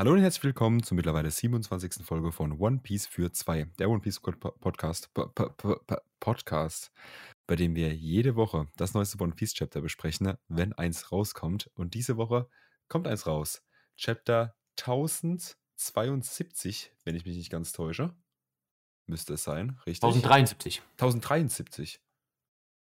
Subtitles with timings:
[0.00, 2.06] Hallo und herzlich willkommen zur mittlerweile 27.
[2.06, 5.10] Folge von One Piece für zwei, der One Piece Podcast,
[6.20, 6.90] Podcast,
[7.46, 11.70] bei dem wir jede Woche das neueste One Piece Chapter besprechen, wenn eins rauskommt.
[11.74, 12.48] Und diese Woche
[12.88, 13.62] kommt eins raus.
[13.98, 18.16] Chapter 1072, wenn ich mich nicht ganz täusche.
[19.04, 20.02] Müsste es sein, richtig?
[20.02, 20.80] 1073.
[20.92, 22.00] 1073.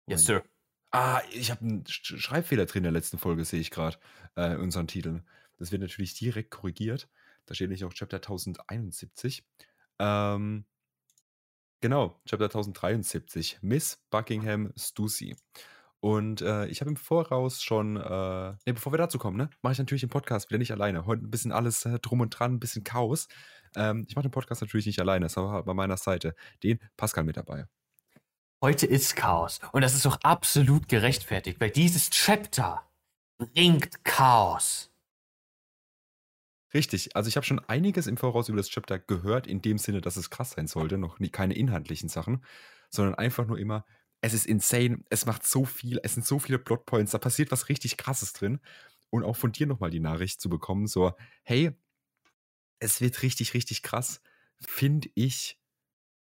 [0.06, 0.44] Yes, Sir.
[0.92, 3.98] Ah, ich habe einen Schreibfehler drin in der letzten Folge, sehe ich gerade,
[4.36, 5.26] äh, in unseren Titeln.
[5.62, 7.08] Das wird natürlich direkt korrigiert.
[7.46, 9.46] Da steht nämlich auch Chapter 1071.
[10.00, 10.66] Ähm,
[11.82, 13.60] genau, Chapter 1073.
[13.62, 15.36] Miss Buckingham Stussy.
[16.00, 19.74] Und äh, ich habe im Voraus schon, äh, ne, bevor wir dazu kommen, ne, mache
[19.74, 21.06] ich natürlich den Podcast wieder nicht alleine.
[21.06, 23.28] Heute ein bisschen alles äh, drum und dran, ein bisschen Chaos.
[23.76, 26.34] Ähm, ich mache den Podcast natürlich nicht alleine, das war bei meiner Seite
[26.64, 27.68] den Pascal mit dabei.
[28.64, 29.60] Heute ist Chaos.
[29.74, 32.84] Und das ist auch absolut gerechtfertigt, weil dieses Chapter
[33.38, 34.91] bringt Chaos.
[36.74, 40.00] Richtig, also ich habe schon einiges im Voraus über das Chapter gehört, in dem Sinne,
[40.02, 42.44] dass es krass sein sollte, noch nie, keine inhaltlichen Sachen,
[42.90, 43.86] sondern einfach nur immer,
[44.22, 47.68] es ist insane, es macht so viel, es sind so viele Plotpoints, da passiert was
[47.70, 48.60] richtig krasses drin.
[49.10, 51.12] Und auch von dir nochmal die Nachricht zu bekommen, so,
[51.44, 51.72] hey,
[52.80, 54.22] es wird richtig, richtig krass,
[54.60, 55.60] finde ich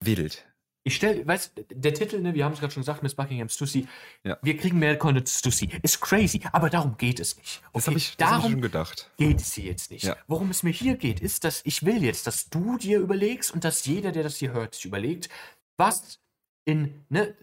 [0.01, 0.48] wild.
[0.89, 3.87] Ich stelle, weißt der Titel, ne, wir haben es gerade schon gesagt, Miss Buckingham Stussy,
[4.23, 4.39] Ja.
[4.41, 5.69] wir kriegen mehr Content Stussy.
[5.83, 7.61] Ist crazy, aber darum geht es nicht.
[7.73, 9.11] Das Okay, habe ich, das hab ich darum schon gedacht.
[9.17, 10.03] geht es hier jetzt nicht.
[10.05, 10.17] Ja.
[10.27, 13.63] Worum es mir hier geht, ist, dass ich will jetzt, dass du dir überlegst und
[13.63, 15.29] dass jeder, der das hier hört, sich überlegt,
[15.77, 16.19] was
[16.65, 17.35] in ne,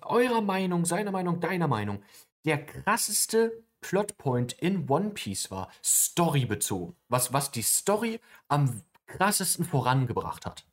[0.00, 2.02] eurer Meinung, seiner Meinung, deiner Meinung,
[2.46, 3.52] der krasseste
[3.82, 6.96] Plotpoint in One Piece war, storybezogen.
[7.10, 8.18] Was, was die Story
[8.48, 10.64] am krassesten vorangebracht hat.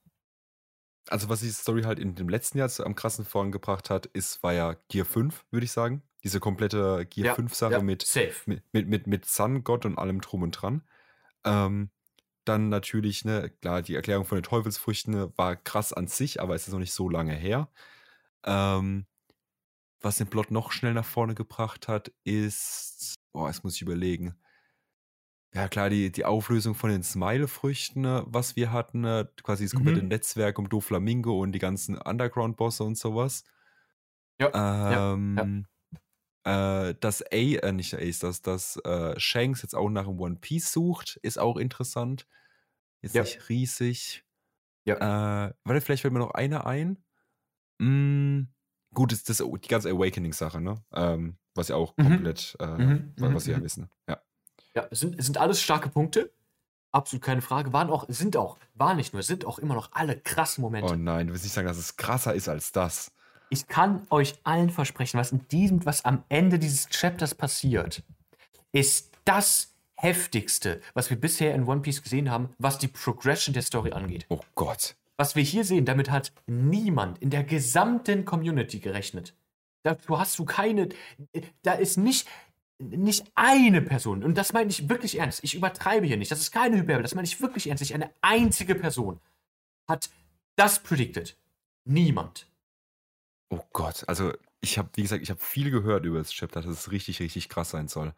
[1.09, 4.53] Also, was die Story halt in dem letzten Jahr am krassen vorangebracht hat, ist, war
[4.53, 6.03] ja Gear 5, würde ich sagen.
[6.23, 8.07] Diese komplette Gear Ja, 5-Sache ja, mit,
[8.45, 10.83] mit, mit, mit, mit Sun, Gott und allem drum und dran.
[11.45, 11.91] Ähm,
[12.45, 16.55] dann natürlich, ne, klar, die Erklärung von den Teufelsfrüchten ne, war krass an sich, aber
[16.55, 17.69] es ist noch nicht so lange her.
[18.45, 19.07] Ähm,
[20.01, 24.35] was den Plot noch schnell nach vorne gebracht hat, ist, boah, jetzt muss ich überlegen.
[25.53, 29.73] Ja, klar, die, die Auflösung von den Smile-Früchten, ne, was wir hatten, ne, quasi das
[29.75, 30.03] komplette Mhm.
[30.03, 33.43] Netzwerk um Doflamingo und die ganzen Underground-Bosse und sowas.
[34.39, 34.53] Ja,
[34.89, 35.67] ja, Ähm,
[36.45, 40.37] Äh, dass A, äh, nicht Ace, dass, dass äh, Shanks jetzt auch nach einem One
[40.41, 42.27] Piece sucht, ist auch interessant.
[43.01, 43.21] Jetzt Ja.
[43.21, 44.25] nicht riesig.
[44.85, 45.01] Ja.
[45.01, 47.03] Äh, warte, vielleicht fällt mir noch einer ein.
[47.79, 48.43] Mm,
[48.93, 50.83] gut, das, das die ganze Awakening-Sache, ne?
[50.93, 51.99] Ähm, was ja auch Mhm.
[51.99, 53.63] komplett, äh, Mhm, was, mhm, was wir ja mhm.
[53.63, 53.89] wissen.
[54.09, 54.21] Ja.
[54.75, 56.31] Ja, es sind, es sind alles starke Punkte.
[56.91, 57.71] Absolut keine Frage.
[57.73, 60.93] Waren auch, sind auch, waren nicht nur, sind auch immer noch alle krassen Momente.
[60.93, 63.11] Oh nein, du willst nicht sagen, dass es krasser ist als das.
[63.49, 68.03] Ich kann euch allen versprechen, was in diesem, was am Ende dieses Chapters passiert,
[68.71, 73.61] ist das heftigste, was wir bisher in One Piece gesehen haben, was die Progression der
[73.61, 74.25] Story angeht.
[74.29, 74.95] Oh Gott.
[75.17, 79.35] Was wir hier sehen, damit hat niemand in der gesamten Community gerechnet.
[79.83, 80.89] Dazu hast du keine,
[81.61, 82.27] da ist nicht,
[82.81, 86.51] nicht eine Person, und das meine ich wirklich ernst, ich übertreibe hier nicht, das ist
[86.51, 89.19] keine Hyperbel, das meine ich wirklich ernst, nicht eine einzige Person
[89.87, 90.09] hat
[90.55, 91.37] das predicted.
[91.85, 92.47] Niemand.
[93.49, 96.71] Oh Gott, also ich habe, wie gesagt, ich habe viel gehört über das Chapter, dass
[96.71, 98.13] es richtig, richtig krass sein soll.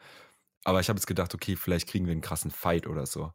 [0.63, 3.33] Aber ich habe jetzt gedacht, okay, vielleicht kriegen wir einen krassen Fight oder so.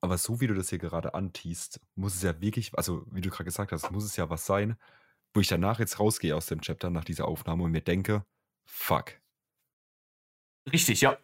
[0.00, 3.30] Aber so wie du das hier gerade antiest, muss es ja wirklich, also wie du
[3.30, 4.76] gerade gesagt hast, muss es ja was sein,
[5.32, 8.24] wo ich danach jetzt rausgehe aus dem Chapter nach dieser Aufnahme und mir denke,
[8.66, 9.21] fuck.
[10.70, 11.16] Richtig, ja.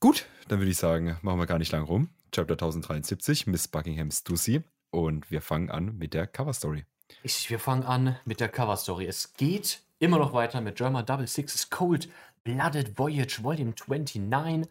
[0.00, 2.10] Gut, dann würde ich sagen, machen wir gar nicht lang rum.
[2.32, 4.62] Chapter 1073, Miss Buckingham Stussy.
[4.90, 6.84] Und wir fangen an mit der Cover Story.
[7.24, 9.06] Richtig, wir fangen an mit der Cover Story.
[9.06, 12.08] Es geht immer noch weiter mit German Double Six's Cold
[12.44, 14.70] Blooded Voyage Volume 29.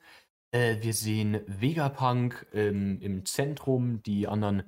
[0.52, 4.64] Äh, wir sehen Vegapunk ähm, im Zentrum, die anderen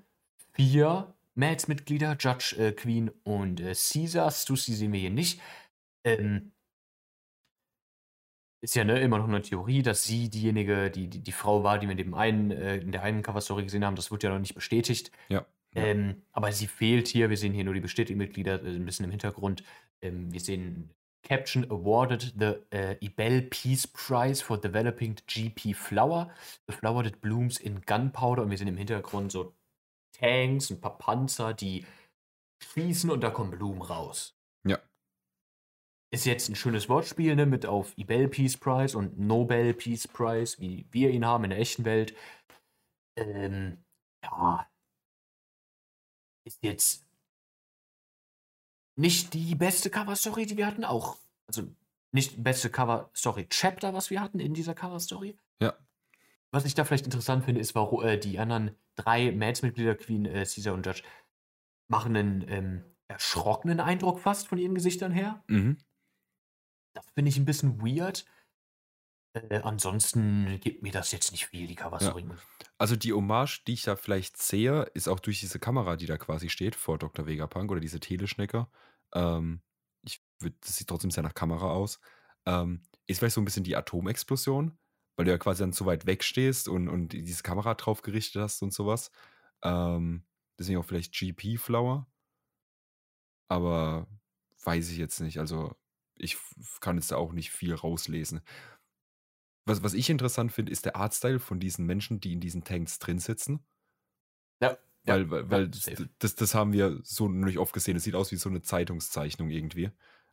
[0.53, 4.29] vier Mads-Mitglieder, Judge, äh, Queen und äh, Caesar.
[4.31, 5.39] Stussy sehen wir hier nicht.
[6.03, 6.51] Ähm,
[8.61, 11.79] ist ja ne, immer noch eine Theorie, dass sie diejenige, die, die, die Frau war,
[11.79, 13.95] die wir in, dem einen, äh, in der einen Cover-Story gesehen haben.
[13.95, 15.11] Das wird ja noch nicht bestätigt.
[15.29, 15.45] Ja.
[15.75, 17.29] Ähm, aber sie fehlt hier.
[17.29, 19.63] Wir sehen hier nur die bestätigten Mitglieder äh, ein bisschen im Hintergrund.
[20.01, 20.89] Ähm, wir sehen
[21.23, 26.31] Caption awarded the uh, Ebel Peace Prize for developing GP Flower.
[26.67, 28.43] The flower that blooms in gunpowder.
[28.43, 29.53] Und wir sehen im Hintergrund so
[30.13, 31.85] Tanks, ein paar Panzer, die
[32.61, 34.38] schießen und da kommen Blumen raus.
[36.11, 40.59] Ist jetzt ein schönes Wortspiel, ne, mit auf Ebel Peace Prize und Nobel Peace Prize,
[40.59, 42.15] wie wir ihn haben in der echten Welt.
[43.15, 43.83] Ähm,
[44.23, 44.67] ja,
[46.45, 47.05] ist jetzt
[48.95, 51.17] nicht die beste Cover-Story, die wir hatten, auch.
[51.47, 51.63] Also
[52.11, 55.37] nicht beste Cover-Story-Chapter, was wir hatten in dieser Cover-Story.
[55.61, 55.77] Ja.
[56.51, 60.45] was ich da vielleicht interessant finde, ist, warum äh, die anderen drei Mads-Mitglieder, Queen, äh,
[60.45, 61.03] Caesar und Judge,
[61.87, 65.43] machen einen ähm, erschrockenen Eindruck fast von ihren Gesichtern her.
[65.47, 65.77] Mhm.
[66.93, 68.25] Das finde ich ein bisschen weird.
[69.33, 72.25] Äh, ansonsten gibt mir das jetzt nicht viel, die Cover-Story.
[72.77, 76.17] Also die Hommage, die ich da vielleicht sehe, ist auch durch diese Kamera, die da
[76.17, 77.27] quasi steht vor Dr.
[77.27, 78.67] Vegapunk oder diese Teleschnecke.
[79.13, 79.61] Ähm,
[80.03, 81.99] ich würd, das sieht trotzdem sehr nach Kamera aus.
[82.45, 84.77] Ähm, ist vielleicht so ein bisschen die Atomexplosion,
[85.15, 88.41] weil du ja quasi dann zu weit weg stehst und, und diese Kamera drauf gerichtet
[88.41, 89.11] hast und sowas.
[89.61, 90.25] Ähm,
[90.57, 92.07] deswegen auch vielleicht GP-Flower.
[93.47, 94.07] Aber
[94.63, 95.39] weiß ich jetzt nicht.
[95.39, 95.75] Also
[96.19, 96.37] ich
[96.81, 98.41] kann jetzt da auch nicht viel rauslesen.
[99.65, 102.99] Was, was ich interessant finde, ist der Artstyle von diesen Menschen, die in diesen Tanks
[102.99, 103.65] drin sitzen.
[104.61, 105.95] Ja, Weil, weil, weil safe.
[105.95, 107.95] das, das, das haben wir so nicht oft gesehen.
[107.95, 109.91] Es sieht aus wie so eine Zeitungszeichnung irgendwie.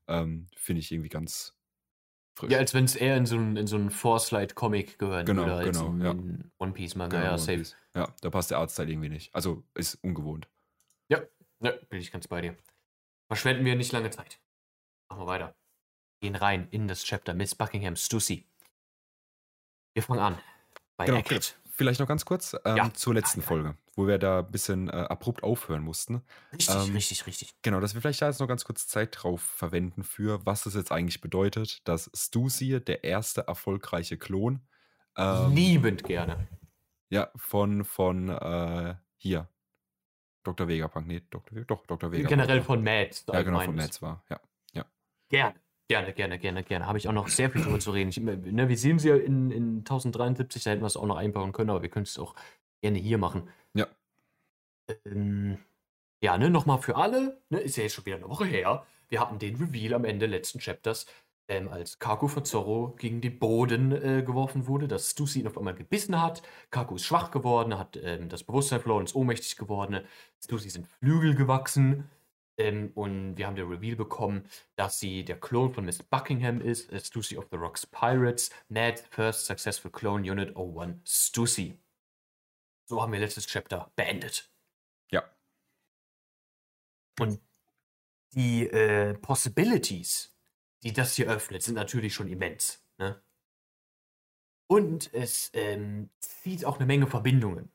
[0.08, 1.56] Ähm, finde ich irgendwie ganz
[2.34, 2.50] frisch.
[2.50, 5.90] Ja, als wenn es eher in so einen, in so Force-Light-Comic gehören Genau, würde, genau,
[5.92, 6.10] in, ja.
[6.10, 7.16] in One Piece-Manga.
[7.16, 7.58] Genau, ja, One safe.
[7.58, 7.76] Piece.
[7.94, 9.34] Ja, da passt der Artstyle irgendwie nicht.
[9.34, 10.48] Also ist ungewohnt.
[11.08, 11.22] Ja,
[11.60, 12.56] ja, bin ich ganz bei dir.
[13.28, 14.40] Verschwenden wir nicht lange Zeit.
[15.08, 15.56] Machen wir weiter.
[16.20, 18.46] Gehen rein in das Chapter Miss Buckingham Stussy.
[19.94, 20.38] Wir fangen an
[20.96, 21.58] bei Genau, Eckert.
[21.70, 22.94] Vielleicht noch ganz kurz ähm, Ja.
[22.94, 23.48] zur letzten Ja, ja.
[23.48, 26.22] Folge, wo wir da ein bisschen äh, abrupt aufhören mussten.
[26.52, 27.54] Richtig, Ähm, richtig, richtig.
[27.60, 30.74] Genau, dass wir vielleicht da jetzt noch ganz kurz Zeit drauf verwenden für, was das
[30.74, 34.66] jetzt eigentlich bedeutet, dass Stussy der erste erfolgreiche Klon
[35.18, 36.48] ähm, Liebend gerne.
[37.10, 39.48] ja, von, von äh, hier,
[40.44, 40.68] Dr.
[40.68, 41.60] Vegapunk, nee, Dr.
[41.64, 42.10] Doch, Dr.
[42.10, 42.28] Vegapunk.
[42.30, 43.22] Generell von Matt.
[43.30, 43.74] Ja, genau, von.
[43.76, 44.40] Mads war, ja.
[45.28, 45.56] Gerne.
[45.88, 46.86] Gerne, gerne, gerne, gerne.
[46.86, 48.10] Habe ich auch noch sehr viel drüber zu reden.
[48.10, 51.16] Ich, ne, wir sehen sie ja in, in 1073, da hätten wir es auch noch
[51.16, 52.34] einbauen können, aber wir können es auch
[52.82, 53.48] gerne hier machen.
[53.74, 53.86] Ja.
[55.04, 55.58] Ähm,
[56.20, 58.84] ja, ne, nochmal für alle, ne, ist ja jetzt schon wieder eine Woche her.
[59.08, 61.06] Wir hatten den Reveal am Ende letzten Chapters,
[61.48, 65.56] ähm, als Kaku von Zorro gegen den Boden äh, geworfen wurde, dass Stussy ihn auf
[65.56, 66.42] einmal gebissen hat.
[66.70, 70.00] Kaku ist schwach geworden, hat ähm, das Bewusstsein verloren, ist ohnmächtig geworden.
[70.42, 72.10] Stussy sind Flügel gewachsen.
[72.58, 76.90] Ähm, und wir haben den Reveal bekommen, dass sie der Klon von Miss Buckingham ist,
[76.92, 81.78] äh, Stussy of the Rocks Pirates, Mad First Successful Clone Unit 01 Stussy.
[82.86, 84.50] So haben wir letztes Chapter beendet.
[85.10, 85.24] Ja.
[87.18, 87.40] Und
[88.32, 90.34] die äh, Possibilities,
[90.82, 92.84] die das hier öffnet, sind natürlich schon immens.
[92.98, 93.20] Ne?
[94.68, 97.70] Und es ähm, zieht auch eine Menge Verbindungen.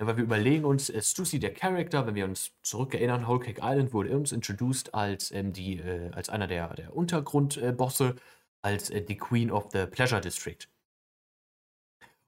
[0.00, 3.60] Ja, weil wir überlegen uns, äh, Stussy, der Charakter, wenn wir uns zurückerinnern, Whole Cake
[3.62, 8.16] Island wurde uns introduced als, ähm, die, äh, als einer der, der Untergrundbosse,
[8.62, 10.66] als äh, die Queen of the Pleasure District.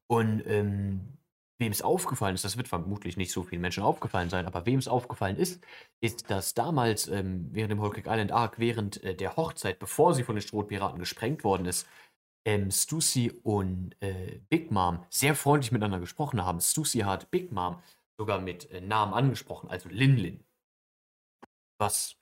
[0.07, 1.17] Und ähm,
[1.59, 4.79] wem es aufgefallen ist, das wird vermutlich nicht so vielen Menschen aufgefallen sein, aber wem
[4.79, 5.65] es aufgefallen ist,
[6.01, 10.15] ist, dass damals ähm, während dem Whole Cake Island Arc, während äh, der Hochzeit, bevor
[10.15, 11.87] sie von den Strohpiraten gesprengt worden ist,
[12.45, 16.61] ähm, Stussy und äh, Big Mom sehr freundlich miteinander gesprochen haben.
[16.61, 17.81] Stussy hat Big Mom
[18.19, 20.45] sogar mit äh, Namen angesprochen, also Lin Lin.
[21.79, 22.17] Was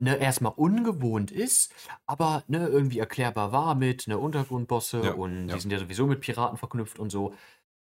[0.00, 1.74] ne, erstmal ungewohnt ist,
[2.06, 5.54] aber ne, irgendwie erklärbar war mit ne, Untergrundbosse Ja, und ja.
[5.54, 7.34] die sind ja sowieso mit Piraten verknüpft und so.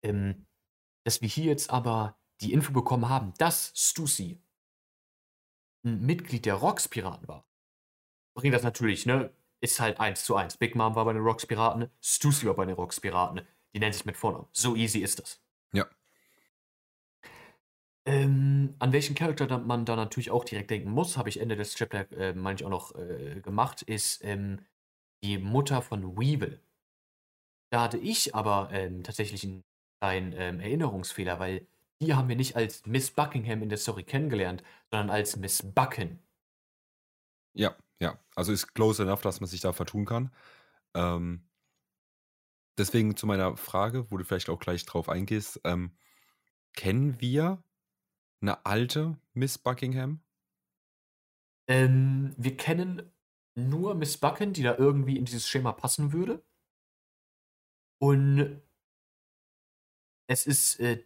[0.03, 0.45] Ähm,
[1.05, 4.41] dass wir hier jetzt aber die Info bekommen haben, dass Stussy
[5.85, 7.47] ein Mitglied der Rocks-Piraten war,
[8.35, 9.31] bringt das natürlich, ne?
[9.65, 10.57] Ist halt eins zu eins.
[10.57, 13.41] Big Mom war bei den Rocks-Piraten, Stussy war bei den Rocks-Piraten.
[13.73, 14.45] Die nennt sich mit Vornamen.
[14.51, 15.41] So easy ist das.
[15.73, 15.87] Ja.
[18.05, 21.73] Ähm, an welchen Charakter man da natürlich auch direkt denken muss, habe ich Ende des
[21.73, 24.59] Chapter, äh, meine ich, auch noch äh, gemacht, ist ähm,
[25.23, 26.61] die Mutter von Weevil.
[27.71, 29.63] Da hatte ich aber ähm, tatsächlich einen
[29.99, 31.65] kleinen ähm, Erinnerungsfehler, weil
[32.01, 36.19] die haben wir nicht als Miss Buckingham in der Story kennengelernt, sondern als Miss Bucken.
[37.55, 38.19] Ja, ja.
[38.35, 40.31] Also ist close enough, dass man sich da vertun kann.
[40.93, 41.47] Ähm,
[42.77, 45.61] deswegen zu meiner Frage, wo du vielleicht auch gleich drauf eingehst.
[45.63, 45.95] Ähm,
[46.73, 47.63] kennen wir
[48.41, 50.21] eine alte Miss Buckingham?
[51.67, 53.11] Ähm, wir kennen
[53.55, 56.43] nur Miss Bucken, die da irgendwie in dieses Schema passen würde.
[57.99, 58.61] Und
[60.27, 61.05] es ist äh,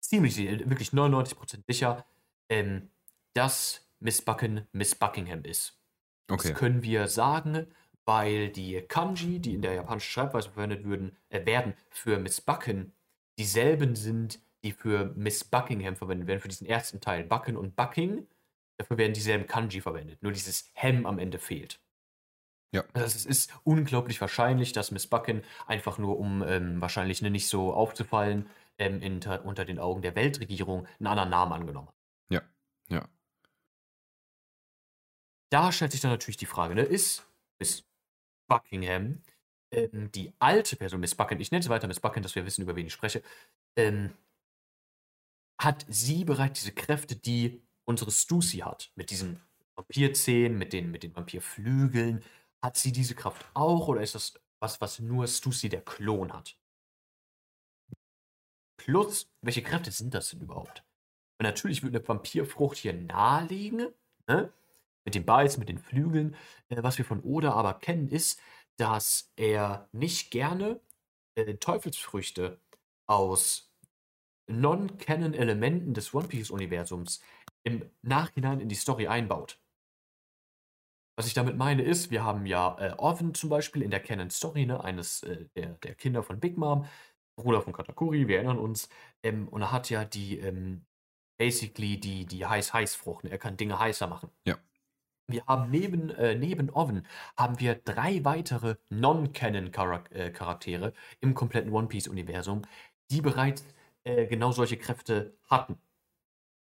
[0.00, 2.06] ziemlich, wirklich 99% sicher,
[2.48, 2.90] ähm,
[3.34, 5.81] dass Miss Bucken Miss Buckingham ist.
[6.32, 6.48] Okay.
[6.48, 7.66] Das können wir sagen,
[8.04, 12.92] weil die Kanji, die in der japanischen Schreibweise verwendet würden, äh, werden für Miss Bucken
[13.38, 17.24] dieselben sind, die für Miss Buckingham verwendet werden, für diesen ersten Teil.
[17.24, 18.26] Bucken und Bucking,
[18.78, 20.22] dafür werden dieselben Kanji verwendet.
[20.22, 21.80] Nur dieses Hem am Ende fehlt.
[22.74, 22.84] Ja.
[22.94, 27.48] Also es ist unglaublich wahrscheinlich, dass Miss Bucken einfach nur, um ähm, wahrscheinlich ne, nicht
[27.48, 28.48] so aufzufallen,
[28.78, 31.94] ähm, inter, unter den Augen der Weltregierung einen anderen Namen angenommen hat.
[32.30, 32.42] Ja,
[32.88, 33.08] ja.
[35.52, 37.26] Da stellt sich dann natürlich die Frage, ne, ist
[37.58, 37.84] Miss
[38.48, 39.22] Buckingham
[39.70, 42.62] ähm, die alte Person, Miss Bucken, ich nenne sie weiter Miss Bucken, dass wir wissen,
[42.62, 43.22] über wen ich spreche,
[43.76, 44.14] ähm,
[45.60, 48.92] hat sie bereits diese Kräfte, die unsere Stussy hat.
[48.96, 49.40] Mit diesen
[49.74, 52.24] Vampirzähnen, mit den, mit den Vampirflügeln.
[52.62, 56.56] Hat sie diese Kraft auch oder ist das was, was nur Stussy der Klon hat?
[58.78, 60.84] Plus, welche Kräfte sind das denn überhaupt?
[61.38, 63.88] Und natürlich würde eine Vampirfrucht hier nahelegen,
[64.28, 64.52] ne?
[65.04, 66.36] Mit dem Beiß, mit den Flügeln.
[66.68, 68.40] Äh, was wir von Oda aber kennen, ist,
[68.76, 70.80] dass er nicht gerne
[71.36, 72.60] äh, Teufelsfrüchte
[73.06, 73.72] aus
[74.48, 77.20] Non-Canon-Elementen des One Piece-Universums
[77.64, 79.58] im Nachhinein in die Story einbaut.
[81.16, 84.66] Was ich damit meine ist, wir haben ja äh, Oven zum Beispiel in der Canon-Story,
[84.66, 86.86] ne, eines äh, der, der Kinder von Big Mom,
[87.36, 88.88] Bruder von Katakuri, wir erinnern uns,
[89.22, 90.84] ähm, und er hat ja die, ähm,
[91.38, 93.30] basically die, die Heiß-Heiß-Frucht, ne?
[93.30, 94.30] er kann Dinge heißer machen.
[94.46, 94.58] Ja.
[95.28, 102.62] Wir haben neben, äh, neben Oven haben wir drei weitere Non-Canon-Charaktere im kompletten One Piece-Universum,
[103.10, 103.64] die bereits
[104.04, 105.78] äh, genau solche Kräfte hatten.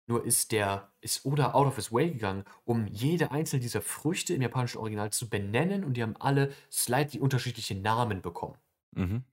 [0.07, 4.33] Nur ist der, ist Oda out of his way gegangen, um jede einzelne dieser Früchte
[4.33, 8.57] im japanischen Original zu benennen und die haben alle slightly unterschiedliche Namen bekommen.
[8.91, 9.23] Mhm.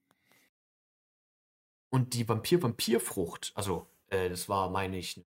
[1.90, 5.24] Und die Vampir-Vampir-Frucht, also äh, das war, meine ich,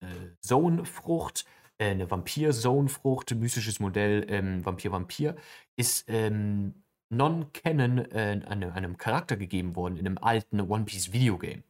[0.00, 0.06] äh,
[0.40, 1.44] Zone-Frucht,
[1.80, 5.36] äh, eine Vampir-Zone-Frucht, mystisches Modell ähm, Vampir-Vampir,
[5.76, 6.74] ist ähm,
[7.08, 11.62] non-canon äh, einem, einem Charakter gegeben worden in einem alten One Piece Videogame.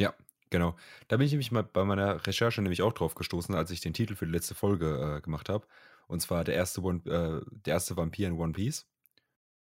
[0.00, 0.14] Ja,
[0.50, 0.74] genau.
[1.08, 3.92] Da bin ich nämlich mal bei meiner Recherche nämlich auch drauf gestoßen, als ich den
[3.92, 5.66] Titel für die letzte Folge äh, gemacht habe.
[6.08, 8.86] Und zwar der erste, One, äh, der erste Vampir in One Piece.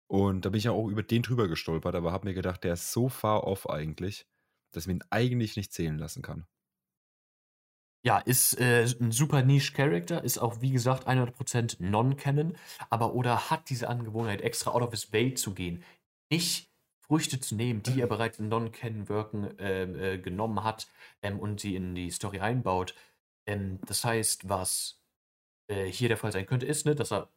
[0.06, 2.74] Und da bin ich ja auch über den drüber gestolpert, aber habe mir gedacht, der
[2.74, 4.26] ist so far off eigentlich,
[4.70, 6.46] dass man ihn eigentlich nicht zählen lassen kann.
[8.06, 12.54] Ja, ist äh, ein super Niche-Character, ist auch wie gesagt 100% Non-Canon,
[12.90, 15.82] aber Oda hat diese Angewohnheit, extra out of his way zu gehen.
[16.30, 16.70] Nicht
[17.00, 20.86] Früchte zu nehmen, die er bereits in Non-Canon-Worken äh, äh, genommen hat
[21.22, 22.94] ähm, und sie in die Story einbaut.
[23.46, 25.00] Ähm, das heißt, was
[25.68, 27.30] äh, hier der Fall sein könnte, ist, ne, dass er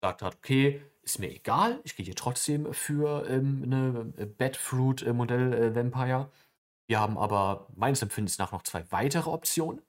[0.00, 6.30] gesagt hat, okay, ist mir egal, ich gehe hier trotzdem für ähm, eine äh, Badfruit-Modell-Vampire.
[6.32, 9.82] Äh, Wir haben aber meines Empfindens nach noch zwei weitere Optionen.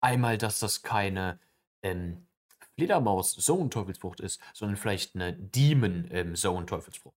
[0.00, 1.38] Einmal, dass das keine
[1.82, 2.26] ähm,
[2.76, 7.16] Fledermaus-Zone-Teufelsfrucht ist, sondern vielleicht eine Demon-Zone-Teufelsfrucht.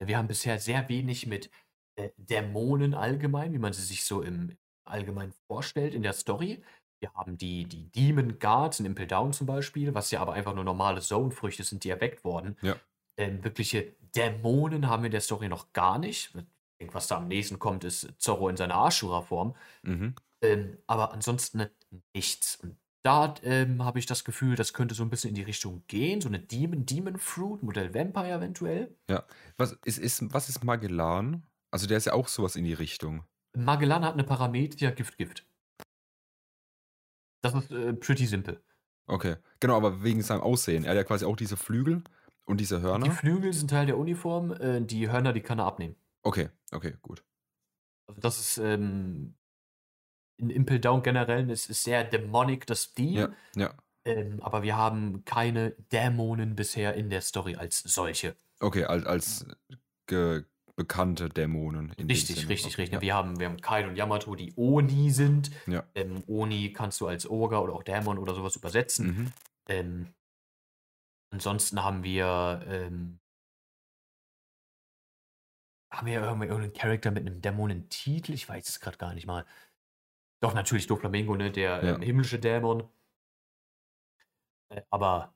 [0.00, 1.50] Ähm, Wir haben bisher sehr wenig mit
[1.96, 6.62] äh, Dämonen allgemein, wie man sie sich so im Allgemeinen vorstellt in der Story.
[7.00, 10.54] Wir haben die, die Demon Guards in Impel Down zum Beispiel, was ja aber einfach
[10.54, 12.56] nur normale Zone-Früchte sind, die erweckt wurden.
[12.62, 12.76] Ja.
[13.18, 16.34] Ähm, wirkliche Dämonen haben wir in der Story noch gar nicht.
[16.34, 16.44] Ich
[16.80, 19.56] denke, was da am nächsten kommt, ist Zorro in seiner Ashura-Form.
[19.82, 20.14] Mhm.
[20.42, 21.66] Ähm, aber ansonsten
[22.14, 22.56] nichts.
[22.56, 25.84] Und da ähm, habe ich das Gefühl, das könnte so ein bisschen in die Richtung
[25.86, 26.20] gehen.
[26.20, 28.96] So eine Demon, Demon Fruit, Modell Vampire eventuell.
[29.08, 29.24] Ja.
[29.56, 31.46] Was ist, ist, was ist Magellan?
[31.70, 33.24] Also der ist ja auch sowas in die Richtung.
[33.56, 35.46] Magellan hat eine Parameter Gift-Gift.
[37.42, 38.62] Das ist äh, pretty simpel.
[39.06, 39.36] Okay.
[39.60, 40.84] Genau, aber wegen seinem Aussehen.
[40.84, 42.02] Er hat ja quasi auch diese Flügel
[42.44, 43.10] und diese Die Hörner.
[43.12, 45.96] Flügel sind Teil der Uniform, äh, die Hörner, die kann er abnehmen.
[46.22, 47.24] Okay, okay, gut.
[48.08, 49.36] Also das ist ähm,
[50.38, 53.34] in Impel Down generell ist, ist sehr demonic das Theme.
[53.54, 53.74] Ja, ja.
[54.04, 58.36] Ähm, aber wir haben keine Dämonen bisher in der Story als solche.
[58.60, 59.46] Okay, als, als
[60.76, 61.90] bekannte Dämonen.
[61.92, 63.00] Richtig, richtig, Okay, richtig.
[63.00, 65.50] Wir haben, wir haben Kain und Yamato, die Oni sind.
[65.66, 65.84] Ja.
[65.94, 69.06] Ähm, Oni kannst du als Ogre oder auch Dämon oder sowas übersetzen.
[69.06, 69.32] Mhm.
[69.68, 70.14] Ähm,
[71.30, 73.18] ansonsten haben wir, ähm,
[75.90, 78.34] haben wir irgendwie irgendeinen Charakter mit einem Dämonentitel?
[78.34, 79.46] Ich weiß es gerade gar nicht mal.
[80.40, 81.50] Doch, natürlich Doflamingo, ne?
[81.50, 81.94] Der Ja.
[81.94, 82.88] ähm, himmlische Dämon.
[84.68, 85.34] Äh, aber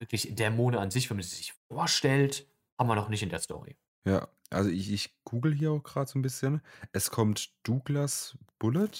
[0.00, 2.46] wirklich Dämonen an sich, wenn man sie sich vorstellt,
[2.78, 3.76] haben wir noch nicht in der Story.
[4.06, 6.60] Ja, also ich, ich google hier auch gerade so ein bisschen.
[6.92, 8.90] Es kommt Douglas Bullet.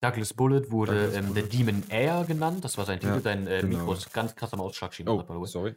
[0.00, 1.42] Douglas Bullet wurde Douglas ähm, Bullet.
[1.50, 2.64] The Demon Air genannt.
[2.64, 3.14] Das war sein Titel.
[3.14, 3.78] Ja, Dein äh, genau.
[3.78, 4.92] Mikro ist ganz krass am Ausschlag.
[5.06, 5.74] Oh, sorry.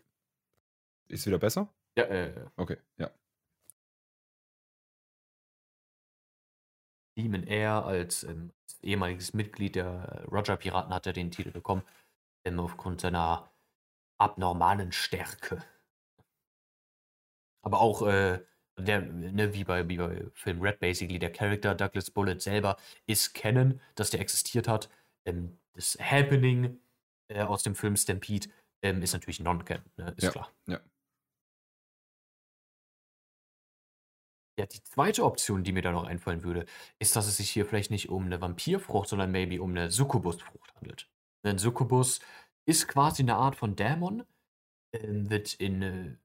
[1.07, 1.73] Ist wieder besser?
[1.97, 3.09] Ja, äh, Okay, ja.
[7.17, 8.51] Demon Air als, ähm,
[8.81, 11.83] ehemaliges Mitglied der Roger Piraten hat er den Titel bekommen,
[12.45, 13.51] ähm, aufgrund seiner
[14.19, 15.63] abnormalen Stärke.
[17.63, 18.43] Aber auch, äh,
[18.77, 23.33] der, ne, wie bei, wie bei Film Red basically, der Charakter Douglas Bullet selber ist
[23.33, 24.89] kennen, dass der existiert hat.
[25.25, 26.79] Ähm, das Happening
[27.27, 28.49] äh, aus dem Film Stampede
[28.81, 30.31] ähm, ist natürlich non-canon, ne, ist Ja.
[30.31, 30.51] klar.
[30.67, 30.79] Ja.
[34.59, 36.65] Ja, die zweite Option, die mir da noch einfallen würde,
[36.99, 40.75] ist, dass es sich hier vielleicht nicht um eine Vampirfrucht, sondern maybe um eine Succubusfrucht
[40.75, 41.09] handelt.
[41.43, 42.19] Ein Succubus
[42.65, 44.23] ist quasi eine Art von Dämon,
[44.93, 46.15] ähm, wird in äh,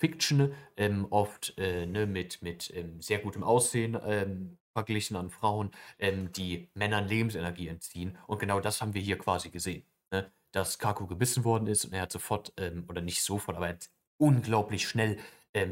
[0.00, 5.70] Fiction, ähm, oft äh, ne, mit, mit ähm, sehr gutem Aussehen ähm, verglichen an Frauen,
[5.98, 8.18] ähm, die Männern Lebensenergie entziehen.
[8.26, 9.84] Und genau das haben wir hier quasi gesehen.
[10.10, 10.32] Ne?
[10.52, 13.74] Dass Kaku gebissen worden ist und er hat sofort, ähm, oder nicht sofort, aber er
[13.74, 15.18] hat unglaublich schnell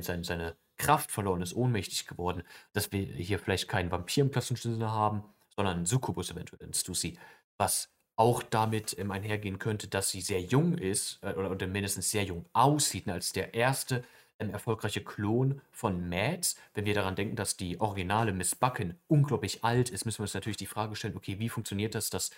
[0.01, 2.43] seine, seine Kraft verloren, ist ohnmächtig geworden.
[2.73, 6.75] Dass wir hier vielleicht keinen Vampir im klassischen Sinne haben, sondern einen Succubus eventuell in
[6.75, 7.19] Stussy.
[7.59, 12.11] Was auch damit ähm, einhergehen könnte, dass sie sehr jung ist äh, oder, oder mindestens
[12.11, 14.05] sehr jung aussieht ne, als der erste
[14.41, 16.57] ähm, erfolgreiche Klon von Mads.
[16.75, 20.35] Wenn wir daran denken, dass die originale Miss Bucken unglaublich alt ist, müssen wir uns
[20.35, 22.31] natürlich die Frage stellen, okay, wie funktioniert das, dass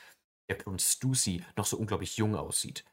[0.51, 2.85] der Klon Stussy noch so unglaublich jung aussieht?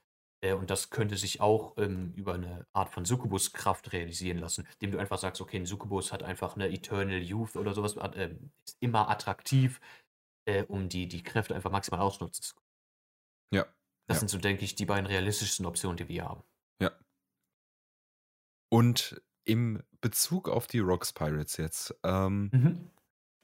[0.42, 4.92] Äh, und das könnte sich auch ähm, über eine Art von Succubus-Kraft realisieren lassen, indem
[4.92, 8.78] du einfach sagst, okay, ein Succubus hat einfach eine Eternal Youth oder sowas, äh, ist
[8.80, 9.82] immer attraktiv,
[10.46, 12.68] äh, um die, die Kräfte einfach maximal ausnutzen zu können.
[13.54, 13.66] Ja.
[14.08, 14.20] Das ja.
[14.20, 16.44] sind so, denke ich, die beiden realistischsten Optionen, die wir haben.
[16.82, 16.92] Ja.
[18.70, 22.92] Und im Bezug auf die Rocks Pirates jetzt, ähm, Mhm.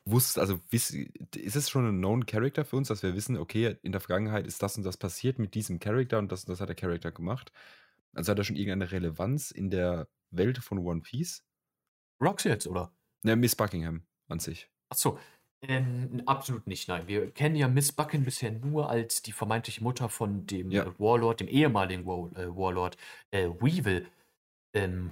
[0.06, 3.78] Wusst, also wiss, ist es schon ein known Character für uns, dass wir wissen, okay,
[3.82, 6.60] in der Vergangenheit ist das und das passiert mit diesem Charakter und das und das
[6.60, 7.52] hat der Charakter gemacht.
[8.14, 11.44] Also hat er schon irgendeine Relevanz in der Welt von One Piece?
[12.22, 12.94] Rocks jetzt, oder?
[13.24, 14.70] Ne, Miss Buckingham an sich.
[14.90, 15.18] Achso,
[15.66, 17.08] ähm, absolut nicht, nein.
[17.08, 20.94] Wir kennen ja Miss Bucken bisher nur als die vermeintliche Mutter von dem Ja.
[21.00, 22.98] Warlord, dem ehemaligen äh, Warlord
[23.32, 24.08] äh, Weevil.
[24.74, 25.12] Ähm,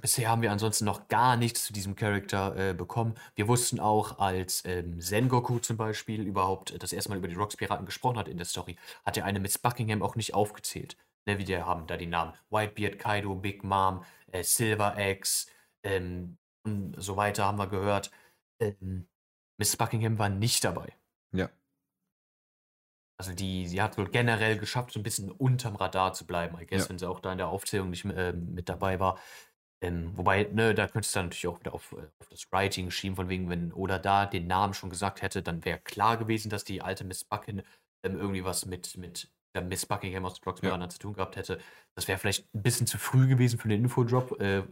[0.00, 3.14] bisher haben wir ansonsten noch gar nichts zu diesem Charakter äh, bekommen.
[3.34, 7.34] Wir wussten auch, als ähm, Sengoku zum Beispiel überhaupt äh, das erste Mal über die
[7.34, 10.96] Rocks-Piraten gesprochen hat in der Story, hat er eine Miss Buckingham auch nicht aufgezählt.
[11.26, 15.48] Ne, wie wir haben da die Namen Whitebeard, Kaido, Big Mom, äh, Silver Axe
[15.82, 18.10] ähm, und so weiter haben wir gehört.
[18.58, 19.06] Ähm,
[19.58, 20.94] Miss Buckingham war nicht dabei.
[21.32, 21.50] Ja.
[23.18, 26.66] Also die, sie hat wohl generell geschafft, so ein bisschen unterm Radar zu bleiben, I
[26.66, 26.88] guess, Ja.
[26.88, 29.18] wenn sie auch da in der Aufzählung nicht ähm, mit dabei war.
[29.82, 32.90] Ähm, wobei, ne, da könntest du dann natürlich auch wieder auf, äh, auf das Writing
[32.90, 36.50] schieben, von wegen, wenn Oda da den Namen schon gesagt hätte, dann wäre klar gewesen,
[36.50, 37.64] dass die alte Miss Buckingham
[38.04, 40.88] ähm, irgendwie was mit, mit der Miss Buckingham aus Rocks Ja.
[40.88, 41.60] Zu tun gehabt hätte.
[41.94, 44.40] Das wäre vielleicht ein bisschen zu früh gewesen für den Infodrop.
[44.40, 44.62] Äh,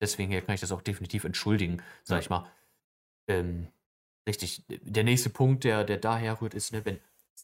[0.00, 2.20] deswegen hier kann ich das auch definitiv entschuldigen, sag Ja.
[2.20, 2.50] ich mal.
[3.28, 3.68] Ähm,
[4.26, 4.64] richtig.
[4.68, 6.98] Der nächste Punkt, der, der daher rührt, ist, ne, wenn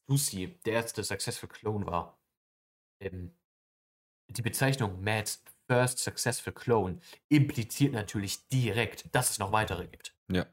[0.09, 2.19] Lucy der erste Successful Clone war,
[3.01, 3.33] ähm,
[4.29, 10.15] die Bezeichnung Mads First Successful Clone impliziert natürlich direkt, dass es noch weitere gibt.
[10.31, 10.47] Ja.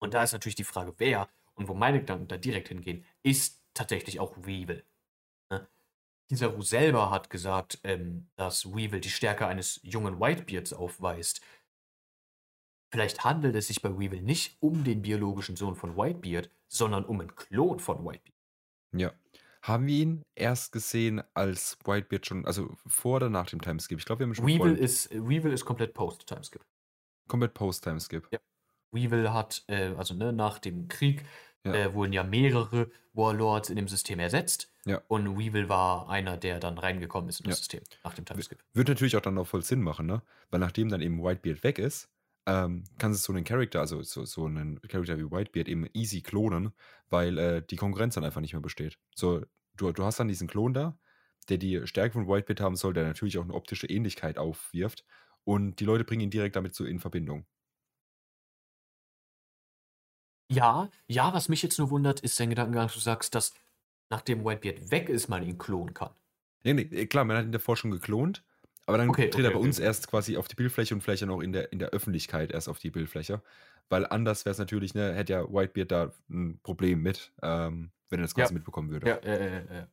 [0.00, 3.60] Und da ist natürlich die Frage, wer und wo meine Gedanken da direkt hingehen, ist
[3.74, 4.82] tatsächlich auch Weevil.
[5.50, 5.68] Ne?
[6.28, 11.42] Kizaru selber hat gesagt, ähm, dass Weevil die Stärke eines jungen Whitebeards aufweist.
[12.90, 17.20] Vielleicht handelt es sich bei Weevil nicht um den biologischen Sohn von Whitebeard, sondern um
[17.20, 18.34] einen Klon von Whitebeard.
[18.92, 19.12] Ja.
[19.62, 23.98] Haben wir ihn erst gesehen, als Whitebeard schon, also vor oder nach dem Timeskip?
[23.98, 26.62] Ich glaube, wir haben schon Weevil ist, Weevil ist komplett Post-Timeskip.
[27.28, 28.28] komplett Post-Timeskip.
[28.32, 28.38] Ja.
[28.92, 31.24] Weevil hat, äh, also ne, nach dem Krieg,
[31.66, 31.74] Ja.
[31.74, 34.72] äh, wurden ja mehrere Warlords in dem System ersetzt.
[34.86, 35.02] Ja.
[35.08, 37.58] Und Weevil war einer, der dann reingekommen ist in das Ja.
[37.58, 38.62] System nach dem Timeskip.
[38.72, 40.22] Wird natürlich auch dann auch voll Sinn machen, ne?
[40.50, 42.08] Weil nachdem dann eben Whitebeard weg ist,
[42.48, 46.22] ähm, kannst du so einen Charakter, also so, so einen Charakter wie Whitebeard eben easy
[46.22, 46.72] klonen,
[47.10, 48.98] weil äh, die Konkurrenz dann einfach nicht mehr besteht.
[49.14, 49.44] So,
[49.76, 50.98] du, du hast dann diesen Klon da,
[51.50, 55.04] der die Stärke von Whitebeard haben soll, der natürlich auch eine optische Ähnlichkeit aufwirft
[55.44, 57.46] und die Leute bringen ihn direkt damit so in Verbindung.
[60.50, 63.52] Ja, ja, was mich jetzt nur wundert, ist dein Gedankengang, dass du sagst, dass
[64.08, 66.14] nachdem Whitebeard weg ist, man ihn klonen kann.
[66.64, 68.42] Nee, nee, äh, klar, man hat ihn davor schon geklont,
[68.88, 71.02] aber dann Okay, tritt er okay, bei okay, uns erst quasi auf die Bildfläche und
[71.02, 73.42] vielleicht auch in der, in der Öffentlichkeit erst auf die Bildfläche.
[73.90, 78.20] Weil anders wäre es natürlich, ne, hätte ja Whitebeard da ein Problem mit, ähm, wenn
[78.20, 78.54] er das quasi Ja.
[78.54, 79.06] mitbekommen würde.
[79.06, 79.86] Ja, äh, äh, äh.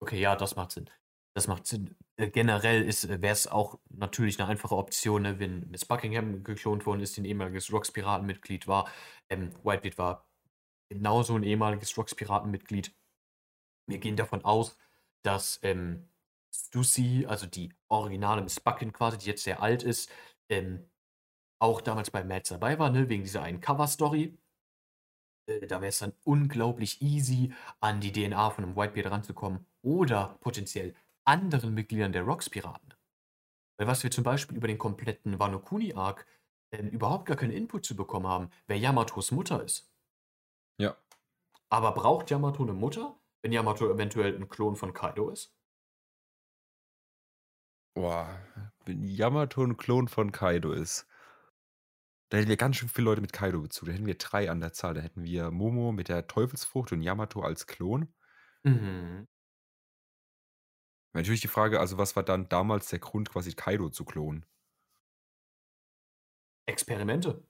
[0.00, 0.90] Okay, ja, das macht Sinn.
[1.34, 1.96] Das macht Sinn.
[2.16, 7.00] Äh, generell wäre es auch natürlich eine einfache Option, ne, wenn Miss Buckingham geklont worden
[7.02, 8.90] ist, die ein ehemaliges Rocks-Piratenmitglied war.
[9.30, 10.28] Ähm, Whitebeard war
[10.90, 12.96] genauso ein ehemaliges Rocks-Piratenmitglied.
[13.86, 14.76] Wir gehen davon aus,
[15.22, 16.08] dass ähm,
[16.52, 20.10] Stussy, also die originale Miss Buckin quasi, die jetzt sehr alt ist,
[20.48, 20.88] ähm,
[21.60, 24.38] auch damals bei Mads dabei war, ne, wegen dieser einen Cover-Story.
[25.46, 30.38] Äh, da wäre es dann unglaublich easy, an die DNA von einem Whitebeard ranzukommen oder
[30.40, 32.94] potenziell anderen Mitgliedern der Rocks-Piraten.
[33.78, 36.26] Weil was wir zum Beispiel über den kompletten Wano Kuni-Arc
[36.72, 39.90] ähm, überhaupt gar keinen Input zu bekommen haben, wer Yamatos Mutter ist.
[40.78, 40.96] Ja.
[41.68, 45.54] Aber braucht Yamato eine Mutter, wenn Yamato eventuell ein Klon von Kaido ist?
[47.94, 48.40] Boah,
[48.84, 51.06] wenn Yamato ein Klon von Kaido ist,
[52.30, 53.88] da hätten wir ganz schön viele Leute mit Kaido-Bezug.
[53.88, 54.94] Da hätten wir drei an der Zahl.
[54.94, 58.14] Da hätten wir Momo mit der Teufelsfrucht und Yamato als Klon.
[58.62, 59.26] Mhm.
[61.12, 64.46] Natürlich die Frage, also was war dann damals der Grund, quasi Kaido zu klonen?
[66.66, 67.42] Experimente.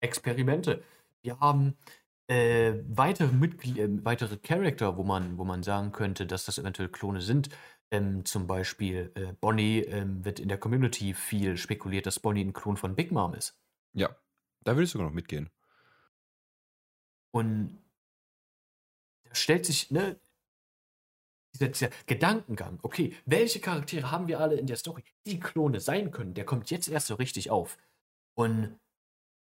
[0.00, 0.84] Experimente.
[1.22, 1.78] Wir haben
[2.26, 7.22] äh, weitere äh, weitere Charakter, wo man wo man sagen könnte, dass das eventuell Klone
[7.22, 7.48] sind.
[7.92, 12.52] Ähm, zum Beispiel, äh, Bonnie, ähm, wird in der Community viel spekuliert, dass Bonnie 'n
[12.52, 13.56] Klon von Big Mom ist.
[13.92, 14.16] Ja,
[14.64, 15.50] da würde ich sogar noch mitgehen.
[17.34, 17.78] Und
[19.30, 20.16] da stellt sich, ne
[21.54, 26.10] dieser dieser Gedankengang: „Okay, welche Charaktere haben wir alle in der Story, die Klone sein
[26.10, 27.78] können?“ Der kommt jetzt erst so richtig auf.
[28.34, 28.78] Und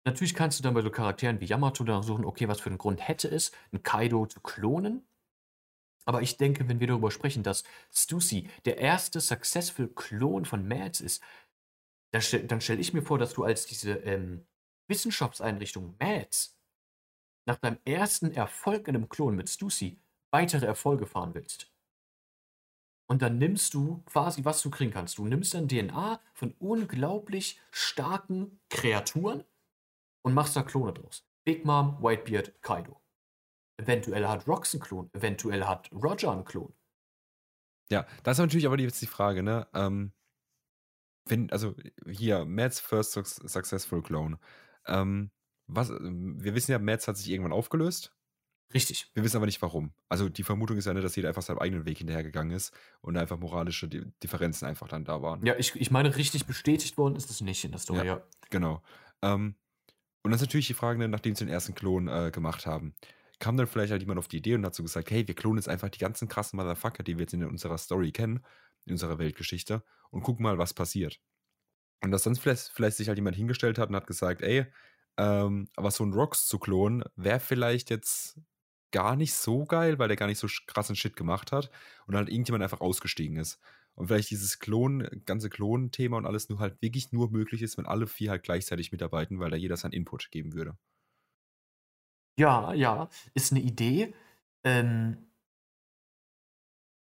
[0.06, 2.78] natürlich kannst du dann bei so Charakteren wie Yamato danach suchen: „Okay, was für 'n
[2.78, 5.06] Grund hätte es, 'n Kaido zu klonen?“
[6.08, 11.00] Aber ich denke, wenn wir darüber sprechen, dass Stussy der erste successful Klon von Mads
[11.00, 11.22] ist,
[12.12, 14.46] dann stell stelle ich mir vor, dass du als diese, ähm,
[14.88, 16.58] Wissenschaftseinrichtung Mads
[17.46, 20.00] nach deinem ersten Erfolg in 'nem Klon mit Stussy
[20.32, 21.72] weitere Erfolge fahren willst.
[23.08, 25.18] Und dann nimmst du quasi, was du kriegen kannst.
[25.18, 29.44] Du nimmst dann DNA von unglaublich starken Kreaturen
[30.22, 31.26] und machst da Klone draus.
[31.44, 33.00] Big Mom, Whitebeard, Kaido.
[33.78, 36.74] Eventuell hat Rox 'n Klon, eventuell hat Roger 'n Klon.
[37.90, 39.68] Ja, das ist natürlich aber jetzt die Frage, ne?
[39.74, 40.12] Ähm,
[41.26, 41.74] wenn also
[42.08, 44.38] hier Mads first suc successful clone.
[44.86, 45.30] Ähm,
[45.66, 48.16] was ähm, wir wissen ja, Mads hat sich irgendwann aufgelöst.
[48.72, 49.12] Richtig.
[49.14, 49.94] Wir wissen aber nicht warum.
[50.08, 53.16] Also, die Vermutung ist ja, ne, dass jeder einfach seinem eigenen Weg hinterhergegangen ist und
[53.16, 55.46] einfach moralische Di Differenzen einfach dann da waren.
[55.46, 58.26] Ja, ich ich meine, richtig bestätigt worden ist es nicht in der Story, Ja, ja.
[58.50, 58.82] genau.
[59.22, 59.56] Ähm,
[60.22, 62.94] und das ist natürlich die Frage, ne, nachdem sie den ersten Klon, äh, gemacht haben,
[63.38, 65.58] kam dann vielleicht halt jemand auf die Idee und hat so gesagt: „Hey, wir klonen
[65.58, 68.44] jetzt einfach die ganzen krassen Motherfucker, die wir jetzt in unserer Story kennen,
[68.86, 71.20] in unserer Weltgeschichte und gucken mal, was passiert.“
[72.02, 74.66] Und dass dann vielleicht vielleicht sich halt jemand hingestellt hat und hat gesagt: „Ey,
[75.18, 78.40] ähm, aber so 'n Rox zu klonen, wäre vielleicht jetzt
[78.92, 81.70] gar nicht so geil, weil der gar nicht so krassen Shit gemacht hat“
[82.06, 83.58] und halt irgendjemand einfach ausgestiegen ist.
[83.94, 87.86] Und vielleicht dieses Klon ganze Klonthema und alles nur halt wirklich nur möglich ist, wenn
[87.86, 90.76] alle 4 halt gleichzeitig mitarbeiten, weil da jeder seinen Input geben würde.
[92.38, 94.14] Ja, ja, ist 'ne Idee.
[94.62, 95.26] Ähm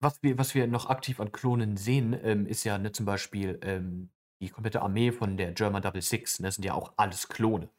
[0.02, 3.60] was wir was wir noch aktiv an Klonen sehen, ähm, ist ja, ne, zum Beispiel,
[3.64, 4.10] ähm,
[4.42, 7.70] die komplette Armee von der German Double Six, ne, sind ja auch alles Klone.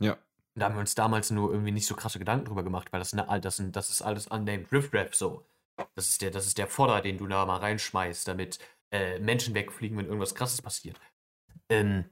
[0.00, 0.18] Ja.
[0.56, 3.14] Da haben wir uns damals nur irgendwie nicht so krasse Gedanken drüber gemacht, weil das
[3.14, 5.44] all das sind das ist alles unnamed Riff-Raff so.
[5.94, 8.58] Das ist der das ist der Fodder, den du da mal reinschmeißt, damit,
[8.90, 10.98] äh, Menschen wegfliegen, wenn irgendwas Krasses passiert.
[11.70, 12.06] Ähm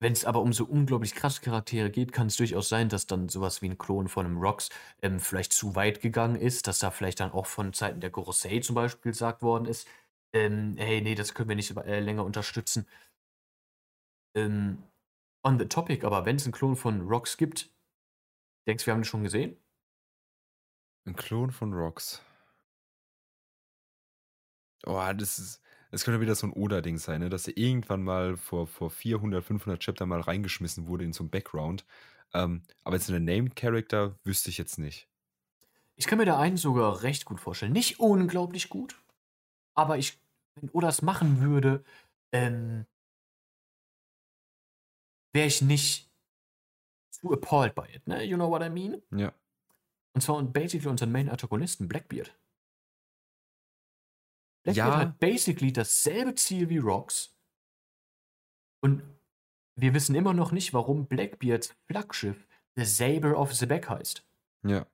[0.00, 3.62] wenn's aber um so unglaublich krasse Charaktere geht, kann's durchaus sein, dass dann so was
[3.62, 4.68] wie 'n Klon von 'nem Rox,
[5.02, 8.60] ähm, vielleicht zu weit gegangen ist, dass da vielleicht dann auch von Seiten der Gorosei
[8.60, 9.86] zum Beispiel gesagt worden ist,
[10.32, 12.86] ähm: „Hey, ne, das können wir nicht äh, länger unterstützen.“
[14.36, 14.82] Ähm,
[15.44, 17.70] on the topic, aber wenn's 'n Klon von Rox gibt,
[18.68, 19.58] denkst du, wir haben den schon gesehen?
[21.06, 22.20] 'N Klon von Rox.
[24.86, 25.60] Oh, das ist
[25.94, 29.44] das könnte wieder so 'n Oda-Ding sein, ne, dass er irgendwann mal vor vor 400,
[29.44, 31.86] 500 Chapter mal reingeschmissen wurde in so 'n Background.
[32.34, 35.06] Ähm, aber jetzt 'nen Named Character wüsste ich jetzt nicht.
[35.98, 37.72] Ich kann mir da einen sogar recht gut vorstellen.
[37.72, 38.96] Nicht unglaublich gut,
[39.74, 40.18] aber ich
[40.56, 41.84] wenn Oda es machen würde,
[42.32, 42.86] ähm
[45.34, 46.08] wäre ich nicht
[47.22, 48.22] zu appalled by it, ne?
[48.24, 49.00] You know what I mean?
[49.12, 49.34] Ja.
[50.16, 52.34] Und zwar und basically unseren Main-Antagonisten Blackbeard.
[54.64, 54.98] Blackbeard Ja.
[54.98, 57.36] hat basically dasselbe Ziel wie Rox.
[58.82, 59.02] Und
[59.76, 62.46] wir wissen immer noch nicht, warum Blackbeards Flaggschiff
[62.76, 64.26] The Saber of Sebek heißt.
[64.66, 64.86] Ja.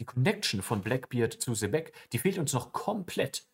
[0.00, 3.46] Die Connection von Blackbeard zu Sebek, die fehlt uns noch komplett.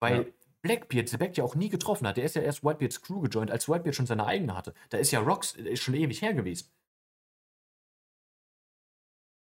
[0.00, 0.32] Weil Ja.
[0.62, 2.16] Blackbeard Sebek ja auch nie getroffen hat.
[2.16, 4.74] Der ist ja erst Whitebeards Crew gejoint, als Whitebeard schon seine eigene hatte.
[4.88, 6.68] Da ist ja Rox ist schon ewig her gewesen.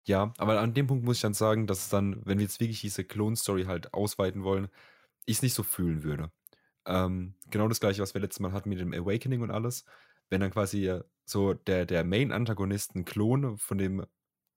[0.10, 2.60] Ja, aber an dem Punkt muss ich dann sagen, dass es dann, wenn wir jetzt
[2.60, 4.70] wirklich diese Clone-Story halt ausweiten wollen,
[5.28, 6.32] ich's nicht so fühlen würde.
[6.86, 9.86] Ähm, genau das Gleiche, was wir letztes Mal hatten mit dem Awakening und alles.
[10.30, 14.06] Wenn dann quasi so der der Main-Antagonist 'n Klon von dem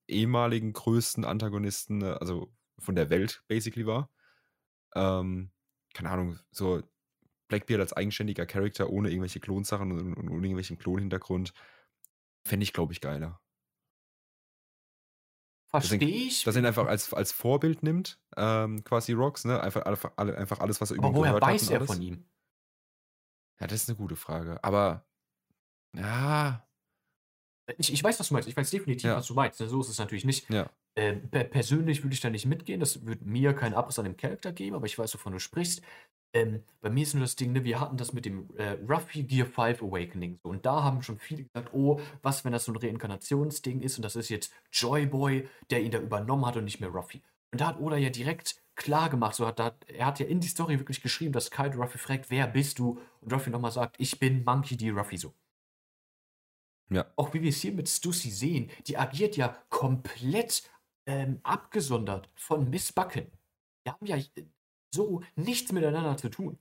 [0.08, 4.10] ehemaligen größten Antagonisten, also von der Welt basically war.
[4.96, 5.52] Ähm,
[5.94, 6.82] keine Ahnung, so
[7.48, 11.54] Blackbeard als eigenständiger Character ohne irgendwelche Klonsachen und und ohne irgendwelchen Klonhintergrund,
[12.46, 13.40] fände ich, glaube ich, geiler.
[15.80, 16.44] Er Verstehe ich.
[16.44, 19.61] dass er ihn einfach als als Vorbild nimmt, ähm, quasi Rox, ne?
[19.61, 21.70] Einfach einfach alle einfach alles, was er über Aber ihn woher gehört hat weiß und
[21.70, 21.87] er alles.
[21.87, 22.26] von ihm?
[23.61, 24.62] Ja, das ist 'ne gute Frage.
[24.64, 25.06] Aber
[25.94, 26.66] ja.
[27.78, 28.48] Ich ich weiß, was du meinst.
[28.48, 29.16] Ich weiß definitiv, Ja.
[29.16, 29.68] was du meinst, ne?
[29.68, 30.46] So ist es natürlich nicht.
[30.48, 30.72] Ja.
[30.96, 32.80] Ähm, per persönlich würde ich da nicht mitgehen.
[32.80, 35.82] Das würde mir keinen Abriss an dem Charakter geben, aber ich weiß, wovon du sprichst.
[36.35, 39.25] Ähm, bei mir ist nur das Ding, ne, wir hatten das mit dem, äh, Ruffy
[39.25, 42.73] Gear 5 Awakening so und da haben schon viele gesagt: „Oh, was, wenn das so
[42.73, 46.64] 'n Reinkarnationsding ist und das ist jetzt Joy Boy, der ihn da übernommen hat und
[46.64, 50.07] nicht mehr Ruffy.“ Und da hat Oda ja direkt klar gemacht, so hat, da, er
[50.07, 52.99] hat ja in die Story wirklich geschrieben, dass Kaido Ruffy fragt, wer bist du?
[53.21, 54.88] Und Ruffy nochmal sagt, ich bin Monkey D.
[54.90, 55.35] Ruffy so.
[56.90, 57.12] Ja.
[57.16, 60.71] Auch wie wir es hier mit Stussy sehen, die agiert ja komplett
[61.07, 63.31] ähm, abgesondert von Miss Bucken.
[63.87, 64.16] Die haben ja
[64.94, 66.59] so nichts miteinander zu tun.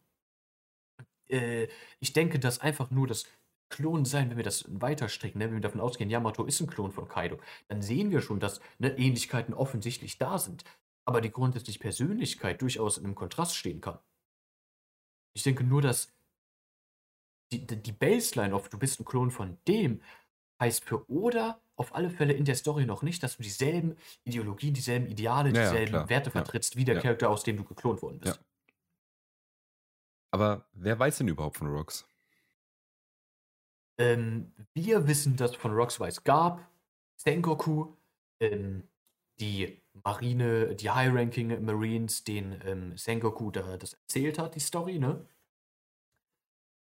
[1.29, 1.67] Äh,
[1.99, 3.25] ich denke, dass einfach nur das
[3.69, 6.67] Klon sein, wenn wir das weiter stricken, ne, wenn wir davon ausgehen, Yamato ist ein
[6.67, 7.39] Klon von Kaido,
[7.69, 10.63] dann sehen wir schon, dass ne, Ähnlichkeiten offensichtlich da sind.
[11.05, 13.99] Aber die grundsätzliche Persönlichkeit durchaus in einem Kontrast stehen kann.
[15.33, 16.13] Ich denke nur, dass
[17.51, 20.01] die, die Baseline auf du bist ein Klon von dem
[20.61, 24.73] heißt für Oda auf alle Fälle in der Story noch nicht, dass du dieselben Ideologien,
[24.73, 26.09] dieselben Ideale, Ja, ja, dieselben klar.
[26.09, 26.31] Werte Ja.
[26.31, 27.01] vertrittst, wie der Ja.
[27.01, 28.37] Charakter, aus dem du geklont worden bist.
[28.37, 28.43] Ja.
[30.33, 32.05] Aber wer weiß denn überhaupt von Rocks?
[33.99, 36.67] Ähm, wir wissen, dass von Roxwise gab,
[37.17, 37.95] Sengoku,
[38.39, 38.87] ähm,
[39.39, 45.27] die Marine, die High-Ranking Marines, den ähm, Sengoku da das erzählt hat, die Story, ne?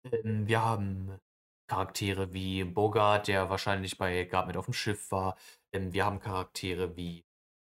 [0.05, 1.19] Ähm, wir haben
[1.67, 5.37] Charaktere wie Bogart, der wahrscheinlich bei Garp mit auf dem Schiff war.
[5.73, 7.25] Ähm, wir haben Charaktere wie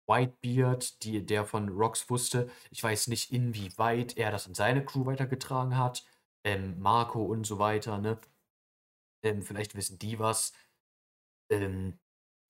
[0.08, 2.50] Whitebeard, die, der von Rox wusste.
[2.70, 6.04] Ich weiß nicht, inwieweit er das an seine Crew weitergetragen hat.
[6.44, 8.18] Ähm, Marco und so weiter, ne?
[9.24, 10.52] Ähm, vielleicht wissen die was.
[11.50, 11.98] Ähm,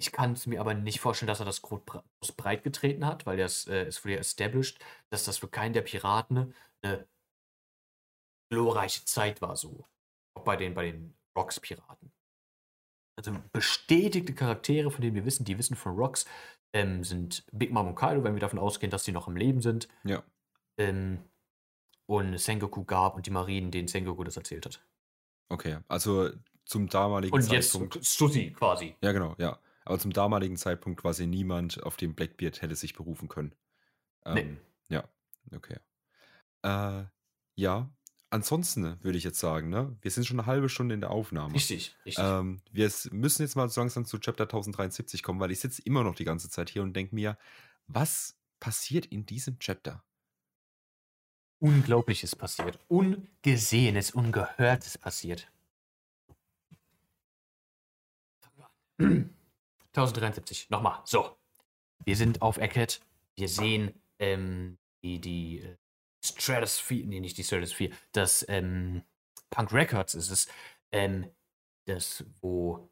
[0.01, 3.05] ich kann es mir aber nicht vorstellen, dass er das groß bre- groß breit getreten
[3.05, 4.79] hat, weil das äh, ist früher established,
[5.11, 7.07] dass das für keinen der Piraten eine
[8.51, 9.85] glorreiche Zeit war, so.
[10.35, 12.13] Auch bei den, bei den Rocks-Piraten.
[13.17, 16.25] Also bestätigte Charaktere, von denen wir wissen, die wissen von Rocks,
[16.73, 19.61] ähm, sind Big Mom und Kaido, wenn wir davon ausgehen, dass sie noch am Leben
[19.61, 19.89] sind.
[20.05, 20.23] Ja.
[20.79, 21.19] Ähm,
[22.07, 24.85] und Sengoku gab und die Marinen, denen Sengoku das erzählt hat.
[25.49, 26.31] Okay, also
[26.65, 28.05] zum damaligen Und jetzt Zeitpunkt.
[28.05, 28.97] Susi quasi.
[29.03, 29.59] Ja, genau, ja.
[29.85, 33.55] Aber zum damaligen Zeitpunkt quasi niemand, auf den Blackbeard hätte sich berufen können.
[34.25, 34.41] Nee.
[34.41, 35.05] Ähm, Ja,
[35.55, 35.79] okay.
[36.63, 37.05] Äh,
[37.57, 37.91] ja,
[38.31, 41.55] ansonsten würde ich jetzt sagen, ne, wir sind schon eine halbe Stunde in der Aufnahme.
[41.55, 42.25] Richtig, richtig.
[42.25, 46.05] Ähm, wir müssen jetzt mal so langsam zu Chapter 1073 kommen, weil ich sitze immer
[46.05, 47.37] noch die ganze Zeit hier und denke mir,
[47.87, 50.03] was passiert in diesem Chapter?
[51.59, 52.79] Unglaubliches passiert.
[52.89, 55.51] Ungesehenes, Ungehörtes passiert.
[58.99, 61.01] 1073, nochmal.
[61.05, 61.37] So.
[62.05, 63.03] Wir sind auf Eckett.
[63.37, 65.77] Wir sehen ähm, die, die äh,
[66.23, 69.03] Stratosphere, nee, nicht die Stratosphere, das ähm,
[69.51, 70.49] Punk Records ist es,
[70.93, 71.31] ähm,
[71.87, 72.89] das, wo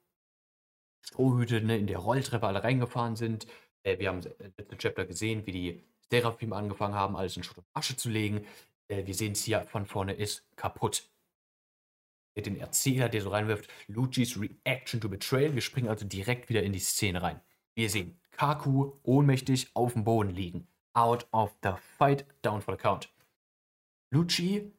[1.03, 3.47] Strohhüte ne, in der Rolltreppe alle reingefahren sind.
[3.83, 7.59] Äh, wir haben im letzten Chapter gesehen, wie die Seraphim angefangen haben, alles in Schutt
[7.59, 8.47] und Asche zu legen.
[8.89, 11.09] Äh, wir sehen es hier von vorne ist kaputt.
[12.35, 15.55] Mit den Erzähler, der so reinwirft, Luigi's Reaction to Betrayal.
[15.55, 17.41] Wir springen also direkt wieder in die Szene rein.
[17.75, 20.69] Wir sehen Kaku ohnmächtig auf dem Boden liegen.
[20.95, 23.09] Out of the fight, down for the count.
[24.11, 24.73] Lucci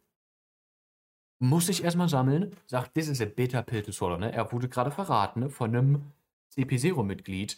[1.40, 4.18] muss sich erstmal sammeln, sagt, this is a bitter pill to swallow.
[4.18, 4.32] Ne?
[4.32, 6.04] Er wurde gerade verraten ne, von einem
[6.56, 7.58] CP0-Mitglied,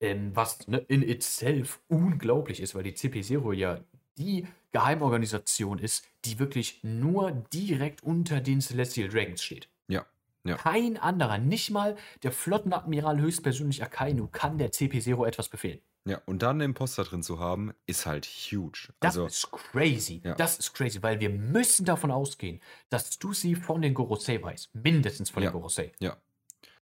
[0.00, 3.80] ähm, was ne, in itself unglaublich ist, weil die CP0 ja
[4.18, 9.68] die Geheimorganisation ist, die wirklich nur direkt unter den Celestial Dragons steht.
[9.88, 10.04] Ja,
[10.44, 10.56] ja.
[10.56, 15.80] Kein anderer, nicht mal der Flottenadmiral höchstpersönlich Akainu kann der CP0 etwas befehlen.
[16.06, 18.92] Ja, und dann einen Imposter drin zu haben, ist halt huge.
[19.00, 20.20] Das Also, ist crazy.
[20.24, 20.34] Ja.
[20.36, 24.74] Das ist crazy, weil wir müssen davon ausgehen, dass du sie von den Gorosei weißt.
[24.74, 25.50] Mindestens von Ja.
[25.50, 25.92] den Gorosei.
[25.98, 26.16] ja.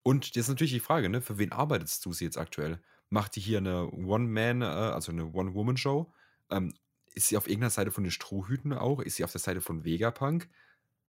[0.02, 2.82] Und jetzt ist natürlich die Frage, ne, für wen arbeitest du sie jetzt aktuell?
[3.10, 6.12] Macht die hier eine One-Man, äh, also eine One-Woman-Show?
[6.52, 6.74] Ähm,
[7.14, 9.02] ist sie auf irgendeiner Seite von den Strohhüten auch?
[9.02, 10.48] Ist sie auf der Seite von Vegapunk?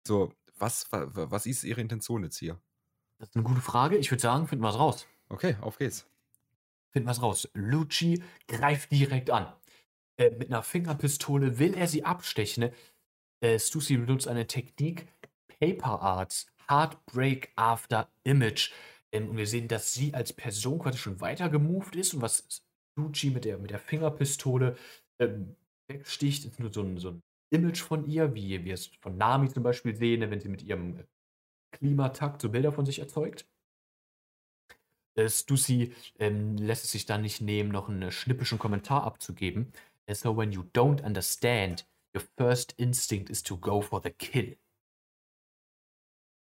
[0.05, 2.59] So, was, wa- wa- was ist ihre Intention jetzt hier?
[3.19, 3.95] Das ist eine gute Frage.
[3.95, 5.07] Ich würde sagen, finden wir es raus.
[5.29, 6.05] Okay, auf geht's.
[6.93, 7.49] Finden wir es raus.
[7.53, 9.51] Lucci greift direkt an.
[10.19, 12.71] Äh, mit einer Fingerpistole will er sie abstechen.
[13.41, 15.07] Äh, Stussy benutzt eine Technik,
[15.59, 18.71] Paper Arts, Heartbreak After Image.
[19.11, 22.63] Ähm, und wir sehen, dass sie als Person quasi schon weiter gemoved ist und was
[22.95, 24.77] Lucci mit der, mit der Fingerpistole
[25.19, 25.55] ähm,
[25.87, 29.49] wegsticht, ist nur so ein, so ein Image von ihr, wie wir es von Nami
[29.49, 31.03] zum Beispiel sehen, wenn sie mit ihrem
[31.71, 33.47] Klimatakt so Bilder von sich erzeugt.
[35.15, 39.71] Äh, Stussy ähm, lässt es sich dann nicht nehmen, noch einen schnippischen Kommentar abzugeben.
[40.05, 44.57] Äh, So when you don't understand, your first instinct is to go for the kill.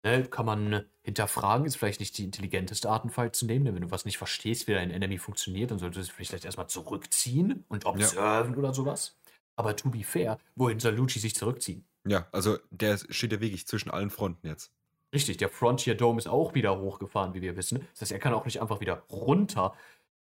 [0.04, 3.74] Ne, kann man hinterfragen, ist vielleicht nicht die intelligenteste Art, einen Fight zu nehmen, denn
[3.74, 6.68] wenn du was nicht verstehst, wie dein Enemy funktioniert, dann solltest du dich vielleicht erstmal
[6.68, 9.18] zurückziehen und observen oder sowas.
[9.56, 11.84] Aber to be fair, wohin soll Lucci sich zurückziehen?
[12.06, 14.70] Ja, also der steht ja wirklich zwischen allen Fronten jetzt.
[15.16, 17.88] Richtig, der Frontier Dome ist auch wieder hochgefahren, wie wir wissen.
[17.92, 19.74] Das heißt, er kann auch nicht einfach wieder runter.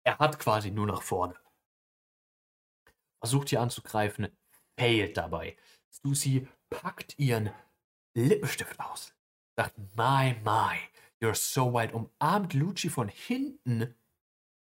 [0.03, 1.35] Er hat quasi nur nach vorne.
[3.19, 4.27] versucht hier anzugreifen,
[4.79, 5.57] failt dabei.
[5.91, 7.49] Stussy packt ihren
[8.13, 9.15] Lippenstift aus,
[9.55, 10.77] sagt, my, my,
[11.19, 13.95] you're so wild, umarmt Lucci von hinten,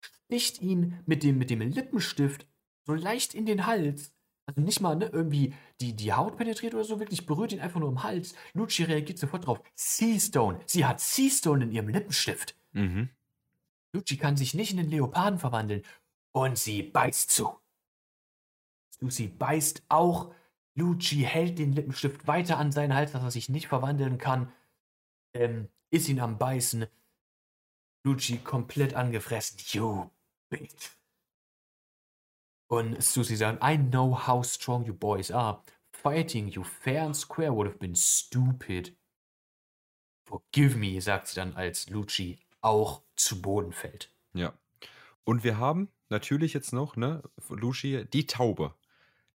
[0.01, 2.47] sticht ihn mit dem, mit dem Lippenstift
[2.87, 4.15] so leicht in den Hals.
[4.51, 7.79] Also nicht mal ne, irgendwie die, die Haut penetriert oder so, wirklich berührt ihn einfach
[7.79, 8.35] nur im Hals.
[8.53, 9.61] Lucci reagiert sofort drauf.
[9.75, 10.61] Seastone.
[10.67, 12.57] Sie hat Seastone in ihrem Lippenstift.
[12.73, 13.11] Mhm.
[13.93, 15.83] Lucci kann sich nicht in den Leoparden verwandeln.
[16.33, 17.57] Und sie beißt zu.
[18.99, 20.35] Lucy beißt auch.
[20.75, 24.53] Lucci hält den Lippenstift weiter an seinen Hals, dass er sich nicht verwandeln kann.
[25.33, 26.87] Ähm, ist ihn am Beißen.
[28.05, 29.59] Lucci komplett angefressen.
[29.73, 30.11] You
[30.49, 31.00] bitch.
[32.71, 35.61] Und Susie sagt, I know how strong you boys are.
[35.91, 38.97] Fighting you fair and square would have been stupid.
[40.25, 44.13] Forgive me, sagt sie dann, als Lucci auch zu Boden fällt.
[44.35, 44.53] Ja.
[45.25, 48.75] Und wir haben natürlich jetzt noch, ne, Luci, die Taube.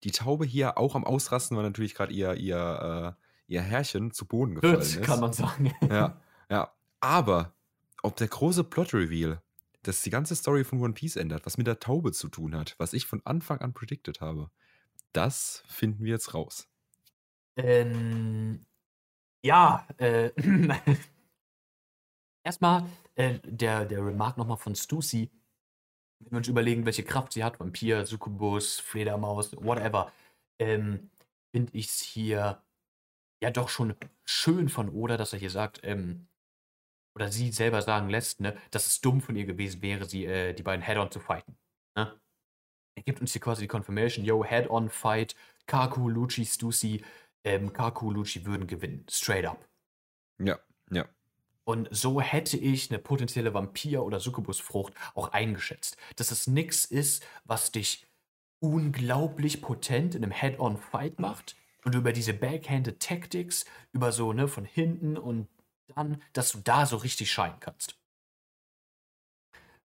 [0.05, 4.25] Die Taube hier auch am Ausrasten, weil natürlich gerade ihr, ihr, äh, ihr Herrchen zu
[4.25, 5.03] Boden gefallen Das ist.
[5.03, 5.73] kann man sagen.
[5.89, 6.73] Ja, ja.
[7.01, 7.53] Aber
[8.01, 9.41] ob der große Plot-Reveal,
[9.87, 12.75] das die ganze Story von One Piece ändert, was mit der Taube zu tun hat,
[12.77, 14.49] was ich von Anfang an predicted habe,
[15.13, 16.67] das finden wir jetzt raus.
[17.57, 18.65] Ähm,
[19.43, 20.31] ja, äh,
[22.43, 25.31] erstmal äh, der, der Remark nochmal von Stussy.
[26.19, 30.11] Wenn wir uns überlegen, welche Kraft sie hat, Vampir, Succubus, Fledermaus, whatever,
[30.59, 31.09] ähm,
[31.51, 32.61] finde ich es hier
[33.41, 36.27] ja doch schon schön von Oda, dass er hier sagt, ähm,
[37.15, 40.53] oder sie selber sagen lässt, ne, dass es dumm von ihr gewesen wäre, sie, äh,
[40.53, 41.57] die beiden Head-On zu fighten.
[41.95, 42.19] Ne?
[42.95, 47.03] Er gibt uns hier quasi die Confirmation, yo, Head-On-Fight, Kaku, Lucci, Stussy,
[47.43, 49.05] ähm, Kaku, Lucci würden gewinnen.
[49.09, 49.67] Straight up.
[50.39, 50.59] Ja,
[50.91, 51.05] ja.
[51.63, 55.97] Und so hätte ich eine potenzielle Vampir- oder Succubusfrucht auch eingeschätzt.
[56.15, 58.05] Dass es nichts ist, was dich
[58.59, 64.65] unglaublich potent in einem Head-on-Fight macht und über diese Backhanded Tactics, über so, ne, von
[64.65, 65.47] hinten und
[65.87, 67.99] dann, dass du da so richtig scheinen kannst.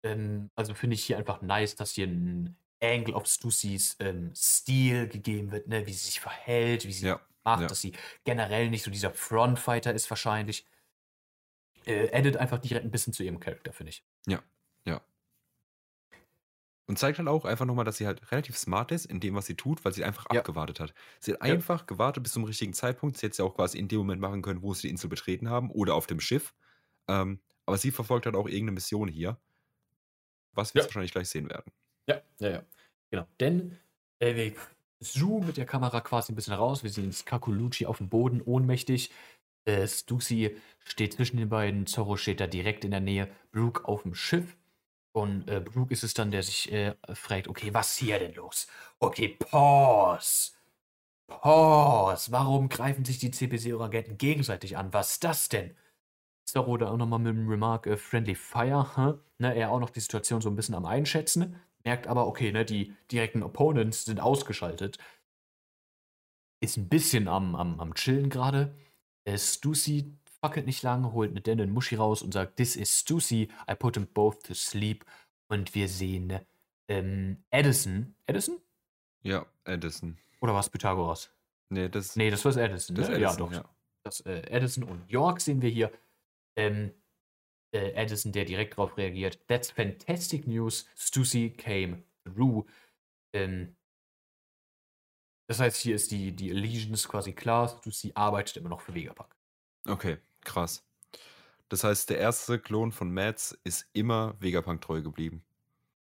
[0.02, 5.08] Ähm, also finde ich hier einfach nice, dass hier ein Angle of Stussys ähm, Stil
[5.08, 7.68] gegeben wird, ne, wie sie sich verhält, wie sie Ja, macht, ja.
[7.68, 7.92] dass sie
[8.24, 10.66] generell nicht so dieser Frontfighter ist wahrscheinlich.
[11.86, 14.04] Äh, addet einfach direkt ein bisschen zu ihrem Charakter, finde ich.
[16.86, 19.46] Und zeigt halt auch einfach nochmal, dass sie halt relativ smart ist in dem, was
[19.46, 20.42] sie tut, weil sie einfach Ja.
[20.42, 20.94] abgewartet hat.
[21.20, 21.56] Sie hat Ja.
[21.56, 23.16] einfach gewartet bis zum richtigen Zeitpunkt.
[23.16, 25.08] Sie hätte es ja auch quasi in dem Moment machen können, wo sie die Insel
[25.08, 26.54] betreten haben oder auf dem Schiff.
[27.08, 29.40] Ähm, aber sie verfolgt halt auch irgendeine Mission hier,
[30.52, 30.82] was wir Ja.
[30.82, 31.72] jetzt wahrscheinlich gleich sehen werden.
[32.08, 32.62] Ja, ja, ja.
[33.10, 33.26] Genau.
[33.40, 33.78] Denn
[34.18, 34.54] äh, wir
[35.00, 36.82] zoomen mit der Kamera quasi ein bisschen raus.
[36.82, 39.10] Wir sehen Kakulucci auf dem Boden, ohnmächtig.
[39.64, 41.86] Äh, Stussy steht zwischen den beiden.
[41.86, 43.30] Zorro steht da direkt in der Nähe.
[43.52, 44.56] Brooke auf dem Schiff.
[45.12, 48.34] Und äh, Brooke ist es dann, der sich äh, fragt, okay, was ist hier denn
[48.34, 48.66] los?
[48.98, 50.52] Okay, pause.
[51.26, 52.32] Pause.
[52.32, 54.92] Warum greifen sich die CPC-Agenten gegenseitig an?
[54.92, 55.76] Was ist das denn?
[56.44, 58.96] Zorro da auch nochmal mit dem Remark äh, Friendly Fire.
[58.96, 59.14] Hä?
[59.38, 61.60] Ne, er auch noch die Situation so ein bisschen am Einschätzen.
[61.84, 64.98] Merkt aber, okay, ne, die direkten Opponents sind ausgeschaltet.
[66.60, 68.74] Ist ein bisschen am, am, am Chillen gerade.
[69.24, 73.48] Äh, Stussy fackelt nicht lang, holt eine Denne Muschi raus und sagt, This is Stussy,
[73.70, 75.04] I put them both to sleep.
[75.48, 76.40] Und wir sehen
[76.88, 78.14] ähm, Edison.
[78.26, 78.60] Edison?
[79.22, 80.18] Ja, Edison.
[80.40, 81.30] Oder war es Pythagoras?
[81.70, 82.96] Nee, das, Nee, das war Edison.
[82.96, 83.16] das ne?
[83.16, 83.52] Edison, ja, doch.
[83.52, 83.64] ja.
[84.04, 85.92] Das, äh, Edison und York sehen wir hier.
[86.56, 86.92] Ähm,
[87.72, 89.46] äh, Edison, der direkt darauf reagiert.
[89.46, 90.86] That's fantastic news.
[90.96, 92.66] Stussy came through.
[93.32, 93.76] Ähm,
[95.48, 97.68] das heißt, hier ist die, die Allegiance quasi klar.
[97.68, 99.34] Stussy arbeitet immer noch für Vegapunk.
[99.86, 100.84] Okay, krass.
[101.68, 105.42] Das heißt, der erste Klon von Mads ist immer Vegapunk treu geblieben.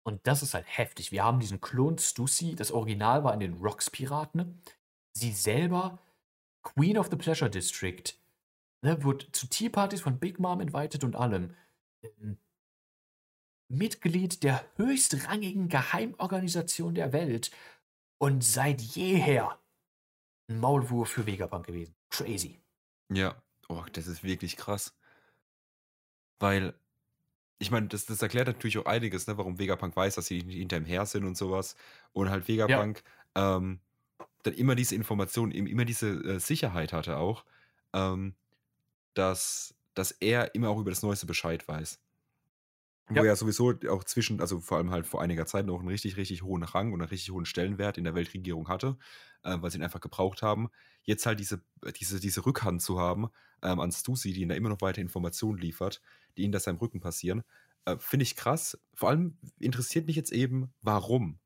[0.05, 1.13] Und das ist halt heftig.
[1.13, 2.55] Wir haben diesen Klon Stussy.
[2.55, 4.63] Das Original war in den Rocks-Piraten.
[5.13, 5.99] Sie selber,
[6.63, 8.05] Queen of the Pleasure District,
[8.83, 11.55] ne, wird zu Tea-Partys von Big Mom invited und allem.
[12.03, 12.39] Ähm,
[13.69, 17.51] Mitglied der höchstrangigen Geheimorganisation der Welt
[18.19, 19.59] und seit jeher
[20.49, 21.95] ein Maulwurf für Vegapunk gewesen.
[22.11, 22.61] Crazy.
[23.13, 24.95] Ja, oh, das ist wirklich krass.
[26.39, 26.75] Weil,
[27.59, 30.79] ich meine, das, das erklärt natürlich auch einiges, ne, warum Vegapunk weiß, dass sie hinter
[30.79, 31.77] ihm her sind und sowas.
[32.13, 33.03] Und halt Vegapunk
[33.37, 33.81] ähm,
[34.45, 37.45] dann immer diese Informationen, im- immer diese äh, Sicherheit hatte auch,
[37.95, 38.37] ähm,
[39.15, 42.01] dass, dass er immer auch über das Neueste Bescheid weiß.
[43.11, 43.23] Ja.
[43.23, 46.17] Wo er sowieso auch zwischen, also vor allem halt vor einiger Zeit noch einen richtig,
[46.19, 48.99] richtig hohen Rang und einen richtig hohen Stellenwert in der Weltregierung hatte,
[49.45, 50.69] äh, weil sie ihn einfach gebraucht haben.
[51.05, 51.63] Jetzt halt diese,
[51.99, 53.29] diese, diese Rückhand zu haben
[53.63, 56.03] ähm, an Stussy, die ihm da immer noch weiter Informationen liefert,
[56.37, 57.45] die ihm das seinem Rücken passieren,
[57.87, 58.79] äh, finde ich krass.
[58.95, 61.39] Vor allem interessiert mich jetzt eben, warum.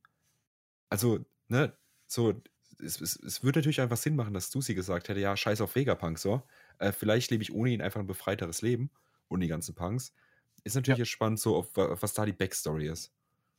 [0.89, 2.43] Also, ne, so,
[2.81, 5.75] es, es, es würde natürlich einfach Sinn machen, dass Stussy gesagt hätte, ja, scheiß auf
[5.75, 6.43] Vegapunk, so.
[6.79, 8.91] Äh, vielleicht lebe ich ohne ihn einfach ein befreiteres Leben
[9.29, 10.13] und die ganzen Punks.
[10.65, 11.05] Ist natürlich Ja.
[11.07, 13.13] spannend, so, auf, wa- was da die Backstory ist.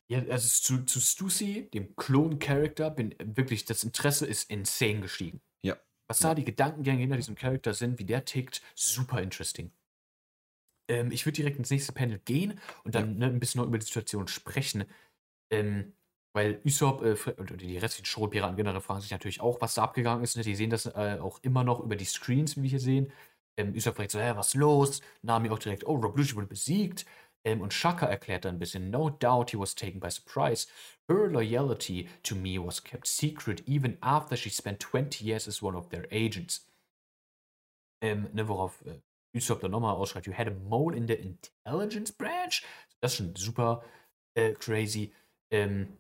[0.09, 5.41] Ja, also zu, zu Stussy, dem Klon-Charakter, bin wirklich, das Interesse ist insane gestiegen.
[5.63, 5.77] Ja.
[6.07, 6.29] Was Ja.
[6.29, 9.71] da die Gedankengänge hinter diesem Charakter sind, wie der tickt, super interesting.
[10.89, 13.77] Ähm, ich würde direkt ins nächste Panel gehen und dann ne, ein bisschen noch über
[13.77, 14.85] die Situation sprechen.
[15.51, 15.93] Ähm,
[16.35, 20.23] weil Usopp äh, und die restlichen Schrotpiraten generell fragen sich natürlich auch, was da abgegangen
[20.23, 20.35] ist.
[20.35, 20.43] Ne?
[20.43, 23.11] Die sehen das äh, auch immer noch über die Screens, wie wir hier sehen.
[23.57, 25.01] Ähm, Usopp fragt so, hä, was ist los?
[25.21, 27.05] Nami auch direkt, oh, Rob Lucci wurde besiegt.
[27.45, 30.67] Ähm, und Shaka erklärt dann ein bisschen, no doubt he was taken by surprise.
[31.09, 35.77] Her loyalty to me was kept secret even after she spent 20 years as one
[35.77, 36.65] of their agents.
[38.01, 39.01] Ähm, ne, worauf äh,
[39.35, 42.63] Usopp dann nochmal ausschreibt, you had a mole in the intelligence branch?
[43.01, 43.83] Das ist schon super
[44.35, 45.13] äh, crazy.
[45.51, 45.97] Ähm,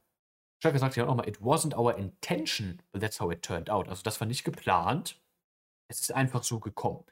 [0.63, 3.89] Shaka sagt ja auch nochmal, it wasn't our intention, but that's how it turned out.
[3.89, 5.21] Also das war nicht geplant.
[5.89, 7.03] Es ist einfach so gekommen.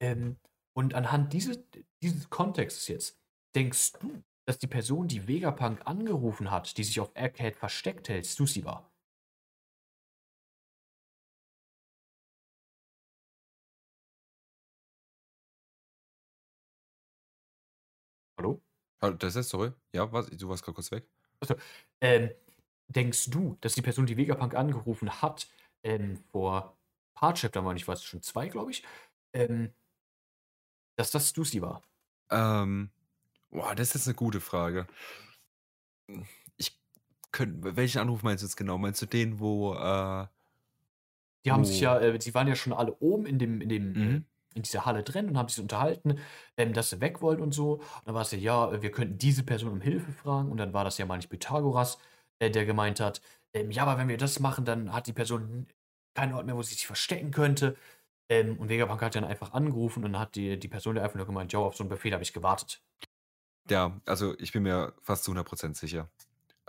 [0.00, 0.36] Ähm,
[0.74, 1.58] und anhand dieses,
[2.02, 3.18] dieses Kontextes jetzt,
[3.54, 8.26] denkst du, dass die Person, die Vegapunk angerufen hat, die sich auf Arcade versteckt hält,
[8.26, 8.90] Stussy war?
[18.38, 18.62] Hallo?
[19.00, 19.72] Ah, Das ist, sorry.
[19.92, 20.26] Ja, was?
[20.30, 21.06] Du warst gerade kurz weg.
[22.00, 22.30] Ähm,
[22.88, 25.48] denkst du, dass die Person, die Vegapunk angerufen hat,
[25.82, 28.84] ähm, vor ein paar Chaptern waren, ich weiß schon zwei, glaube ich,
[29.34, 29.72] ähm,
[30.98, 31.82] dass das Stussy war?
[32.30, 32.90] Ähm,
[33.50, 34.86] boah, das ist jetzt eine gute Frage.
[36.56, 36.78] Ich
[37.32, 38.78] könnte, welchen Anruf meinst du jetzt genau?
[38.78, 40.26] Meinst du den, wo, äh,
[41.44, 41.84] Die haben sich Oh.
[41.84, 44.26] ja, äh, sie waren ja schon alle oben in dem, in dem, äh, Mhm.
[44.54, 46.18] in dieser Halle drin und haben sich unterhalten,
[46.56, 47.74] ähm, dass sie weg wollen und so.
[47.74, 50.50] Und dann war es ja, ja, äh, wir könnten diese Person um Hilfe fragen.
[50.50, 51.98] Und dann war das ja mal nicht Pythagoras,
[52.40, 53.20] äh, der gemeint hat,
[53.54, 55.66] ähm, ja, aber wenn wir das machen, dann hat die Person
[56.14, 57.76] keinen Ort mehr, wo sie sich verstecken könnte.
[58.30, 61.16] Ähm, und Vegapunk hat dann einfach angerufen und dann hat die, die Person der einfach
[61.16, 62.82] nur gemeint, ja, auf so einen Befehl habe ich gewartet.
[63.70, 66.10] ja, also ich bin mir fast zu 100% sicher.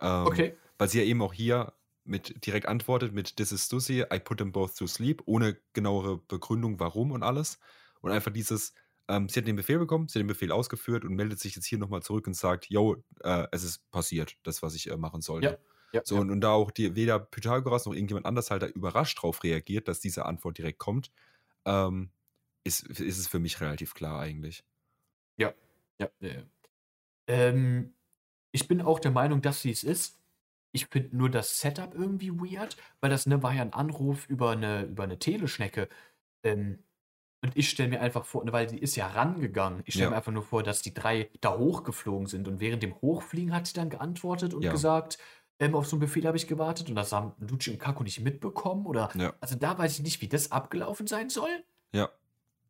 [0.01, 0.57] Ähm, Okay.
[0.77, 1.73] Weil sie ja eben auch hier
[2.05, 6.17] mit direkt antwortet mit This is Stussy, I put them both to sleep, ohne genauere
[6.17, 7.59] Begründung, warum und alles.
[8.01, 8.73] Und einfach dieses,
[9.09, 11.65] ähm, sie hat den Befehl bekommen, sie hat den Befehl ausgeführt und meldet sich jetzt
[11.65, 15.21] hier nochmal zurück und sagt, yo, äh, es ist passiert, das, was ich äh, machen
[15.21, 15.59] sollte.
[15.91, 16.21] Ja, So, ja.
[16.21, 19.87] und, und da auch die, weder Pythagoras noch irgendjemand anders halt da überrascht drauf reagiert,
[19.87, 21.11] dass diese Antwort direkt kommt,
[21.65, 22.11] ähm,
[22.65, 24.63] ist, ist es für mich relativ klar eigentlich.
[25.37, 25.53] Ja,
[25.99, 26.43] ja, ja.
[27.27, 27.95] Ähm,
[28.51, 30.19] ich bin auch der Meinung, dass sie es ist.
[30.73, 34.51] Ich finde nur das Setup irgendwie weird, weil das ne, war ja ein Anruf über
[34.51, 35.89] eine, über eine Teleschnecke.
[36.43, 36.83] Ähm,
[37.43, 39.83] und ich stelle mir einfach vor, ne, weil sie ist ja rangegangen.
[39.85, 40.11] Ich stelle Ja.
[40.11, 43.67] mir einfach nur vor, dass die drei da hochgeflogen sind und während dem Hochfliegen hat
[43.67, 44.71] sie dann geantwortet und Ja.
[44.71, 45.19] gesagt,
[45.59, 48.21] ähm, auf so einen Befehl habe ich gewartet und das haben Lucci und Kaku nicht
[48.21, 49.09] mitbekommen oder.
[49.15, 49.33] Ja.
[49.41, 51.63] Also da weiß ich nicht, wie das abgelaufen sein soll.
[51.91, 52.09] Ja.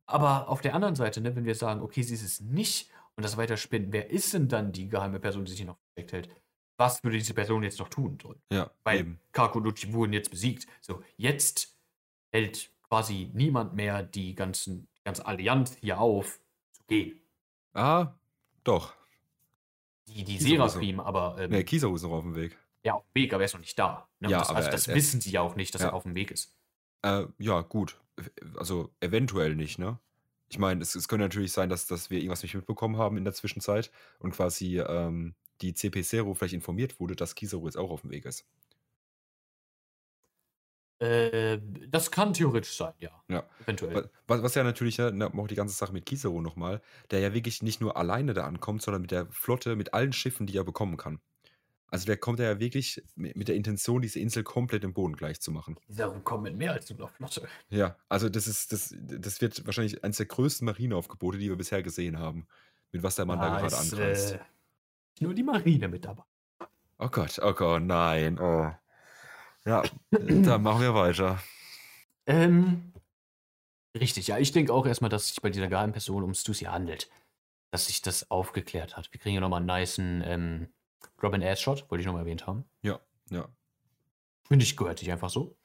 [0.08, 3.24] Aber auf der anderen Seite, ne, wenn wir sagen, okay, sie ist es nicht und
[3.24, 6.30] das weiterspinnen, wer ist denn dann die geheime Person, die sich hier noch versteckt hält?
[6.78, 8.42] Was würde diese Person jetzt noch tun sollen?
[8.52, 9.20] Ja, Weil eben.
[9.34, 10.66] Kaku und Lucci wurden jetzt besiegt.
[10.82, 11.76] So, jetzt
[12.32, 16.40] hält quasi niemand mehr die ganzen, die ganze Allianz hier auf,
[16.72, 17.20] zu gehen.
[17.74, 18.14] Ah,
[18.64, 18.94] doch.
[20.08, 22.58] Die, die Seraphim, aber ähm, Ne, Kizaru ist noch auf dem Weg.
[22.84, 24.08] Ja, auf dem Weg, aber er ist noch nicht da.
[24.20, 24.30] Ne?
[24.30, 25.90] Ja, das, aber also das er- wissen sie ja auch nicht, dass ja.
[25.90, 26.56] er auf dem Weg ist.
[27.02, 28.00] Äh, ja, gut.
[28.58, 30.00] Also eventuell nicht, ne?
[30.50, 33.24] Ich meine, es, es könnte natürlich sein, dass, dass wir irgendwas nicht mitbekommen haben in
[33.24, 37.92] der Zwischenzeit und quasi ähm, die CP Zero vielleicht informiert wurde, dass Kizaru jetzt auch
[37.92, 38.46] auf dem Weg ist.
[41.02, 43.12] Äh, das kann theoretisch sein, ja.
[43.30, 43.46] Ja.
[43.64, 43.96] Eventuell.
[43.96, 47.20] Wa- Was, was ja natürlich, ne, ne, auch die ganze Sache mit Kizaru nochmal, der
[47.22, 50.58] ja wirklich nicht nur alleine da ankommt, sondern mit der Flotte, mit allen Schiffen, die
[50.58, 51.22] er bekommen kann.
[51.92, 55.52] Also der kommt ja wirklich mit, der Intention, diese Insel komplett im Boden gleich zu
[55.52, 55.78] machen.
[55.88, 57.48] Darum kommen mit mehr als nur noch Flotte.
[57.70, 61.82] Ja, also das ist, das, das wird wahrscheinlich eines der größten Marineaufgebote, die wir bisher
[61.84, 62.48] gesehen haben.
[62.92, 64.32] Mit was der Mann da Ah, gerade ist, antanzt.
[64.34, 64.40] äh,
[65.20, 66.24] nur die Marine mit dabei.
[66.98, 68.40] Oh Gott, oh Gott, nein.
[68.40, 68.72] Oh.
[69.66, 71.42] Ja, dann machen wir weiter.
[72.26, 72.94] Ähm,
[73.98, 74.38] richtig, ja.
[74.38, 77.10] Ich denke auch erstmal, dass es sich bei dieser geheimen Person um Stussy handelt.
[77.72, 79.12] Dass sich das aufgeklärt hat.
[79.14, 80.68] Wir kriegen ja nochmal einen niceen ähm,
[81.22, 82.66] Robin Ass-Shot, wollte ich nochmal erwähnt haben.
[82.82, 83.48] Ja, ja.
[84.44, 85.56] Finde ich, gehört sich einfach so.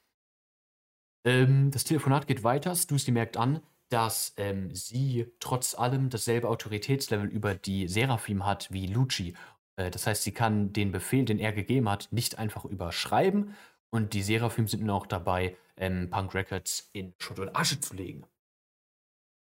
[1.25, 2.75] Ähm, das Telefonat geht weiter.
[2.75, 8.87] Stussy merkt an, dass ähm, sie trotz allem dasselbe Autoritätslevel über die Seraphim hat wie
[8.87, 9.35] Lucci.
[9.77, 13.55] Äh, das heißt, sie kann den Befehl, den er gegeben hat, nicht einfach überschreiben.
[13.91, 17.95] Und die Seraphim sind nun auch dabei, ähm, Punk Records in Schutt und Asche zu
[17.95, 18.25] legen.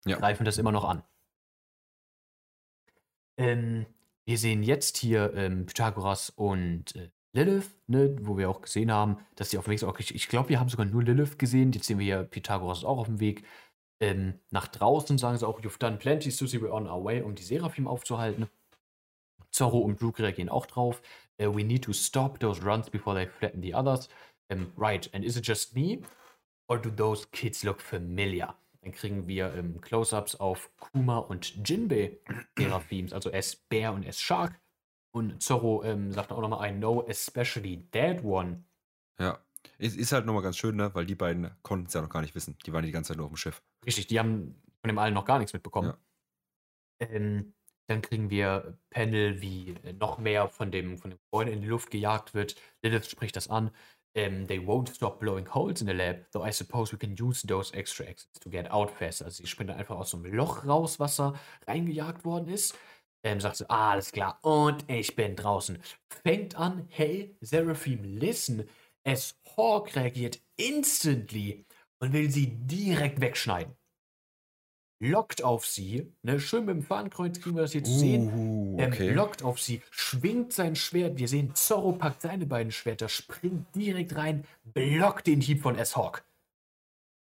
[0.06, 0.16] Ja.
[0.18, 1.02] Greifen das immer noch an.
[3.36, 3.86] Ähm,
[4.26, 9.18] wir sehen jetzt hier ähm, Pythagoras und äh, Lilith, ne, wo wir auch gesehen haben,
[9.34, 9.84] dass sie auf dem Weg ist.
[9.84, 11.72] Okay, ich, ich glaube, wir haben sogar nur Lilith gesehen.
[11.72, 13.44] Jetzt sehen wir hier, Pythagoras auch auf dem Weg.
[14.00, 17.34] Ähm, nach draußen sagen sie auch, you've done plenty, Susie, we're on our way, um
[17.34, 18.48] die Seraphim aufzuhalten.
[19.50, 21.00] Zorro und Luke reagieren auch drauf.
[21.40, 24.08] Uh, we need to stop those runs before they threaten the others.
[24.50, 26.02] Um, right, and is it just me?
[26.68, 28.54] Or do those kids look familiar?
[28.84, 32.18] Dann kriegen wir ähm, Close-Ups auf Kuma und Jinbei
[32.58, 34.60] Seraphims, also S Bear und S Shark.
[35.10, 38.64] Und Zorro ähm, sagt auch nochmal, I know especially that one.
[39.18, 39.38] Ja.
[39.78, 40.94] Es ist halt nochmal ganz schön, ne?
[40.94, 42.58] weil die beiden konnten es ja noch gar nicht wissen.
[42.66, 43.62] Die waren die ganze Zeit nur auf dem Schiff.
[43.86, 45.94] Richtig, die haben von dem allen noch gar nichts mitbekommen.
[47.00, 47.08] Ja.
[47.08, 47.54] Ähm,
[47.86, 51.90] dann kriegen wir Panel, wie noch mehr von dem, von dem Gebäude in die Luft
[51.90, 52.56] gejagt wird.
[52.82, 53.70] Lilith spricht das an.
[54.16, 57.42] Um, they won't stop blowing holes in the lab, though I suppose we can use
[57.42, 59.24] those extra exits to get out faster.
[59.24, 61.34] Also sie springt dann einfach aus so einem Loch raus, was da
[61.66, 62.76] reingejagt worden ist.
[63.24, 65.78] Ähm, sagt sie, alles klar, und ich bin draußen.
[66.22, 68.68] Fängt an, hey, Seraphim, listen.
[69.02, 71.66] Es Hawk reagiert instantly
[71.98, 73.74] und will sie direkt wegschneiden
[75.00, 78.78] lockt auf sie, ne, schön mit dem Fahnenkreuz kriegen wir das hier zu sehen, Uh,
[78.78, 79.10] ähm, okay.
[79.12, 84.16] lockt auf sie, schwingt sein Schwert, wir sehen, Zorro packt seine beiden Schwerter, springt direkt
[84.16, 86.24] rein, blockt den Hieb von S-Hawk.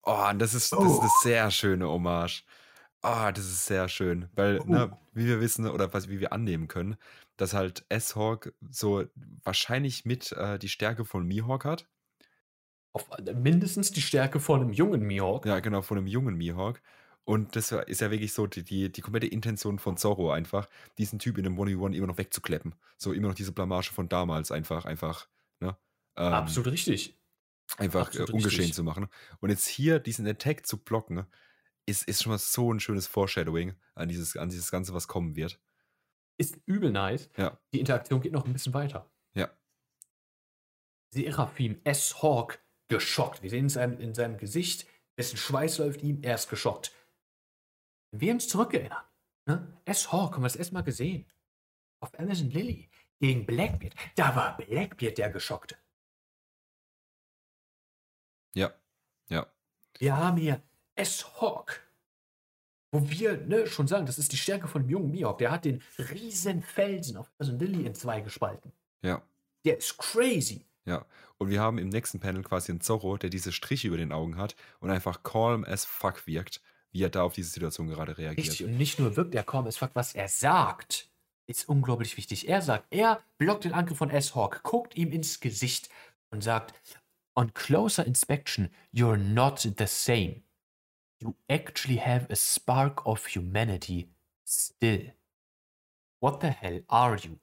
[0.06, 1.02] Oh, und das ist, das ist Oh.
[1.02, 2.44] eine sehr schöne Hommage.
[3.02, 4.30] Ah, das ist sehr schön.
[4.36, 4.66] Weil, Oh.
[4.66, 6.98] ne, wie wir wissen oder was, wie wir annehmen können,
[7.38, 9.06] dass halt S-Hawk so
[9.44, 11.88] wahrscheinlich mit äh, die Stärke von Mihawk hat.
[12.94, 15.46] Auf mindestens die Stärke von einem jungen Mihawk.
[15.46, 16.82] Ja, genau, von einem jungen Mihawk.
[17.26, 20.68] Und das ist ja wirklich so die, die, die komplette Intention von Zorro einfach,
[20.98, 22.76] diesen Typ in dem 1v1 immer noch wegzukleppen.
[22.98, 25.28] So immer noch diese Blamage von damals einfach, einfach,
[25.60, 25.78] ne?
[26.18, 27.18] Ähm, Absolut richtig.
[27.78, 28.76] einfach absolut äh, ungeschehen richtig.
[28.76, 29.08] zu machen.
[29.40, 31.26] Und jetzt hier diesen Attack zu blocken,
[31.86, 35.36] ist, ist schon mal so ein schönes Foreshadowing an dieses, an dieses Ganze, was kommen
[35.38, 35.60] wird.
[36.38, 37.30] Ist übel nice.
[37.38, 39.10] Ja, Die Interaktion geht noch ein bisschen weiter.
[39.34, 39.50] ja,
[41.14, 42.60] Seraphim S-Hawk
[42.90, 43.44] geschockt.
[43.44, 46.92] Wir sehen in seinem, in seinem Gesicht, dessen Schweiß läuft ihm, er ist geschockt.
[48.16, 49.04] Wir uns zurückerinnern,
[49.48, 49.82] ne?
[49.86, 51.26] S-Hawk haben wir das erstmal gesehen.
[52.00, 52.90] Auf Amazon Lily
[53.20, 53.96] gegen Blackbeard.
[54.16, 55.76] Da war Blackbeard der Geschockte.
[58.56, 58.74] ja,
[59.30, 59.48] ja,
[59.98, 60.62] Wir haben hier
[60.96, 61.82] S-Hawk.
[62.92, 65.40] Wo wir ne, schon sagen, das ist die Stärke von dem jungen Mihawk.
[65.40, 68.72] Der hat den riesen Felsen auf Amazon Lily in zwei gespalten.
[69.02, 69.24] ja,
[69.66, 70.68] Der ist crazy.
[70.86, 71.04] ja.
[71.40, 74.38] Und wir haben im nächsten Panel quasi einen Zorro, der diese Striche über den Augen
[74.38, 76.62] hat und einfach calm as fuck wirkt,
[76.94, 78.48] wie er da auf diese Situation gerade reagiert.
[78.48, 81.10] Richtig, und nicht nur wirkt er kaum as fuck, was er sagt,
[81.48, 82.48] ist unglaublich wichtig.
[82.48, 85.90] Er sagt, er blockt den Angriff von S-Hawk, guckt ihm ins Gesicht
[86.30, 86.74] und sagt,
[87.36, 90.44] on closer inspection, you're not the same.
[91.20, 94.10] You actually have a spark of humanity
[94.46, 95.14] still.
[96.22, 97.40] What the hell are you?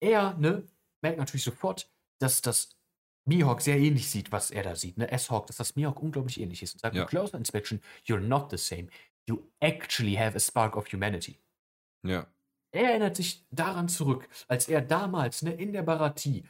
[0.00, 0.66] Er, ne,
[1.02, 1.90] merkt natürlich sofort,
[2.20, 2.76] dass das
[3.24, 6.62] Mihawk sehr ähnlich sieht, was er da sieht, ne, S-Hawk, dass das Mihawk unglaublich ähnlich
[6.62, 7.04] ist und sagt, Ja.
[7.06, 8.88] closer inspection, you're not the same.
[9.28, 11.38] You actually have a spark of humanity.
[12.04, 12.26] Ja,
[12.74, 16.44] Er erinnert sich daran zurück, als er damals ne, in der Baratie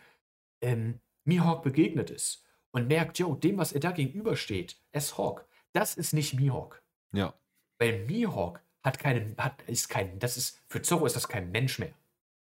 [0.63, 6.13] ähm, Mihawk begegnet ist und merkt, yo, dem, was er da gegenübersteht, S-Hawk, das ist
[6.15, 6.83] nicht Mihawk.
[7.13, 7.35] ja,
[7.79, 11.79] Weil Mihawk hat keinen, hat, ist kein, das ist, für Zorro ist das kein Mensch
[11.79, 11.93] mehr.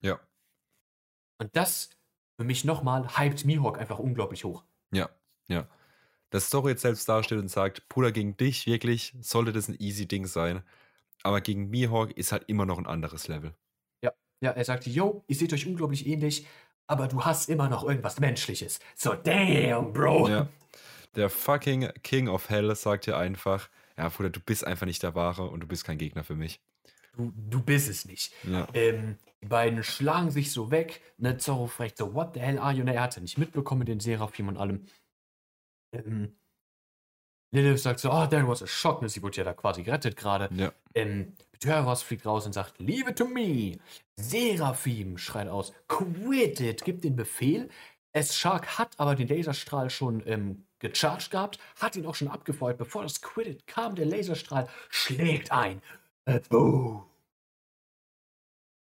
[0.02, 0.20] ja,
[1.40, 1.90] Und das,
[2.41, 4.64] für mich nochmal, hypt Mihawk einfach unglaublich hoch.
[4.93, 5.11] ja,
[5.49, 5.66] ja.
[6.30, 10.07] Dass Zorro jetzt selbst dasteht und sagt, Bruder, gegen dich wirklich sollte das ein easy
[10.07, 10.62] Ding sein.
[11.22, 13.53] Aber gegen Mihawk ist halt immer noch ein anderes Level.
[14.43, 16.47] Ja, er sagte, yo, ihr seht euch unglaublich ähnlich,
[16.86, 18.80] aber du hast immer noch irgendwas Menschliches.
[18.95, 20.28] So, damn, Bro.
[20.28, 20.49] Ja.
[21.14, 23.68] Der fucking King of Hell sagt dir einfach,
[23.99, 26.62] ja, Bruder, du bist einfach nicht der Wahre und du bist kein Gegner für mich.
[27.18, 28.32] Du, du bist es nicht.
[28.45, 28.66] Ja.
[28.72, 31.01] Ähm, die beiden schlagen sich so weg.
[31.18, 32.84] Ne, Zorro fragt so, what the hell are you?
[32.84, 34.86] Ne, er hat ja nicht mitbekommen mit den Seraphim und allem.
[35.93, 36.36] Ähm,
[37.53, 39.03] Lilith sagt so, oh, that was a shock.
[39.03, 40.49] Ne, sie wurde ja da quasi gerettet gerade.
[40.55, 40.72] Ja.
[40.95, 43.78] Ähm, Pythagoras fliegt raus und sagt, Leave it to me.
[44.16, 47.68] Seraphim schreit aus, quit it, gibt den Befehl.
[48.12, 52.78] S-Shark hat aber den Laserstrahl schon ähm, gecharged gehabt, hat ihn auch schon abgefeuert.
[52.78, 55.80] Bevor das Quit it kam, der Laserstrahl schlägt ein.
[56.24, 57.09] Äh, boom.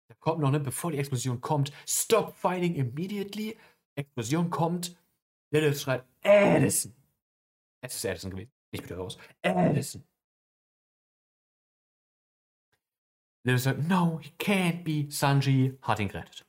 [0.09, 3.59] Da kommt noch, ne, bevor die Explosion kommt, stop fighting immediately.
[3.97, 4.97] Explosion kommt,
[5.51, 6.95] Lilith schreit, Edison.
[7.81, 9.17] Es ist Edison gewesen, nicht Pythagoras.
[9.43, 10.05] Edison.
[13.45, 15.11] Lilith sagt, no, he can't be.
[15.11, 16.45] Sanji hat ihn gerettet.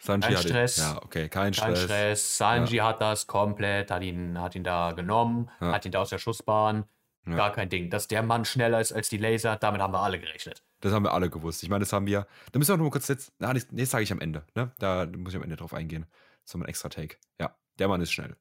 [0.00, 0.76] Sanji Kein hat ihn- Stress.
[0.78, 1.84] Ja, okay, kein Kein Stress.
[1.84, 2.38] Stress.
[2.38, 5.72] Sanji hat das komplett, hat ihn, hat ihn da genommen, Ja.
[5.72, 6.84] hat ihn da aus der Schussbahn.
[7.26, 7.36] Ja.
[7.36, 7.90] Gar kein Ding.
[7.90, 10.64] Dass der Mann schneller ist als die Laser, damit haben wir alle gerechnet.
[10.82, 11.62] Das haben wir alle gewusst.
[11.62, 12.26] Ich meine, das haben wir.
[12.50, 13.32] Da müssen wir noch mal kurz jetzt.
[13.38, 14.44] Na, das, nee, sage ich am Ende.
[14.54, 14.72] Ne?
[14.78, 16.06] Da muss ich am Ende drauf eingehen.
[16.44, 17.16] zum extra Take.
[17.40, 18.36] Ja, der Mann ist schnell.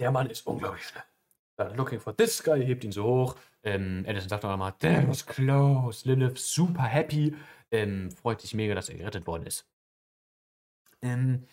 [0.00, 1.04] Der Mann ist unglaublich schnell.
[1.56, 3.36] Dann looking for this guy, hebt ihn so hoch.
[3.62, 6.06] Ähm, Edison sagt auch nochmal, that was close.
[6.06, 7.34] Lilith super happy.
[7.70, 9.66] Ähm, freut sich mega, dass er gerettet worden ist.
[11.02, 11.46] Ähm,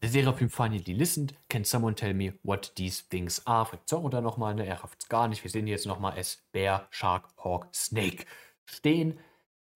[0.00, 1.34] the Seraphim finally listened.
[1.48, 3.66] Can someone tell me what these things are?
[3.66, 4.66] Fragt Zorro da nochmal, ne?
[4.66, 5.42] Er rafft es gar nicht.
[5.42, 8.26] Wir sehen jetzt nochmal es Bear, Shark, Hawk, Snake
[8.64, 9.18] stehen.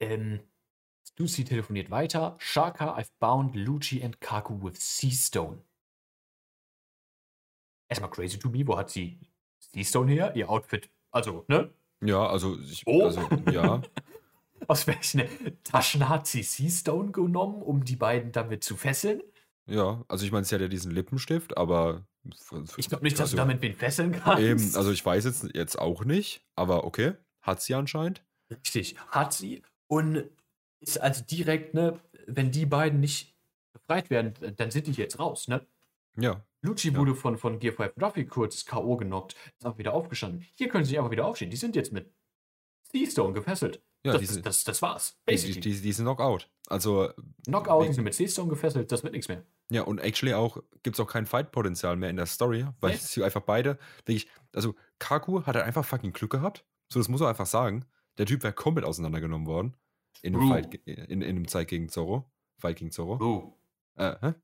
[0.01, 0.41] Ähm,
[1.09, 2.37] Stussy telefoniert weiter.
[2.39, 5.63] Shaka, I've bound Lucci and Kaku with Seastone.
[7.89, 9.21] Erstmal crazy to me, wo hat sie
[9.59, 10.35] Seastone her?
[10.35, 11.73] Ihr Outfit, also, ne?
[12.03, 13.05] Ja, also, ich, Oh.
[13.05, 13.21] also
[13.51, 13.83] ja.
[14.69, 15.23] Aus welchen
[15.65, 19.23] Taschen hat sie Seastone genommen, um die beiden damit zu fesseln?
[19.67, 22.07] Ja, also ich meine, sie hat ja diesen Lippenstift, aber.
[22.77, 24.43] Ich glaube nicht, dass also, du damit wen fesseln kannst.
[24.43, 27.15] Eben, also ich weiß jetzt, jetzt auch nicht, aber okay.
[27.43, 28.25] Hat sie anscheinend.
[28.51, 29.63] Richtig, hat sie.
[29.89, 30.25] Und
[30.81, 33.35] ist also direkt, ne, wenn die beiden nicht
[33.73, 35.67] befreit werden, dann sind die jetzt raus, ne?
[36.19, 36.43] Ja.
[36.63, 36.97] Lucci Ja.
[36.97, 38.97] wurde von, von Gear 5 Ruffy kurz K.O.
[38.97, 40.45] genockt, ist auch wieder aufgestanden.
[40.55, 41.51] Hier können sie sich einfach wieder aufstehen.
[41.51, 42.11] Die sind jetzt mit
[42.91, 43.83] Seastone gefesselt.
[44.05, 45.17] Ja, das, diese, das, das war's.
[45.29, 45.61] die, Basically.
[45.61, 46.49] die, die sind Knockout.
[46.69, 47.11] Also,
[47.45, 49.43] Knockout, die sind mit Seastone gefesselt, das wird nichts mehr.
[49.71, 52.99] ja, und actually auch gibt es auch kein Fight-Potenzial mehr in der Story, weil Nee.
[53.01, 56.65] sie einfach beide, wirklich, also Kaku hat halt einfach fucking Glück gehabt.
[56.89, 57.85] So, das muss man einfach sagen.
[58.19, 59.77] Der Typ wäre komplett auseinandergenommen worden.
[60.23, 60.49] In dem, True.
[60.49, 62.31] Fight, in, in dem Zeit gegen Zorro.
[62.59, 63.19] Fight gegen Zorro.
[63.21, 63.57] Oh.
[64.01, 64.35] Äh, hä?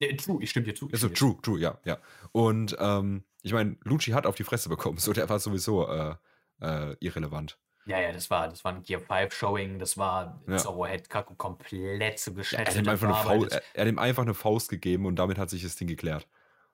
[0.00, 0.88] Nee, true, ich stimme dir zu.
[0.92, 1.98] Also true, true, ja, ja.
[2.32, 6.14] Und ähm, ich meine, Lucci hat auf die Fresse bekommen, so der war sowieso äh,
[6.60, 7.58] äh, irrelevant.
[7.86, 10.58] Ja, ja, das war, das war ein Gear 5 Showing, das war Ja.
[10.58, 12.76] Zorro hat Kaku komplett zu Er geschätzt.
[12.76, 15.76] eine Faust, er, er hat ihm einfach eine Faust gegeben und damit hat sich das
[15.76, 16.28] Ding geklärt.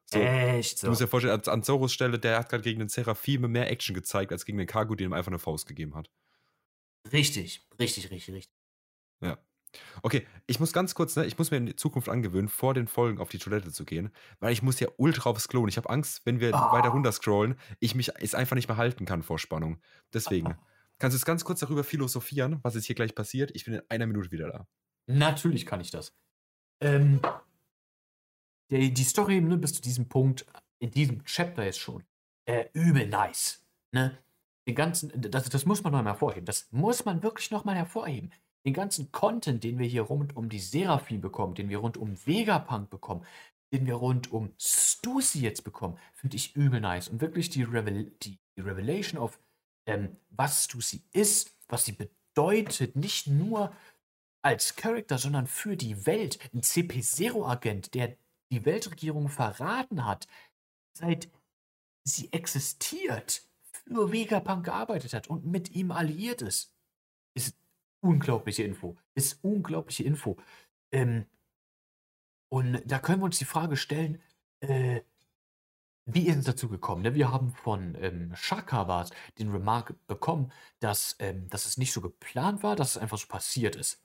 [0.07, 0.89] So, Echt Du so.
[0.89, 4.33] musst dir vorstellen, an- Zoros Stelle, der hat gerade gegen den Seraphime mehr Action gezeigt,
[4.33, 6.11] als gegen den Kagu, der ihm einfach eine Faust gegeben hat.
[7.13, 8.55] Richtig, richtig, richtig, richtig.
[9.21, 9.39] Ja.
[10.03, 12.87] Okay, ich muss ganz kurz, ne, ich muss mir in die Zukunft angewöhnen, vor den
[12.87, 15.77] Folgen auf die Toilette zu gehen, weil ich muss ja ultra aufs Klo und ich
[15.77, 16.73] habe Angst, wenn wir Ah.
[16.73, 19.81] weiter runter scrollen, ich mich es einfach nicht mehr halten kann vor Spannung.
[20.13, 20.57] Deswegen,
[20.99, 23.51] kannst du jetzt ganz kurz darüber philosophieren, was jetzt hier gleich passiert?
[23.55, 24.69] Ich bin in einer Minute wieder da.
[25.07, 26.15] Natürlich kann ich das.
[26.81, 27.21] Ähm,
[28.81, 30.47] die, die Story ne, bis zu diesem Punkt,
[30.79, 32.05] in diesem Chapter jetzt schon,
[32.47, 33.65] äh, übel nice.
[33.93, 34.19] Ne?
[34.67, 36.47] Den ganzen, das, das muss man noch mal hervorheben.
[36.47, 38.33] Das muss man wirklich noch mal hervorheben.
[38.67, 42.17] Den ganzen Content, den wir hier rund um die Seraphim bekommen, den wir rund um
[42.27, 43.25] Vegapunk bekommen,
[43.73, 47.09] den wir rund um Stussy jetzt bekommen, finde ich übel nice.
[47.09, 49.39] Und wirklich die, Revel die, Revelation of,
[49.87, 53.75] ähm, was Stussy ist, was sie bedeutet, nicht nur
[54.43, 56.39] als Charakter, sondern für die Welt.
[56.55, 58.17] Ein CP0-Agent, der
[58.51, 60.27] die Weltregierung verraten hat,
[60.93, 61.29] seit
[62.05, 66.73] sie existiert, für Vegapunk gearbeitet hat und mit ihm alliiert ist.
[67.35, 67.57] Ist
[68.01, 68.97] unglaubliche Info.
[69.15, 70.37] Ist unglaubliche Info.
[70.93, 71.27] Ähm,
[72.49, 74.23] und da können wir uns die Frage stellen,
[74.61, 75.01] äh,
[76.07, 77.03] wie ist es dazu gekommen?
[77.03, 77.15] Ne?
[77.15, 82.01] Wir haben von ähm, Shaka war's, den Remark bekommen, dass, ähm, dass es nicht so
[82.01, 84.03] geplant war, dass es einfach so passiert ist.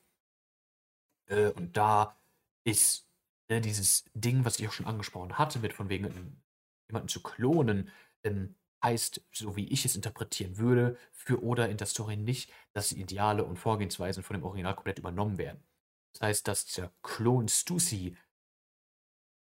[1.28, 2.18] Äh, und da
[2.64, 3.09] ist
[3.50, 6.42] ne, dieses Ding, was ich auch schon angesprochen hatte, mit von wegen ähm,
[6.90, 7.90] jemanden zu klonen,
[8.24, 12.90] ähm, heißt, so wie ich es interpretieren würde, für Oda in der Story nicht, dass
[12.90, 15.64] die Ideale und Vorgehensweisen von dem Original komplett übernommen werden.
[16.14, 18.18] Das heißt, dass dieser Klon Stussy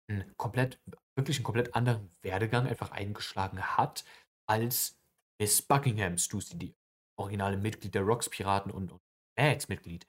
[0.08, 0.80] einen komplett,
[1.16, 4.04] wirklich einen komplett anderen Werdegang einfach eingeschlagen hat,
[4.46, 4.98] als
[5.40, 6.74] Miss Buckingham Stussy, die
[7.16, 9.02] originale Mitglied der Rocks Piraten und, und
[9.36, 10.06] Mads Mitglied.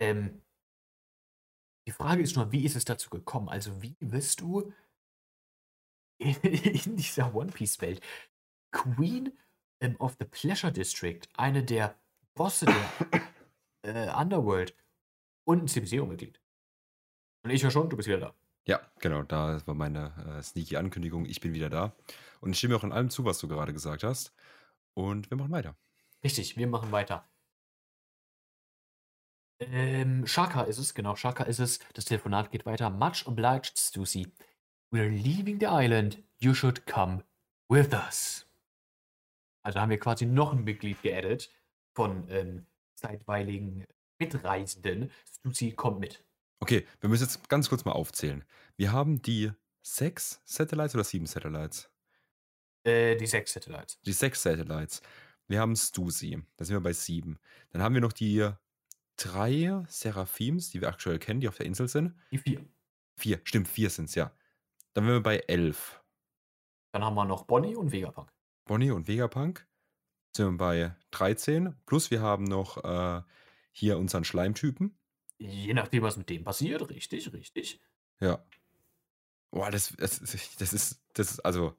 [0.00, 0.42] Ähm,
[1.86, 3.48] die Frage ist nur, wie ist es dazu gekommen?
[3.48, 4.72] Also, wie wirst du
[6.18, 8.00] in, in dieser One Piece-Welt
[8.72, 9.32] Queen
[9.80, 11.98] ähm, of the Pleasure District, eine der
[12.34, 12.66] Bosse
[13.84, 14.74] der äh, Underworld
[15.44, 16.40] und ein CBCO-Mitglied?
[17.44, 18.34] Und ich höre schon, du bist wieder da.
[18.66, 21.94] Ja, genau, da war meine äh, sneaky Ankündigung, ich bin wieder da.
[22.40, 24.34] Und ich stimme auch in allem zu, was du gerade gesagt hast.
[24.94, 25.76] Und wir machen weiter.
[26.24, 27.28] Richtig, wir machen weiter.
[29.58, 31.78] Ähm, Shaka ist es, genau, Shaka ist es.
[31.94, 32.90] Das Telefonat geht weiter.
[32.90, 34.32] Much obliged, Stussy.
[34.92, 36.22] We're leaving the island.
[36.38, 37.24] You should come
[37.68, 38.46] with us.
[39.62, 41.50] Also haben wir quasi noch ein Mitglied geaddet
[41.94, 43.86] von ähm, zeitweiligen
[44.18, 45.10] Mitreisenden.
[45.38, 46.22] Stussy kommt mit.
[46.60, 48.44] Okay, wir müssen jetzt ganz kurz mal aufzählen.
[48.76, 49.52] Wir haben die
[49.82, 51.90] sechs Satellites oder sieben Satellites?
[52.84, 54.00] Äh, die sechs Satellites.
[54.02, 55.02] Die sechs Satellites.
[55.48, 57.38] Wir haben Stussy, da sind wir bei sieben.
[57.70, 58.50] Dann haben wir noch die
[59.16, 62.14] drei Seraphims, die wir aktuell kennen, die auf der Insel sind.
[62.30, 62.64] Die vier.
[63.16, 64.30] Vier, stimmt, vier sind es, ja.
[64.92, 66.02] Dann sind wir bei elf.
[66.92, 68.30] Dann haben wir noch Bonnie und Vegapunk.
[68.64, 69.66] Bonnie und Vegapunk
[70.36, 71.74] sind wir bei 13.
[71.86, 73.22] Plus wir haben noch äh,
[73.72, 74.96] hier unseren Schleimtypen.
[75.38, 76.88] Je nachdem, was mit dem passiert.
[76.88, 77.80] Richtig, richtig.
[78.20, 78.44] Ja.
[79.50, 81.74] Boah, das, das, das ist, das ist, also,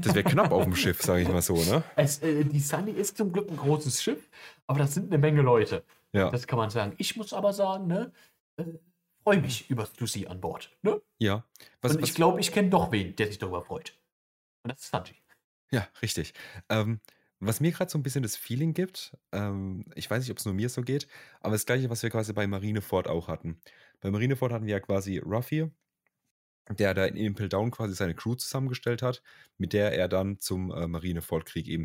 [0.00, 1.84] das wäre knapp auf dem Schiff, sage ich mal so, ne?
[1.96, 4.28] Es, äh, die Sunny ist zum Glück ein großes Schiff,
[4.66, 5.84] aber das sind eine Menge Leute.
[6.14, 6.30] Ja.
[6.30, 6.94] Das kann man sagen.
[6.98, 8.12] Ich muss aber sagen, ne,
[8.56, 8.64] äh,
[9.24, 10.70] freue mich über Lucy an Bord.
[10.82, 11.00] Ne?
[11.18, 11.44] Ja.
[11.80, 13.98] Was, Und ich glaube, ich kenne doch wen, der sich darüber freut.
[14.62, 15.16] Und das ist Sanji.
[15.72, 16.34] ja, richtig.
[16.68, 17.00] Ähm,
[17.40, 20.44] was mir gerade so ein bisschen das Feeling gibt, ähm, ich weiß nicht, ob es
[20.44, 21.08] nur mir so geht,
[21.40, 23.60] aber das gleiche, was wir quasi bei Marineford auch hatten.
[24.00, 25.70] Bei Marineford hatten wir ja quasi Ruffy,
[26.70, 29.22] der da in Impel Down quasi seine Crew zusammengestellt hat,
[29.58, 31.84] mit der er dann zum äh, Marineford-Krieg eben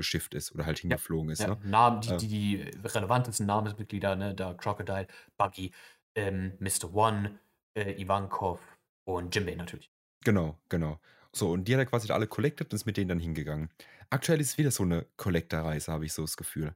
[0.00, 1.40] hingeschifft ist oder halt hingeflogen ist.
[1.40, 1.58] Ja, Ne?
[1.64, 2.18] Namen, die, Ähm.
[2.18, 5.72] die, die relevantesten Namensmitglieder, ne, da Crocodile, Buggy,
[6.14, 6.92] ähm, Mr.
[6.92, 7.38] One,
[7.74, 8.60] äh, Ivankov
[9.04, 9.90] und Jimbei natürlich.
[10.24, 11.00] Genau, genau.
[11.32, 13.70] So, und die hat er quasi alle collected und ist mit denen dann hingegangen.
[14.10, 16.74] Aktuell ist es wieder so eine Collector-Reise, habe ich so das Gefühl.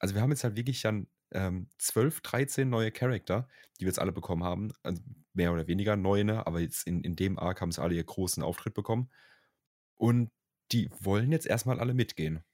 [0.00, 3.48] Also wir haben jetzt halt wirklich dann ähm, 12, 13 neue Charakter,
[3.78, 4.72] die wir jetzt alle bekommen haben.
[4.82, 5.02] Also
[5.32, 6.46] mehr oder weniger neue, ne?
[6.46, 9.10] aber jetzt in, in dem Arc haben sie alle ihren großen Auftritt bekommen.
[9.96, 10.30] Und
[10.72, 12.44] die wollen jetzt erstmal alle mitgehen.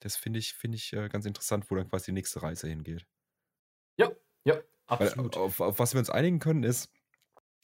[0.00, 3.06] Das finde ich, finde ich äh, ganz interessant, wo dann quasi die nächste Reise hingeht.
[3.98, 4.10] Ja,
[4.44, 5.36] ja, Weil, absolut.
[5.36, 6.92] auf, auf was wir uns einigen können, ist,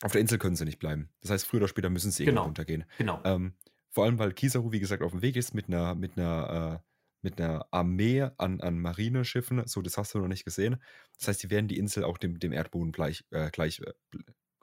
[0.03, 1.11] auf der Insel können sie nicht bleiben.
[1.21, 2.45] Das heißt, früher oder später müssen sie Genau.
[2.45, 2.85] runtergehen.
[2.99, 3.21] genau.
[3.25, 3.55] Ähm,
[3.91, 6.89] vor allem, weil Kizaru, wie gesagt, auf dem Weg ist mit einer, mit einer, äh,
[7.23, 9.67] mit einer Armee an, an Marineschiffen.
[9.67, 10.83] So, das hast du noch nicht gesehen.
[11.19, 13.93] Das heißt, die werden die Insel auch dem, dem Erdboden gleich, äh, gleich, äh,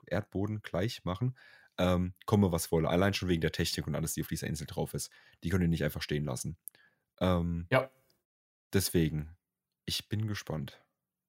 [0.06, 1.36] Erdboden gleich machen.
[1.78, 2.88] Ähm, komme was wolle.
[2.90, 5.10] Allein schon wegen der Technik und alles, die auf dieser Insel drauf ist.
[5.42, 6.58] Die können die nicht einfach stehen lassen.
[7.22, 7.88] Ähm, Ja.
[8.74, 9.36] Deswegen,
[9.86, 10.82] ich bin gespannt.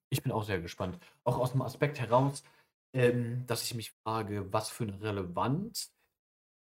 [0.10, 0.98] Ich bin auch sehr gespannt.
[1.24, 2.44] Auch aus dem Aspekt heraus,
[2.94, 5.94] ähm, dass ich mich frage, was für eine Relevanz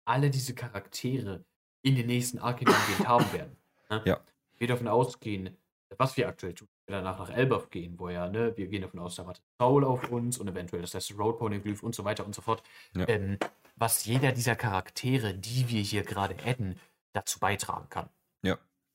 [0.05, 1.45] alle diese Charaktere
[1.83, 3.57] in den nächsten Arc hineingehend haben werden.
[3.91, 4.03] Ne?
[4.05, 4.21] Ja.
[4.57, 5.57] Wir davon ausgehen,
[5.97, 9.01] was wir aktuell tun, wir danach nach Elbaf gehen, wo ja, ne, wir gehen davon
[9.01, 12.27] aus, da wartet Saul auf uns und eventuell das letzte Road Poneglyph und so weiter
[12.27, 12.63] und so fort.
[12.95, 13.09] Ja.
[13.09, 13.39] Ähm,
[13.77, 16.79] was jeder dieser Charaktere, die wir hier gerade adden,
[17.15, 18.11] dazu beitragen kann.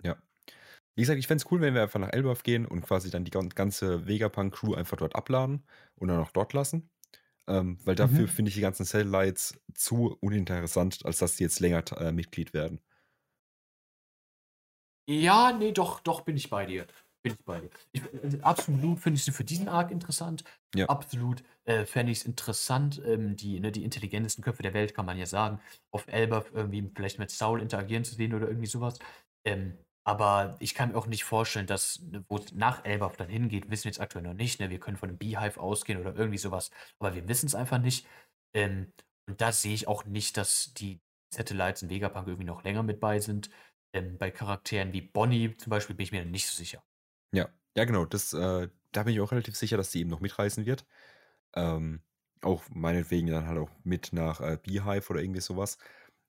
[0.04, 0.18] Ja.
[0.96, 3.26] Wie gesagt, ich fände es cool, wenn wir einfach nach Elbaf gehen und quasi dann
[3.26, 6.92] die gan- ganze Vegapunk-Crew einfach dort abladen und dann auch dort lassen.
[7.48, 8.30] Ähm, weil dafür Mhm.
[8.30, 12.82] finde ich die ganzen Satellites zu uninteressant, als dass die jetzt länger äh, Mitglied werden.
[15.10, 16.88] Ja, nee, doch, doch bin ich bei dir.
[17.24, 17.70] Bin ich bei dir.
[17.92, 20.44] Ich, äh, absolut finde ich sie für diesen Arc interessant.
[20.76, 20.88] Ja.
[20.88, 25.06] Absolut äh, fände ich es interessant, ähm, die, ne, die intelligentesten Köpfe der Welt, kann
[25.06, 25.60] man ja sagen,
[25.92, 29.00] auf Elbaf irgendwie vielleicht mit Saul interagieren zu sehen oder irgendwie sowas.
[29.46, 33.30] Ähm, aber ich kann mir auch nicht vorstellen, dass, ne, wo es nach Elbaf dann
[33.30, 34.60] hingeht, wissen wir jetzt aktuell noch nicht.
[34.60, 34.70] Ne?
[34.70, 38.06] Wir können von einem Beehive ausgehen oder irgendwie sowas, aber wir wissen es einfach nicht.
[38.54, 38.92] Ähm,
[39.28, 41.00] und da sehe ich auch nicht, dass die
[41.34, 43.50] Satellites in Vegapunk irgendwie noch länger mit bei sind.
[43.94, 46.84] Ähm, bei Charakteren wie Bonnie zum Beispiel bin ich mir nicht so sicher.
[47.32, 48.06] Ja, ja, genau.
[48.06, 50.86] Das, äh, da bin ich auch relativ sicher, dass die eben noch mitreisen wird.
[51.56, 52.02] Ähm,
[52.42, 55.78] auch meinetwegen dann halt auch mit nach äh, Beehive oder irgendwie sowas.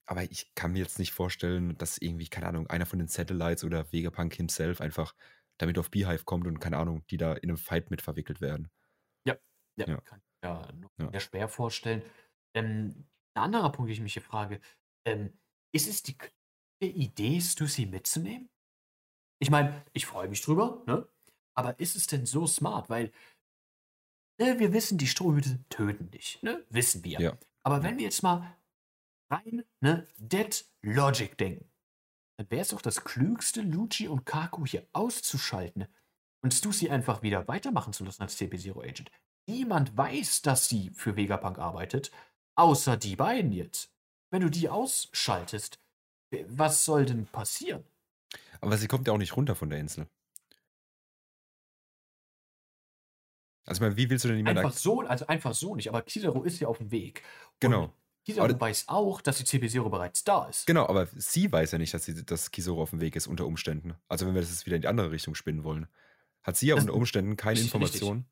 [0.07, 3.65] Aber ich kann mir jetzt nicht vorstellen, dass irgendwie, keine Ahnung, einer von den Satellites
[3.65, 5.15] oder Vegapunk himself einfach
[5.59, 8.71] damit auf Beehive kommt und keine Ahnung, die da in einem Fight mit verwickelt werden.
[9.77, 10.01] Ja, Ja.
[10.05, 11.13] kann ich mir nur Ja.
[11.13, 12.03] sehr schwer vorstellen.
[12.55, 14.61] Ähm, ein anderer Punkt, den ich mich hier frage,
[15.07, 15.39] ähm,
[15.73, 16.17] ist es die
[16.83, 18.51] Idee, Stussy mitzunehmen?
[19.41, 21.09] Ich meine, ich freue mich drüber, ne?
[21.57, 22.91] Aber ist es denn so smart?
[22.91, 23.13] Weil
[24.39, 26.65] ne, wir wissen, die Strohhüte töten dich, ne?
[26.71, 27.19] Wissen wir.
[27.19, 27.39] Ja.
[27.63, 28.57] Aber wenn wir jetzt mal
[29.35, 31.71] rein, ne, Dead Logic denken,
[32.39, 35.87] dann wäre es doch das Klügste, Lucci und Kaku hier auszuschalten
[36.43, 39.11] und Stussy einfach wieder weitermachen zu lassen als CP0 Agent.
[39.49, 42.11] Niemand weiß, dass sie für Vegapunk arbeitet,
[42.57, 43.91] außer die beiden jetzt.
[44.33, 45.79] Wenn du die ausschaltest,
[46.33, 47.85] w- was soll denn passieren?
[48.61, 50.09] Aber sie kommt ja auch nicht runter von der Insel.
[53.67, 54.59] Also, ich meine, wie willst du denn jemanden.
[54.59, 57.23] Einfach so, also einfach so nicht, aber Kizaru ist ja auf dem Weg.
[57.61, 57.93] Genau.
[58.25, 60.67] Kizaru Aber- weiß auch, dass die CP0 bereits da ist.
[60.67, 63.47] Genau, aber sie weiß ja nicht, dass, sie, dass Kisoro auf dem Weg ist unter
[63.47, 63.95] Umständen.
[64.09, 65.87] Also wenn wir das jetzt wieder in die andere Richtung spinnen wollen.
[66.43, 68.27] Hat sie ja Das- unter Umständen keine Informationen.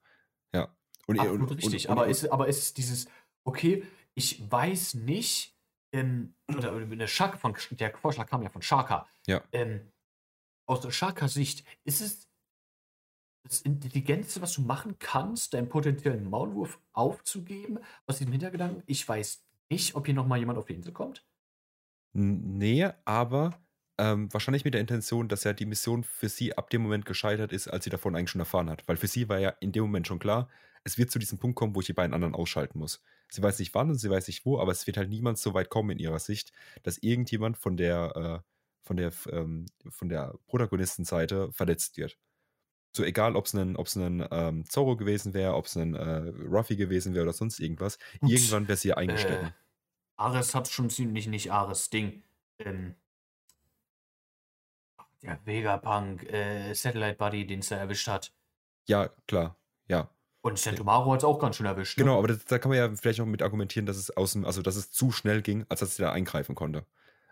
[0.54, 0.74] Ja.
[1.06, 1.86] Und, Absolut und, richtig.
[1.88, 3.06] und, aber, und, ist, aber ist es dieses,
[3.44, 3.84] okay,
[4.14, 5.56] ich weiß nicht,
[5.92, 9.08] ähm, oder eine Shaka von, der Vorschlag kam ja von Shaka.
[9.26, 9.42] Ja.
[9.52, 9.90] Ähm,
[10.66, 12.28] aus der Shaka-Sicht, ist es
[13.44, 19.42] das Intelligenteste, was du machen kannst, deinen potenziellen Maulwurf aufzugeben, aus dem Hintergedanken, ich weiß
[19.72, 21.24] nicht, ob hier nochmal jemand auf die Insel kommt?
[22.12, 23.58] Nee, aber
[23.98, 27.52] ähm, wahrscheinlich mit der Intention, dass ja die Mission für sie ab dem Moment gescheitert
[27.52, 28.86] ist, als sie davon eigentlich schon erfahren hat.
[28.86, 30.48] Weil für sie war ja in dem Moment schon klar,
[30.84, 33.02] es wird zu diesem Punkt kommen, wo ich die beiden anderen ausschalten muss.
[33.28, 35.54] Sie weiß nicht wann und sie weiß nicht wo, aber es wird halt niemand so
[35.54, 36.52] weit kommen in ihrer Sicht,
[36.82, 38.48] dass irgendjemand von der, äh,
[38.82, 42.18] von der, ähm, von der Protagonistenseite verletzt wird.
[42.94, 46.76] So egal, ob es ein, ob's ähm, Zorro gewesen wäre, ob es ein äh, Ruffy
[46.76, 49.44] gewesen wäre oder sonst irgendwas, Gut, irgendwann wäre sie ja eingestellt.
[49.44, 49.61] Äh,
[50.16, 52.22] Ares hat schon ziemlich nicht Ares Ding.
[52.58, 52.94] Ähm,
[55.22, 58.32] der Vegapunk, äh, Satellite Buddy, den es da erwischt hat.
[58.86, 59.56] Ja, klar,
[59.86, 60.10] ja.
[60.40, 61.96] Und Sentomaro hat es auch ganz schön erwischt.
[61.96, 62.04] Ne?
[62.04, 64.44] Genau, aber das, da kann man ja vielleicht noch mit argumentieren, dass es aus dem,
[64.44, 66.84] also dass es zu schnell ging, als dass sie da eingreifen konnte.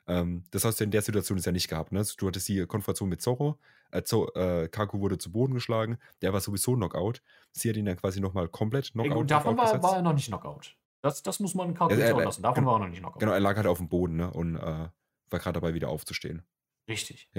[0.06, 1.90] Ähm, das hast du in der Situation ist ja nicht gehabt.
[1.90, 2.04] Ne?
[2.16, 3.58] Du hattest die Konfrontation mit Zorro,
[3.90, 7.20] äh, Zo äh, Kaku wurde zu Boden geschlagen, der war sowieso Knockout.
[7.50, 9.14] Sie hat ihn dann quasi nochmal komplett Knockout.
[9.14, 10.76] gut, davon Knockout war, war er noch nicht Knockout.
[11.02, 12.42] Das, das muss man Ja, kalkulieren er- lassen.
[12.42, 13.20] Davon genau- war er noch nicht Knockout.
[13.20, 14.30] Genau, er lag halt auf dem Boden ne?
[14.30, 16.42] und äh, war gerade dabei, wieder aufzustehen.
[16.88, 17.30] Richtig.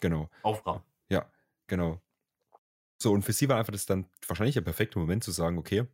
[0.00, 0.28] Genau.
[0.42, 0.82] Aufrahmen.
[1.10, 1.30] Ja,
[1.68, 2.00] genau.
[2.98, 5.86] So, und für sie war einfach das dann wahrscheinlich der perfekte Moment zu sagen, okay,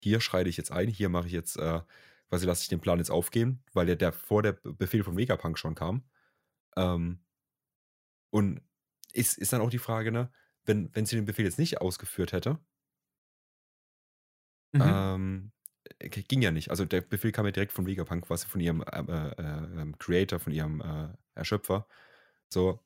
[0.00, 1.80] hier schreite ich jetzt ein, hier mache ich jetzt, äh,
[2.28, 5.58] quasi lasse ich den Plan jetzt aufgehen, weil der, der vor der Befehl von Vegapunk
[5.58, 6.04] schon kam.
[6.76, 7.24] Ähm,
[8.30, 8.60] und
[9.12, 10.32] ist, ist dann auch die Frage, ne,
[10.64, 12.58] wenn, wenn sie den Befehl jetzt nicht ausgeführt hätte,
[14.74, 14.82] Mhm.
[14.84, 15.61] ähm, äh,
[16.00, 16.70] ging ja nicht.
[16.70, 20.38] Also der Befehl kam ja direkt von Vegapunk, quasi von ihrem äh, äh, ähm, Creator,
[20.40, 21.86] von ihrem äh, Erschöpfer.
[22.50, 22.80] So,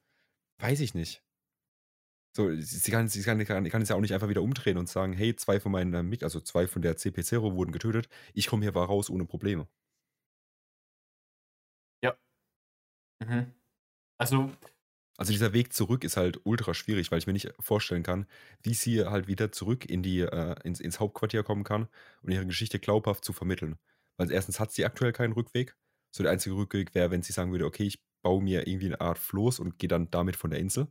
[0.60, 1.24] weiß ich nicht.
[2.36, 4.88] So, sie, kann, sie kann, kann, kann es ja auch nicht einfach wieder umdrehen und
[4.88, 8.46] sagen, hey, zwei von meinen, äh, Mit- also zwei von der CP0 wurden getötet, ich
[8.46, 9.66] komme hier war raus ohne Probleme.
[13.20, 13.54] Mhm.
[14.18, 14.50] Also,
[15.18, 18.26] Also dieser Weg zurück ist halt ultra schwierig, weil ich mir nicht vorstellen kann,
[18.62, 21.88] wie sie halt wieder zurück in die, äh, ins, ins Hauptquartier kommen kann
[22.22, 23.78] und ihre Geschichte glaubhaft zu vermitteln.
[24.18, 25.76] Weil erstens hat sie aktuell keinen Rückweg.
[26.10, 29.00] So der einzige Rückweg wäre, wenn sie sagen würde, okay, ich baue mir irgendwie eine
[29.00, 30.88] Art Floß und gehe dann damit von der Insel.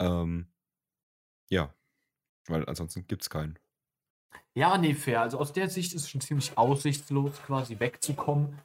[0.00, 0.52] Ähm,
[1.50, 1.74] ja,
[2.46, 3.58] weil ansonsten gibt es keinen.
[4.54, 5.22] ja, nee, fair.
[5.22, 8.60] Also aus der Sicht ist es schon ziemlich aussichtslos, quasi wegzukommen.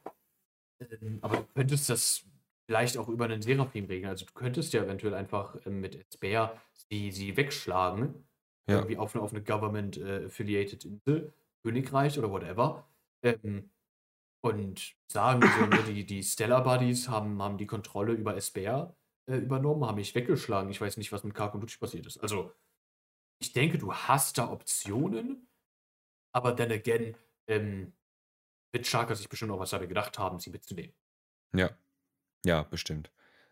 [0.79, 2.25] Ähm, aber du könntest das
[2.65, 4.09] vielleicht auch über einen Seraphim regeln.
[4.09, 6.59] Also du könntest ja eventuell einfach ähm, mit Esper
[6.89, 8.27] sie, sie wegschlagen.
[8.67, 8.75] Ja.
[8.75, 11.33] Irgendwie auf eine, auf eine Government-affiliated Insel,
[11.63, 12.87] Königreich oder whatever.
[13.21, 13.69] Ähm,
[14.41, 18.95] und sagen, so, ne, die, die Stellar Buddies haben, haben die Kontrolle über Esper
[19.29, 20.69] äh, übernommen, haben mich weggeschlagen.
[20.69, 22.17] Ich weiß nicht, was mit Kark und Lucci passiert ist.
[22.19, 22.53] Also,
[23.41, 25.47] ich denke, du hast da Optionen,
[26.33, 27.93] aber then again, ähm,
[28.73, 30.95] wird Sharka sich bestimmt auch was dabei gedacht haben, sie mitzunehmen.
[31.55, 31.69] Ja,
[32.45, 33.11] ja, bestimmt.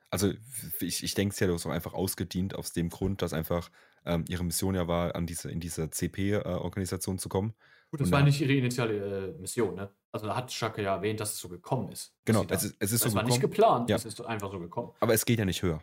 [0.09, 0.33] Also
[0.81, 3.71] ich, ich denke, sie hat es auch einfach ausgedient aus dem Grund, dass einfach
[4.05, 7.53] ähm, ihre Mission ja war, an diese, in diese CP-Organisation zu kommen.
[7.91, 9.89] Gut, das Und war da- nicht ihre initiale äh, Mission, ne?
[10.11, 12.13] Also da hat Shaka ja erwähnt, dass es so gekommen ist.
[12.25, 13.95] Genau, es ist, es ist das so war nicht geplant, Ja.
[13.95, 14.91] es ist einfach so gekommen.
[14.99, 15.81] aber es geht ja nicht höher.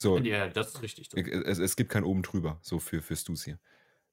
[0.00, 1.08] So, Ja, das ist richtig.
[1.10, 1.16] So.
[1.16, 3.56] es, es gibt kein oben drüber, so für, für Stussy.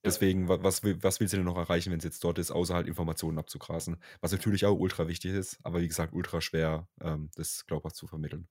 [0.06, 2.52] Deswegen, wa- was will, was will sie denn noch erreichen, wenn sie jetzt dort ist,
[2.52, 3.98] außer halt Informationen abzugrasen?
[4.22, 8.08] Was natürlich auch ultra wichtig ist, aber wie gesagt, ultra schwer, ähm, das glaubhaft zu
[8.08, 8.48] vermitteln.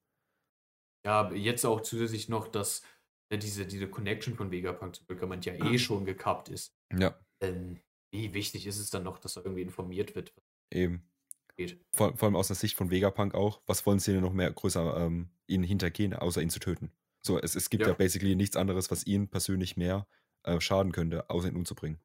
[1.05, 2.83] Ja, jetzt auch zusätzlich noch, dass
[3.31, 6.75] äh, diese, diese Connection von Vegapunk zu Böckermann ja eh schon gekappt ist.
[6.91, 7.81] Ja, Ähm,
[8.13, 10.35] wie wichtig ist es dann noch, dass er irgendwie informiert wird,
[10.73, 11.11] eben.
[11.57, 11.85] geht?
[11.95, 13.63] Vor, vor allem aus der Sicht von Vegapunk auch.
[13.67, 16.93] Was wollen sie denn noch mehr größer ähm, ihnen hintergehen, außer ihn zu töten?
[17.23, 17.93] So, es, es gibt ja.
[17.93, 17.95] Ja.
[17.99, 20.09] basically nichts anderes, was ihnen persönlich mehr
[20.45, 22.01] äh, schaden könnte, außer ihn umzubringen.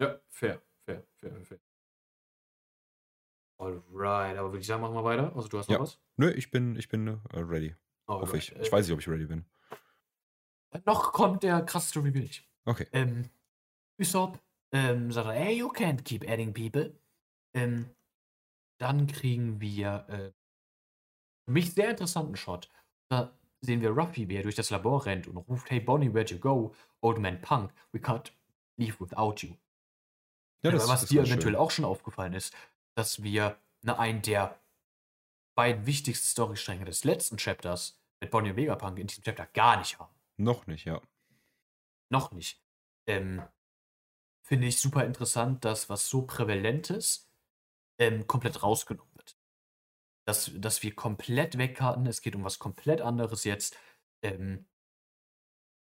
[0.00, 1.58] Ja, fair, fair, fair, fair.
[3.58, 5.34] Alright, aber würde ich sagen, machen wir weiter.
[5.36, 5.80] Also du hast noch Ja.
[5.82, 6.00] was?
[6.16, 7.74] Nö, ich bin, ich bin äh, ready.
[8.06, 8.22] Alright.
[8.22, 8.52] Hoffe ich.
[8.56, 9.44] Ich äh, weiß nicht, ob ich ready bin.
[10.86, 12.48] Noch kommt der krasseste Reveal nicht.
[12.64, 12.86] Okay.
[12.92, 13.28] Ähm,
[14.00, 14.40] Usopp
[14.72, 16.98] ähm, sagt, er, hey, you can't keep adding people.
[17.52, 17.90] Ähm,
[18.78, 20.32] dann kriegen wir äh,
[21.44, 22.70] für mich sehr interessanten Shot.
[23.10, 26.30] Da sehen wir Ruffy, wie er durch das Labor rennt und ruft, hey Bonnie, where'd
[26.32, 26.74] you go?
[27.00, 28.32] Old man Punk, we can't
[28.76, 29.54] leave without you.
[30.62, 31.32] Ja, Aber was das dir war schön.
[31.34, 32.54] eventuell auch schon aufgefallen ist,
[32.94, 34.58] dass wir ne, einen der
[35.54, 39.98] beiden wichtigsten Storystränge des letzten Chapters mit Bonnie und Vegapunk in diesem Chapter gar nicht
[39.98, 40.14] haben.
[40.36, 41.00] Noch nicht, ja.
[42.10, 42.62] Noch nicht.
[43.06, 43.42] Ähm,
[44.42, 47.30] Finde ich super interessant, dass was so Prävalentes
[47.98, 49.09] ähm, komplett rausgenommen.
[50.30, 53.76] Dass, dass wir komplett wegkarten, es geht um was komplett anderes jetzt.
[54.22, 54.64] Ähm,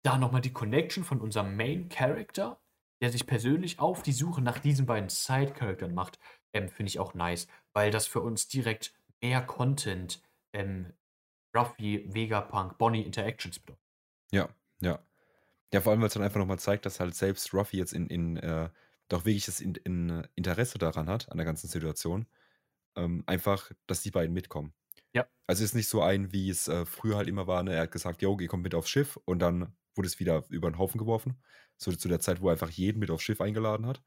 [0.02, 2.58] da nochmal die Connection von unserem Main Character,
[3.02, 6.18] der sich persönlich auf die Suche nach diesen beiden Side-Charakteren macht,
[6.54, 10.22] ähm, finde ich auch nice, weil das für uns direkt mehr Content,
[10.54, 10.94] ähm,
[11.54, 13.84] Ruffy, Vegapunk, Bonnie Interactions bedeutet.
[14.32, 14.48] Ja,
[14.80, 14.98] ja.
[15.74, 18.06] Ja, vor allem, weil es dann einfach nochmal zeigt, dass halt selbst Ruffy jetzt in,
[18.06, 18.70] in äh,
[19.08, 22.26] doch wirklich das in, in äh, Interesse daran hat, an der ganzen Situation.
[22.96, 24.74] Ähm, einfach, dass die beiden mitkommen.
[25.14, 25.26] Ja.
[25.46, 27.74] Also es ist nicht so ein, wie es äh, früher halt immer war, ne?
[27.74, 30.70] Er hat gesagt, yo, ihr kommt mit aufs Schiff und dann wurde es wieder über
[30.70, 31.42] den Haufen geworfen.
[31.76, 34.02] So zu der Zeit, wo er einfach jeden mit aufs Schiff eingeladen hat.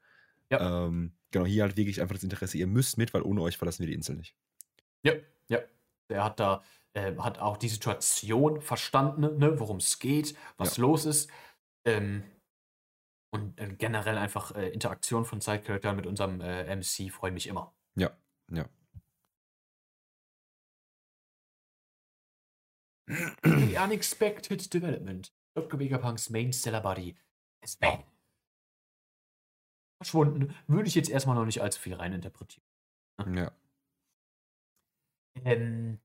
[0.52, 0.86] Ja.
[0.86, 3.82] Ähm, genau, hier halt wirklich einfach das Interesse, ihr müsst mit, weil ohne euch verlassen
[3.82, 4.36] wir die Insel nicht.
[5.04, 5.14] Ja,
[5.48, 5.60] ja.
[6.08, 6.64] Er hat da,
[6.94, 11.30] äh, hat auch die Situation verstanden, ne, worum es geht, was los ist.
[11.84, 12.24] Ähm,
[13.32, 17.76] und äh, generell einfach äh, Interaktion von Side-Charakteren mit unserem äh, MC freuen mich immer.
[17.96, 18.16] Ja,
[18.52, 18.70] ja.
[23.08, 25.32] The unexpected development.
[25.56, 25.78] Dr.
[25.78, 27.16] Megapunks Main Seller Body
[27.62, 28.06] is back.
[30.02, 30.56] Verschwunden.
[30.68, 32.66] Würde ich jetzt erstmal noch nicht allzu viel reininterpretieren.
[33.26, 33.42] Ne?
[33.42, 33.52] Ja.
[35.46, 36.00] Ähm,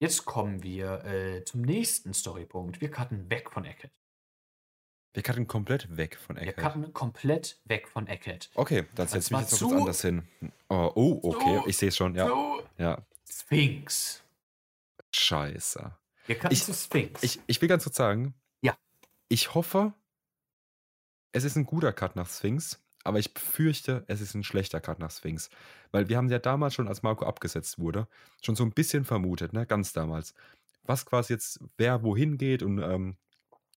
[0.00, 2.80] jetzt kommen wir äh, zum nächsten Storypunkt.
[2.80, 3.92] Wir cutten weg von Eckett.
[5.16, 6.56] Wir cutten komplett weg von Wir Egghead.
[6.58, 8.50] cutten komplett weg von Eckhead.
[8.54, 10.28] Okay, das setzt mich war jetzt noch kurz anders hin.
[10.68, 12.28] Oh, oh okay, zu- ich sehe es schon, ja.
[12.76, 14.22] Ja, Sphinx.
[15.10, 15.92] scheiße.
[16.26, 17.22] Wir cutten Ich- zu Sphinx.
[17.22, 18.76] Ich, ich will ganz kurz sagen, Ja.
[19.28, 19.94] ich hoffe,
[21.32, 24.98] es ist ein guter Cut nach Sphinx, aber ich befürchte, es ist ein schlechter Cut
[24.98, 25.48] nach Sphinx.
[25.92, 28.06] Weil wir haben ja damals schon, als Marco abgesetzt wurde,
[28.42, 30.34] schon so ein bisschen vermutet, ne, ganz damals,
[30.82, 33.16] was quasi jetzt, wer wohin geht und ähm,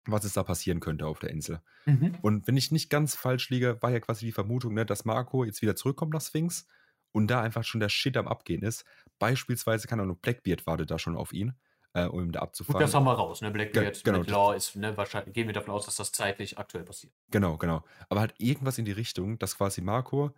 [0.06, 1.62] was es da passieren könnte auf der Insel.
[1.86, 2.18] mhm.
[2.22, 5.44] Und wenn ich nicht ganz falsch liege, war ja quasi die Vermutung, ne, dass Marco
[5.44, 6.68] jetzt wieder zurückkommt nach Sphinx
[7.12, 8.86] und da einfach schon der Shit am Abgehen ist.
[9.20, 11.54] Beispielsweise kann auch noch Blackbeard wartet da schon auf ihn,
[11.94, 12.80] äh, um ihn da Gut, abzufangen.
[12.82, 13.42] das haben wir raus.
[13.42, 13.52] Ne?
[13.52, 16.58] Blackbeard Ge- genau, mit Law ist, ne, wahrscheinlich, gehen wir davon aus, dass das zeitlich
[16.58, 17.14] aktuell passiert.
[17.32, 17.84] Genau, genau.
[18.10, 20.34] Aber halt irgendwas in die Richtung, dass quasi Marco,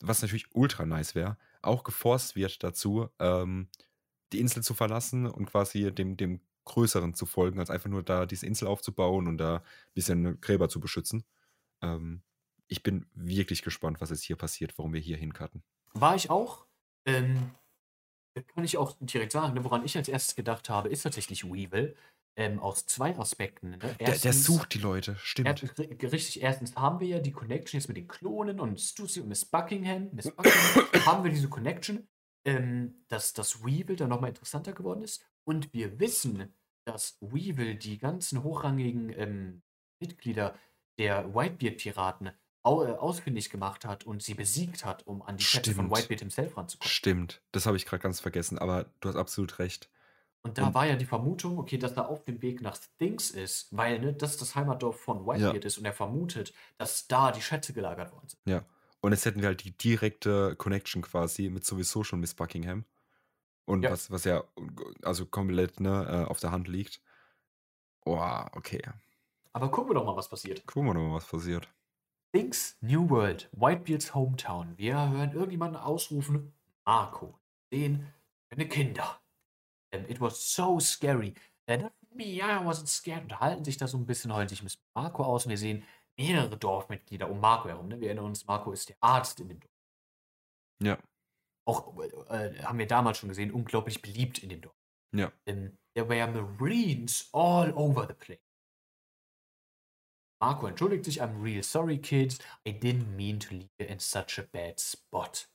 [0.00, 3.68] was natürlich ultra nice wäre, auch geforst wird dazu, ähm,
[4.32, 8.26] die Insel zu verlassen und quasi dem, dem Größeren zu folgen, als einfach nur da
[8.26, 9.62] diese Insel aufzubauen und da ein
[9.94, 11.24] bisschen Gräber zu beschützen.
[11.82, 12.22] Ähm,
[12.68, 15.62] ich bin wirklich gespannt, was jetzt hier passiert, warum wir hier hinkarten.
[15.94, 16.66] War ich auch.
[17.06, 17.50] Ähm,
[18.54, 21.96] kann ich auch direkt sagen, ne, woran ich als erstes gedacht habe, ist tatsächlich Weevil.
[22.38, 23.70] Ähm, aus zwei Aspekten.
[23.70, 23.78] Ne?
[23.78, 25.48] Der, der Erstens- sucht die Leute, Er, stimmt.
[25.78, 29.28] ri- richtig, erstens haben wir ja die Connection jetzt mit den Klonen und Stussy und
[29.28, 30.10] Miss Buckingham.
[30.12, 32.06] Miss Buckingham haben wir diese Connection,
[32.44, 35.24] ähm, dass das Weevil dann nochmal interessanter geworden ist.
[35.46, 36.52] Und wir wissen,
[36.84, 39.62] dass Weevil die ganzen hochrangigen ähm,
[40.00, 40.54] Mitglieder
[40.98, 42.30] der Whitebeard-Piraten
[42.62, 45.90] au äh, ausfindig gemacht hat und sie besiegt hat, um an die Schätze von.
[45.90, 46.90] Whitebeard himself ranzukommen.
[46.90, 47.42] Stimmt.
[47.52, 49.88] Das habe ich gerade ganz vergessen, aber du hast absolut recht.
[50.42, 53.30] Und da Und- war ja die Vermutung, okay, dass er auf dem Weg nach Sphinx
[53.30, 57.42] ist, weil ne, das das Heimatdorf von Whitebeard ist und er vermutet, dass da die
[57.42, 58.40] Schätze gelagert worden sind.
[58.46, 58.64] Ja.
[59.00, 62.84] Und jetzt hätten wir halt die direkte Connection quasi mit sowieso schon Miss Buckingham.
[63.66, 63.90] Und Ja.
[63.90, 64.44] was, was ja
[65.02, 67.00] also komplett ne, äh, auf der Hand liegt.
[68.04, 68.80] Boah, okay.
[69.52, 70.66] Aber gucken wir doch mal, was passiert.
[70.66, 71.68] Gucken wir doch mal, was passiert.
[72.28, 74.76] Sphinx New World, Whitebeards Hometown.
[74.78, 76.54] Wir hören irgendjemanden ausrufen,
[76.84, 77.38] Marco.
[77.72, 78.06] Den
[78.50, 79.20] seine Kinder.
[79.94, 81.34] Um, it was so scary.
[81.66, 83.22] And me, I wasn't scared.
[83.24, 85.46] Unterhalten sich da so ein bisschen, heulen sich mit Marco aus.
[85.46, 85.82] Und wir sehen
[86.16, 87.88] mehrere Dorfmitglieder um Marco herum.
[87.88, 88.00] Ne?
[88.00, 89.72] Wir erinnern uns, Marco ist der Arzt in dem Dorf.
[90.82, 90.98] Ja,
[91.66, 91.98] Auch
[92.30, 94.76] äh, haben wir damals schon gesehen, unglaublich beliebt in dem Dorf.
[95.12, 95.32] ja.
[95.46, 98.40] Um, there were Marines all over the place.
[100.40, 102.38] Marco entschuldigt sich, I'm real sorry, kids.
[102.66, 105.48] I didn't mean to leave you in such a bad spot.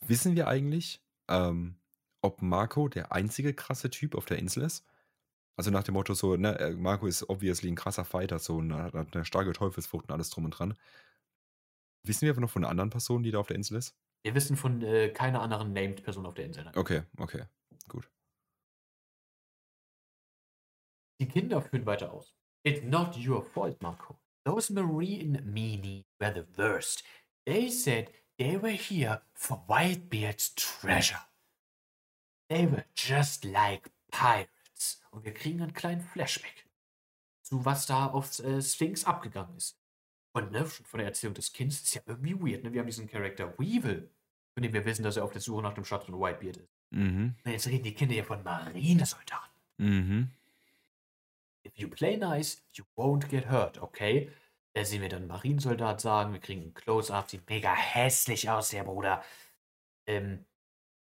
[0.00, 1.76] Wissen wir eigentlich, ähm,
[2.22, 4.86] ob Marco der einzige krasse Typ auf der Insel ist?
[5.56, 8.94] Also nach dem Motto so, ne, äh, Marco ist obviously ein krasser Fighter, so hat
[8.94, 10.74] hat eine starke Teufelsfrucht und alles drum und dran.
[12.02, 13.94] Wissen wir aber noch von einer anderen Person, die da auf der Insel ist?
[14.24, 16.64] Wir wissen von äh, keiner anderen named Person auf der Insel.
[16.64, 16.76] Nein.
[16.76, 17.44] Okay, okay,
[17.88, 18.08] gut.
[21.20, 22.34] Die Kinder führen weiter aus.
[22.64, 24.18] It's not your fault, Marco.
[24.44, 27.04] Those Marine meanies were the worst.
[27.44, 31.22] They said they were here for Whitebeard's treasure.
[32.48, 35.00] They were just like pirates.
[35.10, 36.66] Und wir kriegen einen kleinen Flashback
[37.52, 39.78] zu was da auf äh, Sphinx abgegangen ist.
[40.32, 42.64] Und ne, schon von der Erzählung des Kindes ist ja irgendwie weird.
[42.64, 42.72] Ne?
[42.72, 44.10] Wir haben diesen Charakter Weevil,
[44.54, 46.68] von dem wir wissen, dass er auf der Suche nach dem Schatz von Whitebeard ist.
[46.90, 49.50] Mhm, Und jetzt reden die Kinder ja von Marinesoldaten.
[49.78, 50.30] mhm.
[51.64, 54.30] If you play nice, you won't get hurt, okay?
[54.74, 58.70] Da sehen wir dann einen Marinesoldat sagen, wir kriegen ein Close-Up, sieht mega hässlich aus,
[58.70, 59.22] der Bruder.
[60.06, 60.44] Ähm,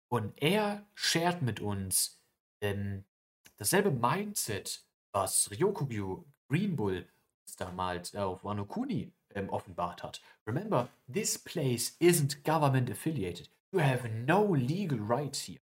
[0.09, 2.23] und er shared mit uns
[2.61, 3.03] ähm,
[3.57, 7.07] dasselbe Mindset, was Ryokugyu Green Bull
[7.55, 10.21] damals auf Wano Kuni ähm, offenbart hat.
[10.45, 13.49] Remember, this place isn't government affiliated.
[13.71, 15.59] You have no legal rights here.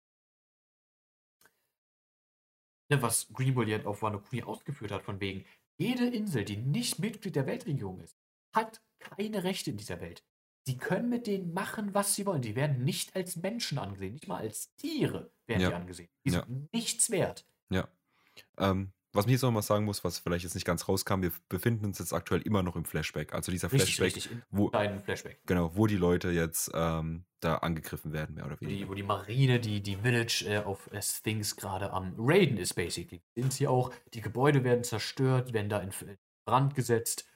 [2.90, 5.46] Ne, was Green Bull ja auf Wano Kuni ausgeführt hat, von wegen,
[5.78, 8.16] jede Insel, die nicht Mitglied der Weltregierung ist,
[8.54, 10.24] hat keine Rechte in dieser Welt.
[10.68, 12.42] Sie können mit denen machen, was sie wollen.
[12.44, 15.70] Die werden nicht als Menschen angesehen, nicht mal als Tiere werden Ja.
[15.70, 16.10] die angesehen.
[16.26, 16.46] Die Ja.
[16.46, 17.48] sind nichts wert.
[17.70, 17.88] Ja.
[18.60, 21.32] Ähm, was mir jetzt noch mal sagen muss, was vielleicht jetzt nicht ganz rauskam, wir
[21.50, 23.34] befinden uns jetzt aktuell immer noch im Flashback.
[23.34, 24.32] Also dieser Richtig, Flashback, richtig.
[24.32, 24.70] In wo,
[25.04, 25.40] Flashback.
[25.46, 28.90] genau, wo die Leute jetzt ähm, da angegriffen werden, mehr oder Wo die, weniger.
[28.90, 33.22] wo die Marine, die, die Village äh, auf äh, Sphinx gerade am Raiden ist, basically.
[33.36, 33.92] Sind sie auch.
[34.14, 35.92] Die Gebäude werden zerstört, werden da in
[36.46, 37.28] Brand gesetzt.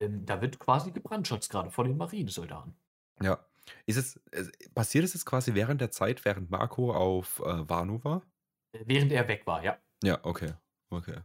[0.00, 2.76] Ähm, da wird quasi gebrandschatzt gerade von den Marinesoldaten.
[3.22, 3.38] Ja.
[3.86, 8.02] Ist es, es, passiert es jetzt quasi während der Zeit, während Marco auf äh, Wano
[8.04, 8.22] war?
[8.72, 9.78] Äh, Während er weg war, ja.
[10.02, 10.52] Ja, okay.
[10.90, 11.20] Okay.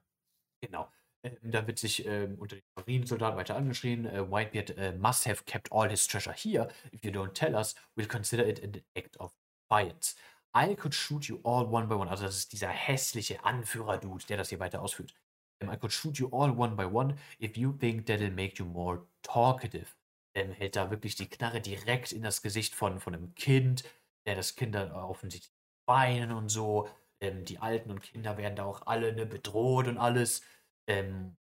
[0.61, 0.91] Genau.
[1.23, 5.43] Ähm, da wird sich ähm, unter den Marinesoldaten weiter angeschrien, äh, Whitebeard äh, must have
[5.45, 6.67] kept all his treasure here.
[6.93, 9.33] If you don't tell us, we'll consider it an act of
[9.69, 10.15] defiance.
[10.55, 12.09] I could shoot you all one by one.
[12.09, 15.15] Also das ist dieser hässliche Anführer-Dude, der das hier weiter ausführt.
[15.61, 18.65] Um, I could shoot you all one by one if you think that'll make you
[18.65, 19.87] more talkative.
[20.35, 23.83] Ähm, hält da wirklich die Knarre direkt in das Gesicht von, von einem Kind,
[24.25, 25.53] der das Kinder offensichtlich
[25.87, 26.89] weinen und so.
[27.23, 30.41] Ähm, die Alten und Kinder werden da auch alle ne, bedroht und alles.
[30.87, 31.37] Ähm,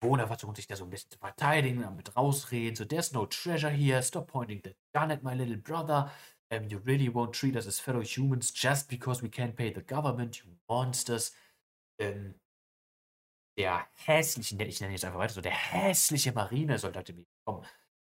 [0.00, 2.74] Bewohner versuchen sich da so ein bisschen zu verteidigen, damit rausreden.
[2.74, 4.02] So, there's no treasure here.
[4.02, 6.10] Stop pointing the gun at my little brother.
[6.50, 9.80] Um, you really won't treat us as fellow humans just because we can't pay the
[9.80, 11.32] government, you monsters.
[12.00, 12.34] Ähm,
[13.56, 17.64] der hässliche, ich nenne jetzt einfach weiter so, der hässliche Marinesoldat im kommen.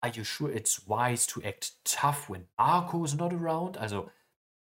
[0.00, 3.76] Are you sure it's wise to act tough when Marco is not around?
[3.76, 4.10] Also,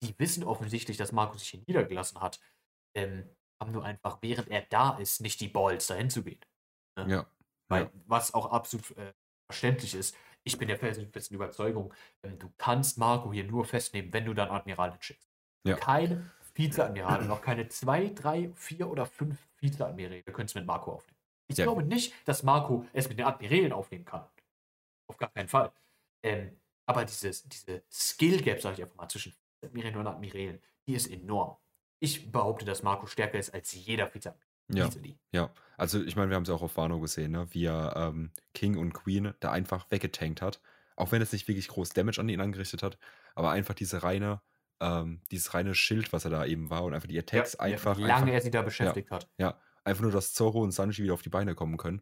[0.04, 2.40] die wissen offensichtlich, dass Marco sich hier niedergelassen hat.
[2.96, 3.30] Ähm,
[3.60, 6.42] haben nur einfach, während er da ist, nicht die Balls, dahin zu gehen.
[6.98, 7.08] Ne?
[7.10, 7.26] Ja.
[7.70, 7.92] Weil, ja.
[8.06, 9.14] was auch absolut äh,
[9.48, 14.26] verständlich ist, ich bin der felsenfesten Überzeugung, äh, du kannst Marco hier nur festnehmen, wenn
[14.26, 15.30] du dann Admiral schickst.
[15.66, 15.76] Ja.
[15.78, 21.18] Keine Vizeadmiral, noch keine zwei, drei, vier oder fünf Vizeadmiräle können es mit Marco aufnehmen.
[21.48, 21.66] Ich ja.
[21.66, 24.26] glaube nicht, dass Marco es mit den Admirälen aufnehmen kann.
[25.08, 25.72] Auf gar keinen Fall.
[26.22, 29.34] Ähm, aber dieses, diese Skill Gap, sage ich einfach mal, zwischen
[29.64, 31.58] Admirälen und Admirälen, die ist enorm.
[32.00, 34.48] Ich behaupte, dass Marco stärker ist als jeder Vizeadmiral.
[34.70, 34.90] Ja,
[35.32, 35.54] ja.
[35.78, 37.48] Also ich meine, wir haben es auch auf Wano gesehen, ne?
[37.52, 40.62] wie er ähm, King und Queen da einfach weggetankt hat.
[40.96, 42.98] Auch wenn es nicht wirklich groß Damage an ihn angerichtet hat,
[43.36, 44.42] aber einfach diese reine,
[44.80, 47.98] ähm, dieses reine Schild, was er da eben war und einfach die Attacks ja, einfach.
[47.98, 49.30] Wie lange einfach, er sie da beschäftigt ja, hat.
[49.38, 52.02] Ja, einfach nur, dass Zoro und Sanji wieder auf die Beine kommen können.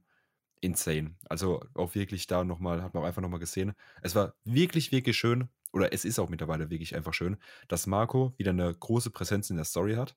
[0.59, 1.16] Insane.
[1.28, 3.74] Also auch wirklich da nochmal, hat man auch einfach nochmal gesehen.
[4.01, 8.34] Es war wirklich, wirklich schön, oder es ist auch mittlerweile wirklich einfach schön, dass Marco
[8.38, 10.16] wieder eine große Präsenz in der Story hat.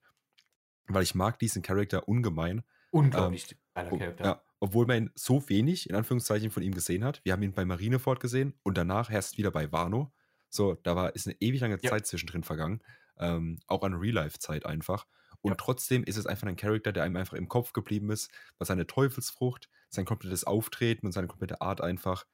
[0.86, 2.62] Weil ich mag diesen Charakter ungemein.
[2.90, 4.24] Unglaublich ähm, geiler Charakter.
[4.24, 7.20] Ja, obwohl man so wenig, in Anführungszeichen, von ihm gesehen hat.
[7.24, 10.12] Wir haben ihn bei Marineford gesehen und danach erst wieder bei Wano.
[10.48, 11.90] So, da war, ist eine ewig lange ja.
[11.90, 12.80] Zeit zwischendrin vergangen.
[13.18, 15.06] Ähm, auch eine Real-Life-Zeit einfach.
[15.40, 15.56] Und ja.
[15.56, 18.86] trotzdem ist es einfach ein Charakter, der einem einfach im Kopf geblieben ist, was seine
[18.86, 22.24] Teufelsfrucht, sein komplettes Auftreten und seine komplette Art einfach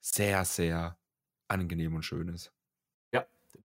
[0.00, 0.98] sehr, sehr
[1.48, 2.52] angenehm und schön ist.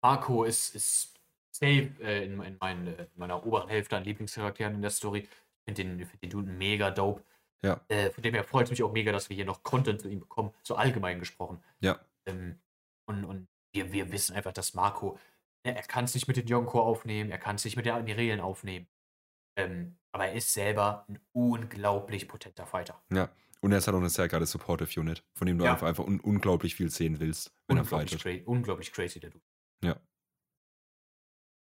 [0.02, 1.20] Marco ist, ist
[1.52, 5.20] safe äh, in, in, mein, in, meiner oberen Hälfte an Lieblingscharakteren in der Story.
[5.20, 5.30] Ich
[5.66, 7.24] finde den, find den Dude mega dope.
[7.64, 7.82] Ja.
[7.88, 10.10] Äh, von dem her freut es mich auch mega, dass wir hier noch Content zu
[10.10, 11.64] ihm bekommen, so allgemein gesprochen.
[11.80, 12.00] Ja.
[12.28, 12.60] Ähm,
[13.08, 15.20] und und wir, wir wissen einfach, dass Marco,
[15.66, 17.94] ne, er kann es nicht mit den Yonko aufnehmen, er kann es nicht mit den
[17.94, 18.88] Admirälen aufnehmen.
[19.58, 23.02] Ähm, aber er ist selber ein unglaublich potenter Fighter.
[23.12, 23.30] Ja.
[23.62, 25.74] Und er ist halt auch eine sehr geile Supportive Unit, von dem du ja.
[25.74, 28.48] einfach, einfach un unglaublich viel sehen willst, wenn unglaublich er fightet.
[28.48, 29.44] Unglaublich crazy, der Dude.
[29.84, 30.00] Ja.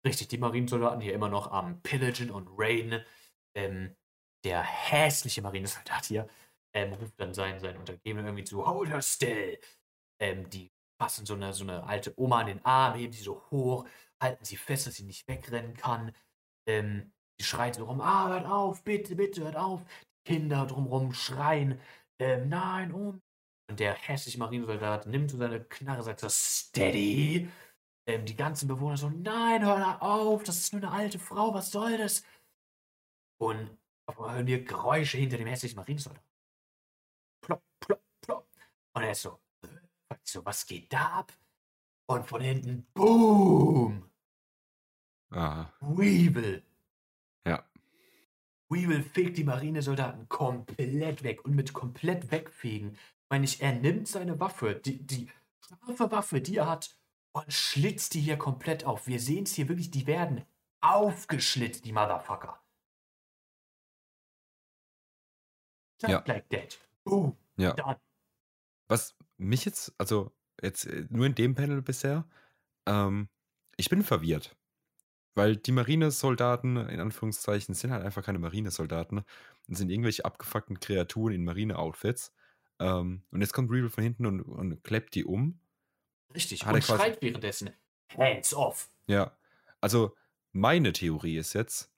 [0.05, 3.03] Richtig, die Marinesoldaten hier immer noch am Pillagen und Rain.
[3.55, 3.95] Ähm,
[4.45, 6.29] der hässliche Marinesoldat hier
[6.73, 9.59] ähm, ruft dann seinen, seinen Untergebenen irgendwie zu, hold her still.
[10.21, 10.71] Ähm, die
[11.01, 13.87] fassen so eine, so eine alte Oma an den Arm, heben sie so hoch,
[14.21, 16.13] halten sie fest, dass sie nicht wegrennen kann.
[16.67, 19.81] Ähm, die schreit so rum, ah, hört auf, bitte, bitte, hört auf.
[20.27, 21.79] Die Kinder drumherum schreien,
[22.19, 23.21] ähm, nein, um.
[23.69, 27.49] Und der hässliche Marinesoldat nimmt so seine Knarre, sagt so, steady
[28.09, 31.53] ähm, die ganzen Bewohner so, nein, hör da auf, das ist nur eine alte Frau,
[31.53, 32.23] was soll das?
[33.37, 33.77] Und
[34.07, 36.23] auf einmal hören wir Geräusche hinter dem hässlichen Marinesoldat.
[37.41, 38.47] Plopp, plopp, plopp.
[38.93, 41.33] Und er ist so, äh, so, was geht da ab?
[42.07, 44.09] Und von hinten, boom!
[45.29, 45.71] Aha.
[45.79, 46.63] Weevil.
[47.45, 47.63] Ja.
[48.69, 51.45] Weevil fegt die Marinesoldaten komplett weg.
[51.45, 52.97] Und mit komplett wegfegen
[53.29, 55.29] meine ich, er nimmt seine Waffe, die, die
[55.61, 56.97] scharfe Waffe, die er hat,
[57.31, 59.07] und schlitzt die hier komplett auf.
[59.07, 60.45] Wir sehen es hier wirklich, die werden
[60.81, 62.61] aufgeschlitzt, die Motherfucker.
[66.01, 66.23] Just ja.
[66.25, 66.79] like that.
[67.03, 67.37] Boom.
[67.57, 67.73] Ja.
[67.73, 67.99] Done.
[68.87, 70.31] Was mich jetzt, also
[70.61, 72.27] jetzt äh, nur in dem Panel bisher,
[72.87, 73.29] ähm,
[73.77, 74.55] ich bin verwirrt.
[75.35, 79.23] Weil die Marinesoldaten, in Anführungszeichen, sind halt einfach keine Marinesoldaten
[79.67, 82.33] und sind irgendwelche abgefuckten Kreaturen in Marine-Outfits.
[82.79, 85.59] Ähm, und jetzt kommt Real von hinten und, und klappt die um
[86.33, 86.65] Richtig.
[86.65, 87.71] Hat und schreit währenddessen
[88.15, 88.89] Hands off.
[89.07, 89.35] Ja.
[89.81, 90.15] Also
[90.51, 91.91] meine Theorie ist jetzt,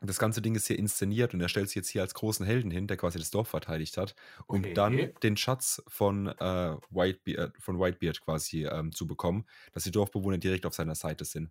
[0.00, 2.70] das ganze Ding ist hier inszeniert und er stellt sich jetzt hier als großen Helden
[2.70, 4.14] hin, der quasi das Dorf verteidigt hat,
[4.46, 4.74] um okay.
[4.74, 10.38] dann den Schatz von, äh, Whitebeard, von Whitebeard quasi ähm, zu bekommen, dass die Dorfbewohner
[10.38, 11.50] direkt auf seiner Seite sind.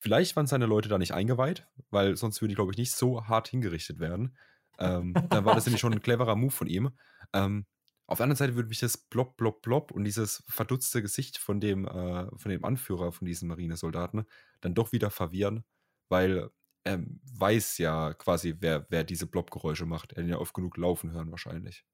[0.00, 3.26] Vielleicht waren seine Leute da nicht eingeweiht, weil sonst würde die, glaube ich, nicht so
[3.26, 4.36] hart hingerichtet werden.
[4.78, 6.90] Ähm, dann war das nämlich schon ein cleverer Move von ihm.
[7.32, 7.66] Ähm,
[8.08, 11.60] auf der anderen Seite würde mich das Blob, Blob, Blob und dieses verdutzte Gesicht von
[11.60, 14.24] dem, äh, von dem Anführer von diesen Marinesoldaten
[14.62, 15.64] dann doch wieder verwirren,
[16.08, 16.50] weil
[16.84, 17.04] er
[17.34, 20.12] weiß ja quasi, wer, wer diese Blob-Geräusche macht.
[20.12, 21.84] Er hat ihn ja oft genug laufen hören wahrscheinlich.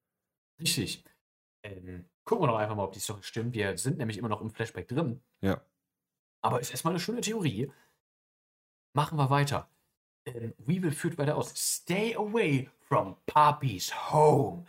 [0.60, 1.02] Richtig.
[1.64, 3.54] Ähm, gucken wir doch einfach mal, ob die Story stimmt.
[3.54, 5.20] Wir sind nämlich immer noch im Flashback drin.
[5.40, 5.66] Ja.
[6.42, 7.72] Aber ist erstmal eine schöne Theorie.
[8.94, 9.68] Machen wir weiter.
[10.26, 11.52] Ähm, Weevil führt weiter aus.
[11.56, 14.64] Stay away from Papi's home.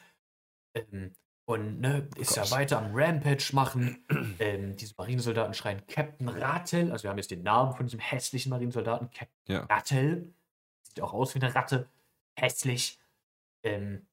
[0.73, 1.13] Ähm,
[1.45, 2.51] und ne, ist ja Gott.
[2.51, 4.03] weiter am Rampage machen.
[4.39, 6.91] ähm, diese Marinesoldaten schreien Captain Rattel.
[6.91, 9.11] Also wir haben jetzt den Namen von diesem hässlichen Marinesoldaten.
[9.11, 9.63] Captain Ja.
[9.65, 10.33] Rattel.
[10.81, 11.87] Sieht auch aus wie eine Ratte.
[12.35, 12.99] Hässlich.
[13.63, 14.07] Ähm,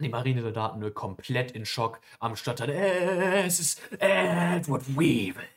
[0.00, 2.70] die Marinesoldaten nur komplett in Schock am Stottern.
[2.70, 5.48] Es ist Edward Weevil.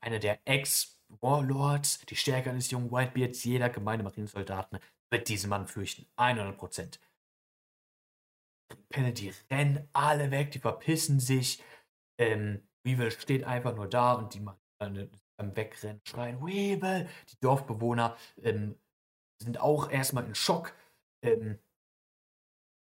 [0.00, 4.78] Einer der Ex-Warlords, die stärker eines jungen Whitebeards, jeder gemeine Marinesoldaten
[5.10, 6.06] wird diesen Mann fürchten.
[6.16, 7.00] 100 Prozent.
[8.88, 11.62] Penne, die rennen alle weg, die verpissen sich.
[12.18, 17.08] Ähm, Weevil steht einfach nur da und die Marine beim Wegrennen schreien, Weevil!
[17.30, 18.78] Die Dorfbewohner ähm,
[19.42, 20.74] sind auch erstmal in Schock.
[21.22, 21.58] Ähm,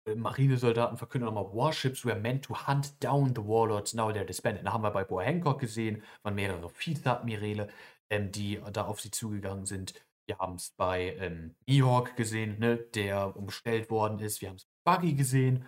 [0.07, 4.65] äh, Marinesoldaten verkünden nochmal, Warships were meant to hunt down the warlords, now they're disbanded.
[4.67, 7.69] Da haben wir bei Boa Hancock gesehen, waren mehrere Vizeadmirale,
[8.11, 9.95] ähm, die da auf sie zugegangen sind.
[10.27, 14.43] Wir haben es bei ähm, Mihawk gesehen, ne, der umstellt worden ist.
[14.43, 15.67] Wir haben es bei Buggy gesehen.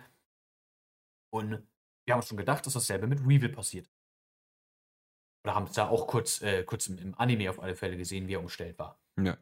[1.31, 1.63] Und
[2.05, 3.89] wir haben schon gedacht, dass dasselbe mit Weevil passiert.
[5.43, 8.27] Oder haben es da auch kurz, äh, kurz im, im Anime auf alle Fälle gesehen,
[8.27, 8.99] wie er umstellt war.
[9.19, 9.37] Ja.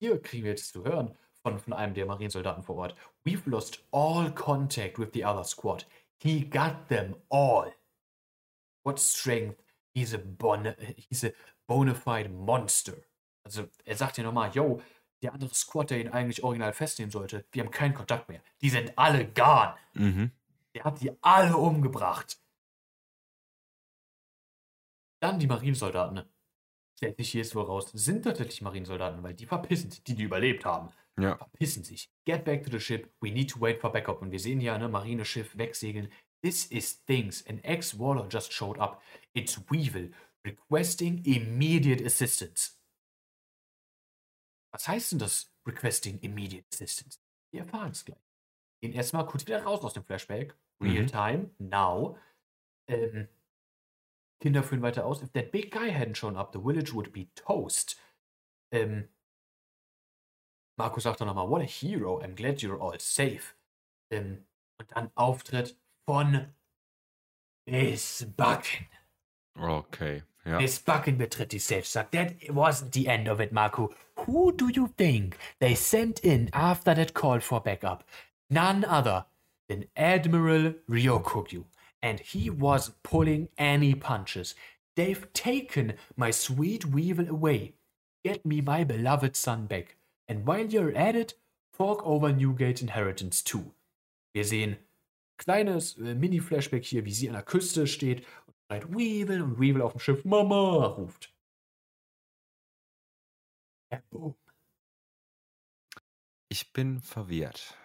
[0.00, 2.96] Hier kriegen wir jetzt zu hören von, von einem der Marinesoldaten vor Ort.
[3.24, 5.86] We've lost all contact with the other squad.
[6.20, 7.72] He got them all.
[8.84, 9.62] What strength.
[9.94, 11.32] He's a, bon he's a
[11.66, 13.04] bona fide monster.
[13.44, 14.80] Also er sagt ja nochmal, yo,
[15.22, 18.42] der andere Squad, der ihn eigentlich original festnehmen sollte, wir haben keinen Kontakt mehr.
[18.60, 19.74] Die sind alle gone.
[19.94, 20.30] Mhm.
[20.74, 22.38] Der hat die alle umgebracht.
[25.20, 26.24] Dann die Marinesoldaten.
[26.96, 30.22] Stellt sich hier jetzt wohl raus, sind tatsächlich Marinesoldaten, weil die verpissen sich, die, die
[30.24, 31.36] überlebt haben Ja.
[31.36, 32.10] verpissen sich.
[32.24, 33.12] Get back to the ship.
[33.20, 34.22] We need to wait for backup.
[34.22, 36.12] Und wir sehen hier, ne, Marineschiff wegsegeln.
[36.42, 37.46] This is Things.
[37.46, 39.02] An ex-Warlord just showed up.
[39.32, 40.10] It's Weevil.
[40.44, 42.78] Requesting immediate assistance.
[44.72, 45.52] Was heißt denn das?
[45.66, 47.18] Requesting immediate assistance?
[47.52, 48.18] Wir erfahren es gleich.
[48.80, 50.56] Gehen erstmal kurz wieder raus aus dem Flashback.
[50.80, 51.06] Real Mhm.
[51.06, 51.50] time.
[51.58, 52.18] Now.
[52.88, 53.28] Ähm,
[54.40, 55.22] Kinder führen weiter aus.
[55.22, 58.00] If that big guy hadn't shown up, the village would be toast.
[58.72, 59.08] Ähm,
[60.76, 63.54] Marco sagt dann nochmal, what a hero, I'm glad you're all safe.
[64.10, 64.44] Ähm,
[64.80, 65.78] und dann Auftritt
[66.08, 66.52] von
[67.68, 68.88] Miss Bucken.
[69.54, 70.24] Okay.
[70.44, 70.58] Ja.
[70.60, 73.94] Miss Bucken betritt die Safe, sagt, that wasn't the end of it, Marco.
[74.26, 78.04] Who do you think they sent in after that call for backup?
[78.48, 79.26] None other
[79.68, 81.64] than Admiral Ryokugyu.
[82.02, 84.54] And he wasn't pulling any punches.
[84.96, 87.74] They've taken my sweet Weevil away.
[88.24, 89.96] Get me my beloved son back.
[90.28, 91.34] And while you're at it,
[91.72, 93.72] fork over Newgate Inheritance 2.
[94.34, 94.76] Wir sehen
[95.38, 99.82] kleines äh, Mini-Flashback hier, wie sie an der Küste steht und schreit Weevil und Weevil
[99.82, 101.32] auf dem Schiff Mama ruft.
[103.92, 104.34] Ja, boom.
[106.48, 107.76] Ich bin verwirrt.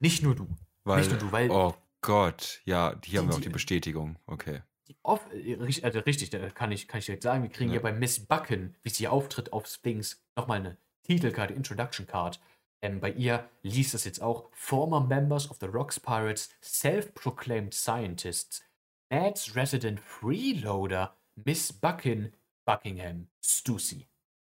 [0.00, 0.48] Nicht nur du.
[0.84, 4.18] Weil, Nicht nur du, weil- oh Gott, ja, hier haben wir auch Die- Bestätigung.
[4.26, 4.62] Okay.
[5.02, 7.74] Off äh, also richtig, da kann ich, kann ich direkt sagen, wir kriegen Ja.
[7.74, 12.38] hier bei Miss Bucken, wie sie auftritt auf Sphinx, nochmal eine Titelkarte, Introduction Card.
[12.82, 18.62] Ähm, bei ihr liest das jetzt auch Former Members of the Rocks Pirates, Self-Proclaimed Scientists,
[19.10, 24.06] Mads Resident Freeloader, Miss Bucken, Buckingham, Stussy.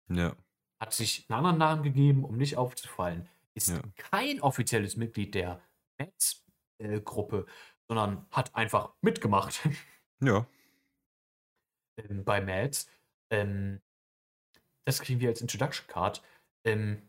[0.08, 0.36] Ja.
[0.80, 3.28] Hat sich einen anderen Namen gegeben, um nicht aufzufallen.
[3.54, 3.82] Ist Ja.
[3.96, 5.62] kein offizielles Mitglied der
[5.98, 7.46] Mads-Gruppe,
[7.88, 9.60] sondern hat einfach mitgemacht.
[10.22, 10.46] Ja.
[11.98, 12.88] ähm, bei Mads.
[13.30, 13.80] Ähm,
[14.86, 16.22] das kriegen wir als Introduction Card.
[16.64, 17.02] Ähm,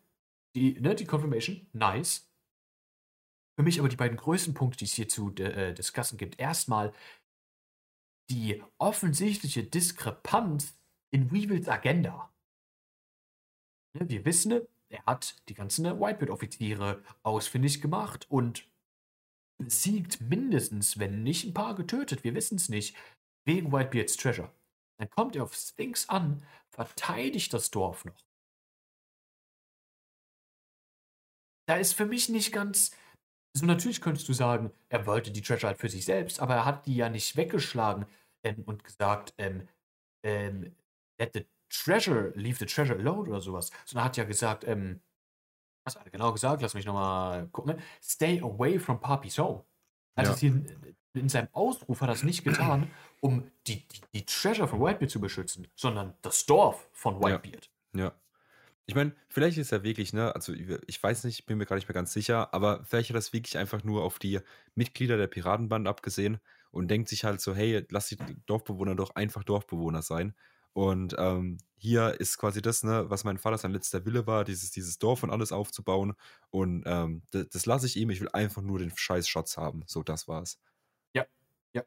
[0.55, 2.27] die, ne, die Confirmation, nice.
[3.57, 6.39] Für mich aber die beiden größten Punkte, die es hier zu äh, discussen gibt.
[6.39, 6.93] Erstmal
[8.29, 10.77] die offensichtliche Diskrepanz
[11.15, 12.29] in Weevils Agenda.
[13.97, 18.67] Ne, wir wissen, er hat die ganzen Whitebeard-Offiziere ausfindig gemacht und
[19.57, 22.97] besiegt mindestens, wenn nicht ein paar getötet, wir wissen es nicht,
[23.45, 24.51] wegen Whitebeards Treasure.
[24.99, 28.21] Dann kommt er auf Sphinx an, verteidigt das Dorf noch.
[31.65, 32.91] Da ist für mich nicht ganz.
[33.55, 36.65] So, natürlich könntest du sagen, er wollte die Treasure halt für sich selbst, aber er
[36.65, 38.05] hat die ja nicht weggeschlagen
[38.43, 39.69] ähm, und gesagt, ähm,
[40.25, 40.75] ähm,
[41.19, 43.71] let the treasure, leave the treasure alone oder sowas.
[43.85, 45.01] Sondern er hat ja gesagt, ähm,
[45.85, 46.61] was hat er genau gesagt?
[46.61, 47.79] Lass mich nochmal gucken.
[48.03, 49.65] Stay away from Papi's home.
[50.15, 50.33] Also Ja.
[50.33, 50.63] es hier
[51.13, 55.11] in seinem Ausruf hat er es nicht getan, um die, die, die Treasure von Whitebeard
[55.11, 57.71] zu beschützen, sondern das Dorf von Whitebeard.
[57.93, 58.19] Ja.
[58.87, 61.87] Ich meine, vielleicht ist er wirklich, ne, also ich weiß nicht, bin mir gar nicht
[61.89, 64.41] mehr ganz sicher, aber vielleicht hat er das wirklich einfach nur auf die
[64.75, 66.39] Mitglieder der Piratenbande abgesehen
[66.71, 68.17] und denkt sich halt so: „Hey, lass die
[68.47, 70.35] Dorfbewohner doch einfach Dorfbewohner sein.“
[70.75, 74.71] Und, ähm, hier ist quasi das, ne, was mein Vater sein letzter Wille war, dieses
[74.71, 76.15] dieses Dorf und alles aufzubauen
[76.49, 79.83] und, ähm, d das lasse ich ihm, ich will einfach nur den scheiß Schatz haben.
[79.87, 80.59] So, das war's.
[81.15, 81.25] Ja,
[81.75, 81.83] ja.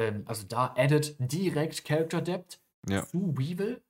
[0.00, 3.82] Ähm, also da added direkt Character Depth Ja, zu Weevil,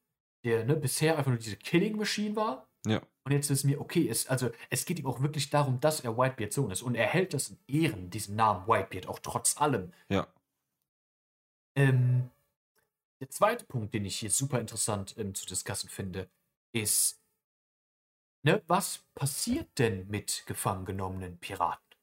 [0.45, 2.69] der, ne, bisher einfach nur diese Killing Machine war.
[2.87, 6.01] ja, Und jetzt ist mir, okay, es, also es geht ihm auch wirklich darum, dass
[6.01, 6.83] er Whitebeards Sohn ist.
[6.83, 9.93] Und er hält das in Ehren, diesen Namen Whitebeard, auch trotz allem.
[10.09, 10.27] ja.
[11.77, 12.31] Ähm,
[13.23, 16.28] der zweite Punkt, den ich hier super interessant ähm, zu diskutieren finde,
[16.73, 17.23] ist,
[18.43, 21.97] ne, was passiert denn mit gefangen genommenen Piraten?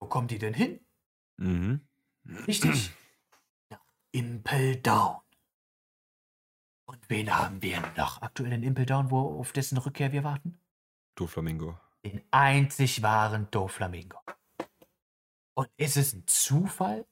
[0.00, 0.86] Wo kommen die denn hin?
[1.36, 1.80] Mhm.
[2.46, 2.92] Richtig.
[3.70, 5.20] Nach Impel Down.
[6.86, 10.60] Und wen haben wir noch aktuell in Impel Down, wo, auf dessen Rückkehr wir warten?
[11.16, 11.76] Doflamingo.
[12.04, 14.20] Den einzig wahren Doflamingo.
[15.54, 17.04] Und ist es ein Zufall,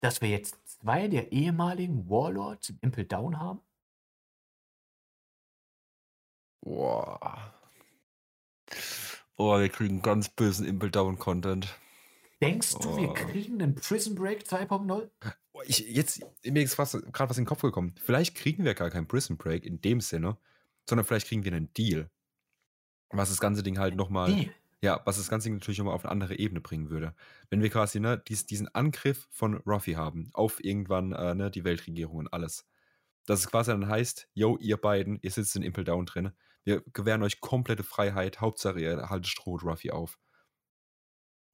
[0.00, 3.60] dass wir jetzt zwei der ehemaligen Warlords im Impel Down haben?
[6.62, 7.54] Boah.
[9.36, 11.74] Oh, wir kriegen ganz bösen Impel Down Content.
[12.42, 13.14] Denkst du, wir Oh.
[13.14, 15.10] kriegen einen Prison Break 2.0?
[15.52, 17.94] Boah, Ich, jetzt, mir ist gerade was in den Kopf gekommen.
[18.02, 20.38] Vielleicht kriegen wir gar keinen Prison Break in dem Sinne,
[20.88, 22.10] sondern vielleicht kriegen wir einen Deal.
[23.10, 24.50] Was das ganze Ding halt nochmal.
[24.82, 27.14] Ja, was das ganze natürlich nochmal auf eine andere Ebene bringen würde.
[27.50, 31.64] Wenn wir quasi, ne, dies, diesen Angriff von Ruffy haben, auf irgendwann, äh, ne, die
[31.64, 32.66] Weltregierung und alles.
[33.26, 36.32] Dass es quasi dann heißt, yo, ihr beiden, ihr sitzt in Impel Down drin,
[36.64, 40.18] wir gewähren euch komplette Freiheit, Hauptsache ihr haltet Stroh Ruffy auf.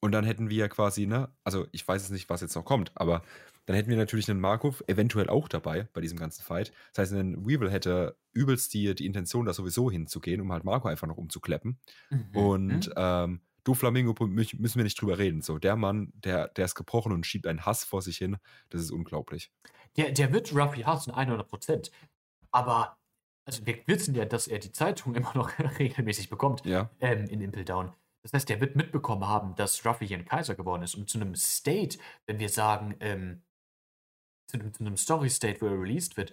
[0.06, 2.92] Und dann hätten wir quasi, ne, also ich weiß es nicht, was jetzt noch kommt,
[2.94, 3.22] aber
[3.66, 6.72] dann hätten wir natürlich einen Markov eventuell auch dabei bei diesem ganzen Fight.
[6.94, 10.86] Das heißt, ein Weevil hätte übelst die, die Intention, da sowieso hinzugehen, um halt Marco
[10.86, 11.80] einfach noch umzukleppen.
[12.10, 12.36] Mhm.
[12.36, 15.42] Und ähm, du Flamingo mü- müssen wir nicht drüber reden.
[15.42, 18.36] So, der Mann, der, der ist gebrochen und schiebt einen Hass vor sich hin.
[18.68, 19.50] Das ist unglaublich.
[19.96, 21.90] Der, der wird Ruffy hassen, 100%.
[22.52, 22.96] Aber,
[23.44, 25.50] also wir wissen ja, dass er die Zeitung immer noch
[25.80, 27.92] regelmäßig bekommt Ja, ähm, in Impel Down.
[28.26, 30.96] Das heißt, er wird mitbekommen haben, dass Ruffy hier ein Kaiser geworden ist.
[30.96, 33.42] Und zu einem State, wenn wir sagen, ähm,
[34.48, 36.32] zu einem, zu einem Story-State, wo er released wird,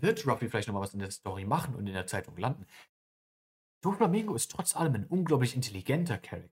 [0.00, 2.66] wird Ruffy vielleicht nochmal was in der Story machen und in der Zeitung landen.
[3.82, 6.50] Doflamingo ist trotz allem ein unglaublich intelligenter Charakter.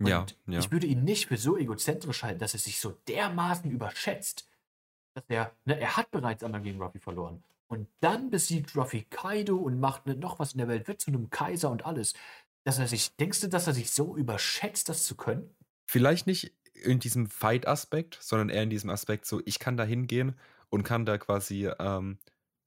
[0.00, 0.58] ja, Und ja.
[0.58, 4.48] ich würde ihn nicht für so egozentrisch halten, dass er sich so dermaßen überschätzt,
[5.14, 7.44] dass er, ne, er hat bereits einmal gegen Ruffy verloren.
[7.68, 11.10] Und dann besiegt Ruffy Kaido und macht ne, noch was in der Welt, wird zu
[11.10, 12.14] einem Kaiser und alles.
[12.64, 15.54] Dass er sich, denkst du, dass er sich so überschätzt, das zu können?
[15.86, 20.38] Vielleicht nicht in diesem Fight-Aspekt, sondern eher in diesem Aspekt, so ich kann da hingehen
[20.68, 22.18] und kann da quasi ähm,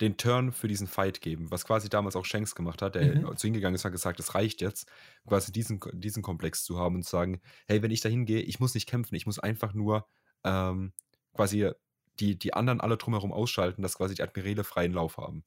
[0.01, 3.37] den Turn für diesen Fight geben, was quasi damals auch Shanks gemacht hat, der Mhm.
[3.37, 4.91] zu hingegangen ist und hat gesagt, es reicht jetzt,
[5.25, 8.59] quasi diesen, diesen Komplex zu haben und zu sagen, hey, wenn ich da hingehe, ich
[8.59, 10.07] muss nicht kämpfen, ich muss einfach nur
[10.43, 10.93] ähm,
[11.33, 11.71] quasi
[12.19, 15.45] die, die anderen alle drumherum ausschalten, dass quasi die Admirale freien Lauf haben.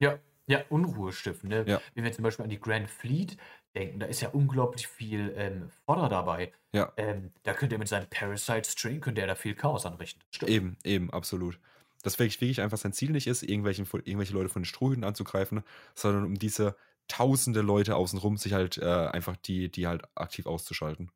[0.00, 1.48] Ja, ja, Unruhe stiften.
[1.48, 1.64] Ne?
[1.66, 1.80] Ja.
[1.94, 3.36] Wenn wir zum Beispiel an die Grand Fleet
[3.74, 6.52] denken, da ist ja unglaublich viel ähm, Fodder dabei.
[6.72, 6.92] Ja.
[6.96, 10.22] Ähm, da könnte er mit seinem Parasite String, könnte er da viel Chaos anrichten.
[10.30, 10.50] Stimmt.
[10.50, 11.58] Eben, eben, absolut.
[12.02, 15.64] Dass wirklich, wirklich einfach sein Ziel nicht ist, irgendwelchen, irgendwelche Leute von den Strohhüten anzugreifen,
[15.94, 16.76] sondern um diese
[17.08, 21.10] tausende Leute außenrum sich halt äh, einfach die, die halt aktiv auszuschalten.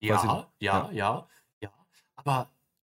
[0.00, 0.90] Ja, Quasi- ja, ja.
[0.92, 1.28] ja,
[1.62, 1.72] ja.
[2.16, 2.50] Aber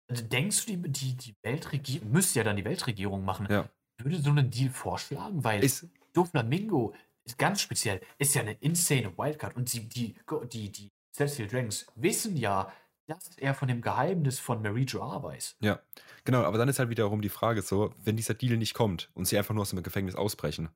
[0.07, 3.69] also denkst du, die, die, die Weltregierung, müsste ja dann die Weltregierung machen, Ja.
[4.03, 5.43] Würde so einen Deal vorschlagen?
[5.43, 10.15] Weil Ist, Doflamingo ist ganz speziell, ist ja eine insane Wildcard und sie, die,
[10.51, 12.71] die, die Celestial Dragons wissen ja,
[13.07, 15.57] dass er von dem Geheimnis von Marie Joa weiß.
[15.59, 15.79] ja,
[16.23, 19.25] genau, aber dann ist halt wiederum die Frage so, wenn dieser Deal nicht kommt und
[19.25, 20.69] sie einfach nur aus dem Gefängnis ausbrechen,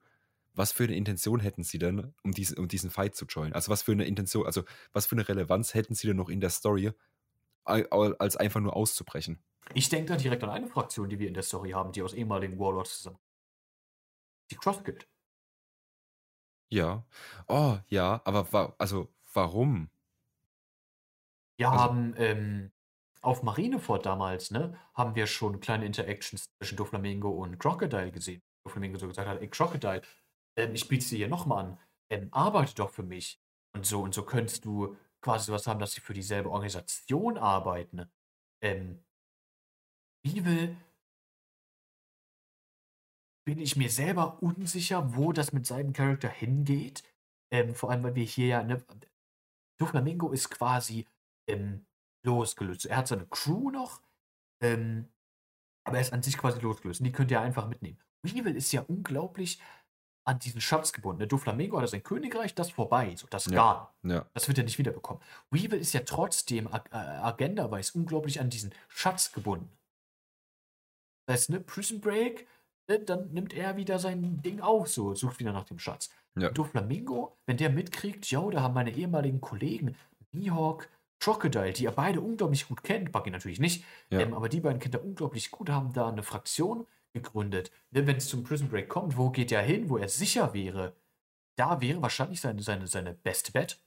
[0.53, 3.53] was für eine Intention hätten sie denn, um, diesen um diesen Fight zu joinen?
[3.53, 6.41] Also was für eine Intention, also was für eine Relevanz hätten sie denn noch in
[6.41, 6.91] der Story,
[7.63, 9.39] al- al- als einfach nur auszubrechen?
[9.73, 12.13] Ich denke da direkt an eine Fraktion, die wir in der Story haben, die aus
[12.13, 13.19] ehemaligen Warlords zusammen.
[14.51, 15.07] Die Cross Guild.
[16.71, 17.05] Ja.
[17.47, 19.89] Oh, ja, aber wa also warum?
[21.57, 22.71] Wir Also- haben ähm,
[23.21, 28.41] auf Marineford damals, ne, haben wir schon kleine Interactions zwischen Doflamingo und Crocodile gesehen.
[28.65, 30.01] Doflamingo so gesagt hat, ey Crocodile,
[30.57, 31.79] ähm, ich biete sie hier nochmal an,
[32.09, 33.41] ähm, arbeite doch für mich.
[33.73, 38.11] Und so und so könntest du quasi sowas haben, dass sie für dieselbe Organisation arbeiten.
[38.61, 39.03] Ähm,
[40.25, 40.75] Bibel
[43.47, 47.03] bin ich mir selber unsicher, wo das mit seinem Charakter hingeht.
[47.53, 48.83] Ähm, vor allem, weil wir hier ja, ne,
[49.79, 51.07] Doflamingo ist quasi
[51.47, 51.85] ähm,
[52.25, 52.87] losgelöst.
[52.87, 54.01] Er hat seine Crew noch,
[54.63, 55.09] ähm,
[55.85, 57.01] aber er ist an sich quasi losgelöst.
[57.01, 57.99] Und die könnt ihr einfach mitnehmen.
[58.23, 59.61] Weevil ist ja unglaublich
[60.27, 61.19] an diesen Schatz gebunden.
[61.19, 63.91] Der Doflamingo hat sein Königreich, das vorbei, so das Ja.
[64.01, 64.15] gone.
[64.15, 64.25] Ja.
[64.33, 65.21] Das wird er nicht wiederbekommen.
[65.51, 69.69] Weevil ist ja trotzdem äh, agendaweise unglaublich an diesen Schatz gebunden.
[71.25, 72.47] Das heißt, ne, Prison Break,
[72.89, 76.09] ne, dann nimmt er wieder sein Ding auf, so, sucht wieder nach dem Schatz.
[76.37, 76.49] Ja.
[76.49, 79.95] Doflamingo, wenn der mitkriegt, yo, da haben meine ehemaligen Kollegen,
[80.31, 80.89] Mihawk,
[81.19, 84.19] Crocodile, die er beide unglaublich gut kennt, Buggy natürlich nicht, Ja.
[84.19, 87.71] ähm, aber die beiden kennt er unglaublich gut, haben da eine Fraktion gegründet.
[87.91, 90.93] Ne, wenn es zum Prison Break kommt, wo geht er hin, wo er sicher wäre?
[91.57, 93.81] Da wäre wahrscheinlich seine, seine, seine Best Bet.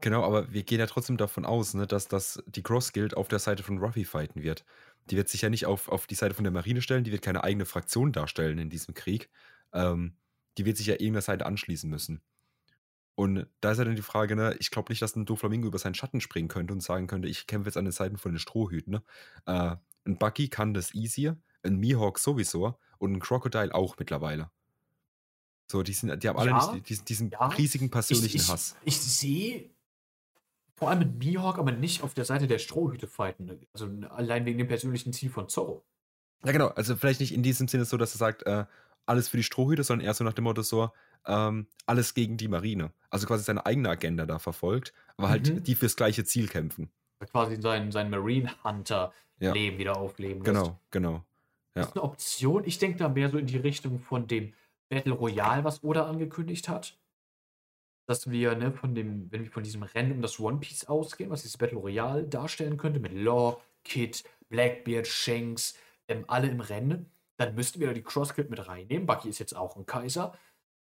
[0.00, 3.28] Genau, aber wir gehen ja trotzdem davon aus, ne, dass, dass die Cross Guild auf
[3.28, 4.64] der Seite von Ruffy fighten wird.
[5.10, 7.22] Die wird sich ja nicht auf, auf die Seite von der Marine stellen, die wird
[7.22, 9.30] keine eigene Fraktion darstellen in diesem Krieg.
[9.72, 10.16] Ähm,
[10.58, 12.20] die wird sich ja irgendeiner Seite anschließen müssen.
[13.14, 15.78] Und da ist ja dann die Frage, ne, ich glaube nicht, dass ein Doflamingo über
[15.78, 18.38] seinen Schatten springen könnte und sagen könnte, ich kämpfe jetzt an den Seiten von den
[18.38, 18.92] Strohhüten.
[18.92, 19.02] Ne?
[19.46, 19.76] Äh,
[20.06, 24.50] ein Bucky kann das easier, ein Mihawk sowieso und ein Crocodile auch mittlerweile.
[25.70, 27.46] So, die, sind, die haben alle Ja, nicht diesen, diesen ja.
[27.48, 28.76] riesigen persönlichen ich, ich, Hass.
[28.84, 29.70] Ich sehe
[30.82, 33.56] vor allem mit Mihawk, aber nicht auf der Seite der Strohhüte fighten.
[33.72, 35.84] Also allein wegen dem persönlichen Ziel von Zorro.
[36.44, 36.70] Ja, genau.
[36.70, 38.64] Also vielleicht nicht in diesem Sinne so, dass er sagt, äh,
[39.06, 40.90] alles für die Strohhüte, sondern eher so nach dem Motto so,
[41.24, 42.90] ähm, alles gegen die Marine.
[43.10, 45.62] Also quasi seine eigene Agenda da verfolgt, aber halt Mhm.
[45.62, 46.90] die fürs gleiche Ziel kämpfen.
[47.30, 49.54] Quasi sein, sein Marine Hunter Ja.
[49.54, 50.46] Wieder aufleben lässt.
[50.46, 51.24] Genau, genau.
[51.74, 52.64] Das ist eine Option.
[52.64, 54.52] Ich denke da mehr so in die Richtung von dem
[54.88, 56.98] Battle Royale, was Oda angekündigt hat.
[58.06, 61.30] Dass wir, ne, von dem, wenn wir von diesem Rennen um das One Piece ausgehen,
[61.30, 67.10] was dieses Battle Royale darstellen könnte, mit Law, Kid, Blackbeard, Shanks, ähm, alle im Rennen,
[67.36, 69.06] dann müssten wir da die Cross Guild mit reinnehmen.
[69.06, 70.36] Bucky ist jetzt auch ein Kaiser.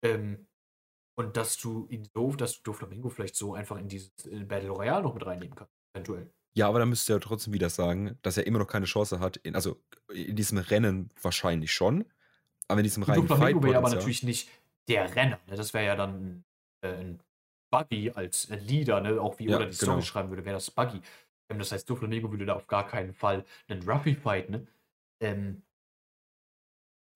[0.02, 0.46] Ähm,
[1.16, 4.12] und dass du ihn so, dass du Doflamingo vielleicht so einfach in dieses
[4.46, 6.30] Battle Royale noch mit reinnehmen kannst, eventuell.
[6.54, 9.20] Ja, aber dann müsst ihr ja trotzdem wieder sagen, dass er immer noch keine Chance
[9.20, 9.36] hat.
[9.38, 9.80] In, also
[10.12, 12.04] in diesem Rennen wahrscheinlich schon,
[12.68, 14.48] aber in diesem reinen Doflamingo wäre aber natürlich nicht
[14.88, 15.40] der Renner.
[15.48, 15.56] Ne?
[15.56, 16.44] Das wäre ja dann
[16.82, 17.20] ein
[17.70, 19.20] Buggy als äh, Leader, ne?
[19.20, 20.02] auch wie Ja, Oda die Story genau.
[20.02, 21.00] schreiben würde, wäre das Buggy.
[21.50, 24.50] Ähm, das heißt, Doflamingo würde da auf gar keinen Fall einen Ruffy fight.
[24.50, 24.66] Ne?
[25.20, 25.62] Ähm,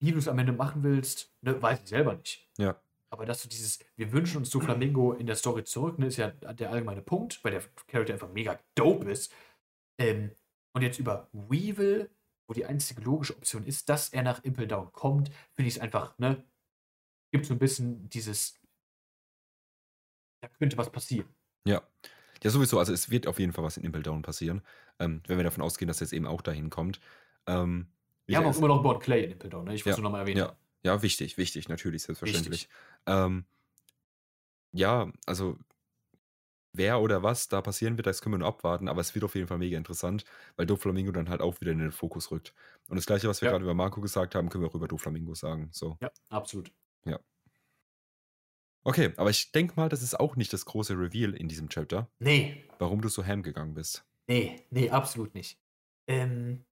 [0.01, 2.49] wie du es am Ende machen willst, ne, weiß ich selber nicht.
[2.57, 2.79] Ja.
[3.09, 6.31] Aber dass du dieses, wir wünschen uns Doflamingo in der Story zurück, ne, ist ja
[6.31, 9.33] der allgemeine Punkt, weil der Charakter einfach mega dope ist.
[9.99, 10.31] Ähm,
[10.75, 12.09] und jetzt über Weevil,
[12.47, 15.81] wo die einzige logische Option ist, dass er nach Impel Down kommt, finde ich es
[15.81, 16.43] einfach, ne,
[17.31, 18.59] gibt so ein bisschen dieses,
[20.43, 21.27] da könnte was passieren.
[21.65, 21.81] Ja.
[22.43, 22.77] Ja, sowieso.
[22.79, 24.61] Also es wird auf jeden Fall was in Impel Down passieren,
[24.99, 26.99] ähm, wenn wir davon ausgehen, dass er jetzt eben auch dahin kommt.
[27.47, 27.87] Ähm,
[28.25, 29.75] Wir haben ja, auch immer noch Born Clay in Impel Down, ne?
[29.75, 30.39] ich wollte Ja, es nochmal erwähnen.
[30.39, 32.63] Ja, ja, wichtig, wichtig, natürlich, selbstverständlich.
[32.63, 32.69] Wichtig.
[33.05, 33.45] Ähm,
[34.73, 35.57] ja, also
[36.73, 39.35] wer oder was da passieren wird, das können wir nur abwarten, aber es wird auf
[39.35, 40.25] jeden Fall mega interessant,
[40.55, 42.53] weil Doflamingo dann halt auch wieder in den Fokus rückt.
[42.89, 43.51] Und das gleiche, was wir Ja.
[43.51, 45.69] gerade über Marco gesagt haben, können wir auch über Doflamingo sagen.
[45.71, 45.97] So.
[46.01, 46.71] Ja, absolut.
[48.85, 52.09] Okay, aber ich denke mal, das ist auch nicht das große Reveal in diesem Chapter,
[52.19, 54.05] Nee, warum du so ham gegangen bist.
[54.27, 55.57] Nee, nee, absolut nicht.
[56.07, 56.65] Ähm,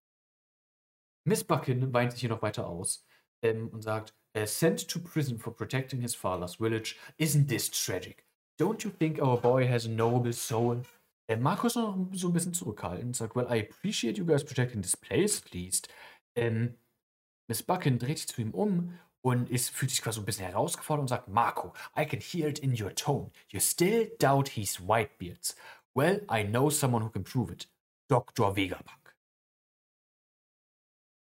[1.24, 3.06] Miss Buckin weint sich hier noch weiter aus
[3.42, 8.24] ähm, und sagt, "Uh, sent to prison for protecting his father's village, isn't this tragic?
[8.60, 10.82] Don't you think our boy has a noble soul?
[11.28, 14.82] Äh, Markus noch so ein bisschen zurückhaltend und sagt, well, I appreciate you guys protecting
[14.82, 15.88] this place, at least.
[16.36, 16.74] Ähm,
[17.48, 20.46] Miss Buckin dreht sich zu ihm um und ist, fühlt sich quasi so ein bisschen
[20.46, 23.30] herausgefordert und sagt, Marco, I can hear it in your tone.
[23.48, 25.56] You still doubt he's Whitebeards.
[25.94, 27.68] Well, I know someone who can prove it.
[28.08, 28.56] Dr.
[28.56, 29.14] Vegapunk.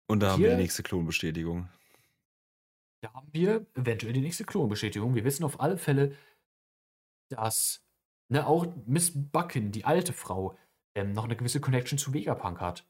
[0.07, 1.69] Und da haben wir Hier- die nächste Klonbestätigung.
[3.01, 5.15] Da haben wir eventuell die nächste Klonbestätigung.
[5.15, 6.15] Wir wissen auf alle Fälle,
[7.29, 7.81] dass
[8.29, 10.57] ne, auch Miss Buckin, die alte Frau,
[10.95, 12.85] ähm, noch eine gewisse Connection zu Vegapunk hat.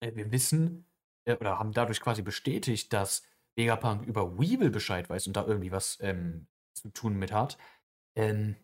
[0.00, 0.84] Äh, wir wissen
[1.24, 5.72] äh, oder haben dadurch quasi bestätigt, dass Vegapunk über Weevil Bescheid weiß und da irgendwie
[5.72, 7.58] was ähm, zu tun mit hat.
[8.16, 8.56] Ähm,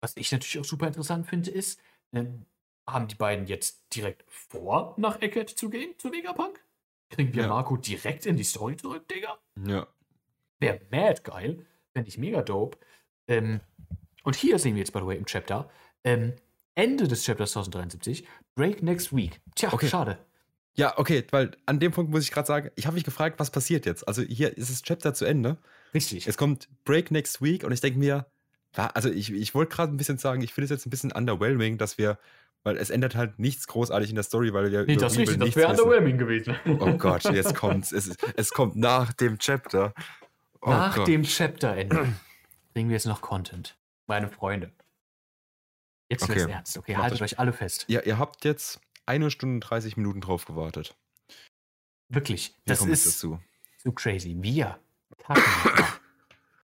[0.00, 1.80] was ich natürlich auch super interessant finde, ist,
[2.12, 2.46] ähm,
[2.88, 6.64] haben die beiden jetzt direkt vor, nach Eckert zu gehen, zu Vegapunk?
[7.10, 7.48] Kriegen wir Ja.
[7.48, 9.38] Marco direkt in die Story zurück, Digga?
[9.66, 9.86] Ja.
[10.58, 11.66] Wäre mad geil.
[11.92, 12.78] Fände ich mega dope.
[13.28, 13.60] Ähm,
[14.22, 15.70] und hier sehen wir jetzt, by the way, im Chapter,
[16.04, 16.34] ähm,
[16.74, 19.40] Ende des Chapters 1073, Break next week.
[19.54, 19.88] Tja, Okay.
[19.88, 20.18] schade.
[20.76, 23.50] Ja, okay, weil an dem Punkt muss ich gerade sagen, ich habe mich gefragt, was
[23.50, 24.06] passiert jetzt?
[24.06, 25.58] Also hier ist das Chapter zu Ende.
[25.92, 26.26] Richtig.
[26.26, 28.26] Es kommt Break next week und ich denke mir,
[28.74, 31.76] also ich, ich wollte gerade ein bisschen sagen, ich finde es jetzt ein bisschen underwhelming,
[31.76, 32.18] dass wir,
[32.62, 35.38] weil es ändert halt nichts großartig in der Story, weil wir nee, das ist richtig.
[35.40, 36.54] Das wäre underwhelming gewesen.
[36.78, 37.90] Oh Gott, jetzt kommt's.
[37.90, 39.92] Es, es kommt nach dem Chapter.
[40.62, 41.08] Oh Nach Gott.
[41.08, 42.14] dem Chapterende
[42.74, 43.76] kriegen wir jetzt noch Content.
[44.06, 44.70] Meine Freunde.
[46.08, 46.52] Jetzt wird's Okay.
[46.52, 46.76] ernst.
[46.78, 47.86] Okay, Macht haltet euch alle fest.
[47.88, 48.80] Ja, ihr habt jetzt
[49.10, 50.96] eine Stunde und 30 Minuten drauf gewartet.
[52.08, 52.54] Wirklich.
[52.64, 53.40] Wir Das ist, dazu.
[53.78, 54.36] so crazy.
[54.40, 54.78] Wir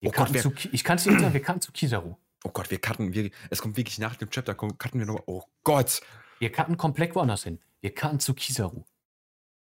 [0.01, 2.15] wir Oh Gott, zu, ich kann es dir nicht sagen, wir cutten zu Kizaru.
[2.43, 5.23] Oh Gott, wir cutten, wir, es kommt wirklich nach dem Chapter, cutten wir nochmal.
[5.25, 6.01] Oh Gott.
[6.37, 7.59] Wir cutten komplett woanders hin.
[7.81, 8.83] Wir cutten zu Kizaru.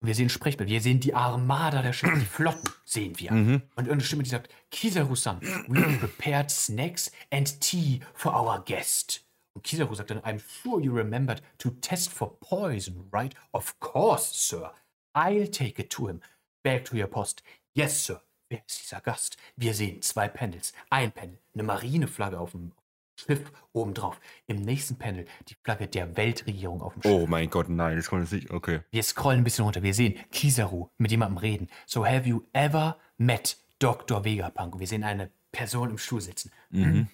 [0.00, 0.70] Wir sehen Sprechbild.
[0.70, 3.32] Wir sehen die Armada der Schiffe, die Flotten sehen wir.
[3.32, 3.54] Mhm.
[3.54, 9.26] Und irgendeine Stimme, die sagt, Kizaru-san, we have prepared snacks and tea for our guest.
[9.54, 13.34] Und Kizaru sagt dann, I'm sure you remembered to test for poison, right?
[13.52, 14.72] Of course, sir.
[15.14, 16.20] I'll take it to him.
[16.62, 17.42] Back to your post.
[17.74, 18.22] Yes, sir.
[18.48, 19.36] Wer ist dieser Gast?
[19.56, 20.72] Wir sehen zwei Panels.
[20.90, 22.72] Ein Panel, eine Marineflagge auf dem
[23.16, 24.20] Schiff obendrauf.
[24.46, 27.12] Im nächsten Panel die Flagge der Weltregierung auf dem Schiff.
[27.12, 28.50] Oh mein Gott, nein, das kommt jetzt nicht.
[28.50, 28.80] Okay.
[28.90, 29.82] Wir scrollen ein bisschen runter.
[29.82, 31.68] Wir sehen Kizaru mit jemandem reden.
[31.86, 34.24] So have you ever met Dr.
[34.24, 34.78] Vegapunk?
[34.78, 36.50] Wir sehen eine Person im Stuhl sitzen.
[36.70, 37.08] Mhm.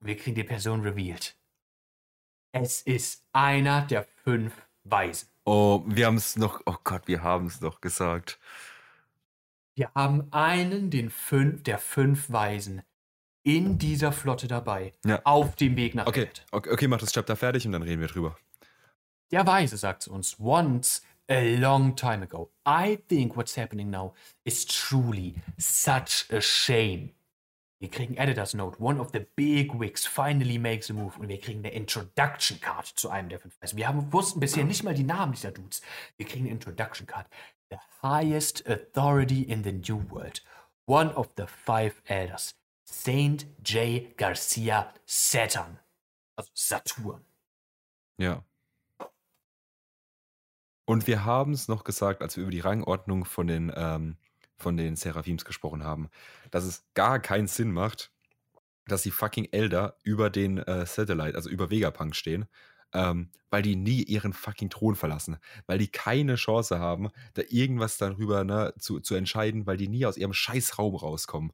[0.00, 1.36] Wir kriegen die Person revealed.
[2.52, 4.52] Es ist einer der fünf
[4.84, 5.28] Weisen.
[5.44, 6.60] Oh, wir haben es noch.
[6.66, 8.38] Oh Gott, wir haben es noch gesagt.
[9.74, 12.82] Wir haben einen den fünf, der fünf Weisen
[13.42, 14.94] in dieser Flotte dabei.
[15.04, 15.20] Ja.
[15.24, 18.08] Auf dem Weg nach Okay, okay, okay, mach das Chapter fertig und dann reden wir
[18.08, 18.36] drüber.
[19.30, 24.12] Der Weise sagt zu uns, once a long time ago, I think what's happening now
[24.44, 27.14] is truly such a shame.
[27.80, 31.40] Wir kriegen Editor's Note, one of the big wigs finally makes a move und wir
[31.40, 33.78] kriegen eine Introduction Card zu einem der fünf Weisen.
[33.78, 35.80] Wir haben, wussten bisher nicht mal die Namen dieser Dudes.
[36.18, 37.26] Wir kriegen eine Introduction Card.
[37.70, 40.44] The highest authority in the New World.
[40.84, 42.54] One of the five elders.
[42.84, 44.14] Saint J.
[44.18, 45.78] Garcia Saturn.
[46.36, 47.24] Also Saturn.
[48.18, 48.44] Ja.
[50.84, 54.18] Und wir haben es noch gesagt, als wir über die Rangordnung von den, ähm,
[54.60, 56.08] von den Seraphims gesprochen haben,
[56.50, 58.12] dass es gar keinen Sinn macht,
[58.86, 62.46] dass die fucking Elder über den äh, Satellite, also über Vegapunk stehen,
[62.92, 67.98] ähm, weil die nie ihren fucking Thron verlassen, weil die keine Chance haben, da irgendwas
[67.98, 71.52] darüber ne, zu, zu entscheiden, weil die nie aus ihrem Scheißraum rauskommen.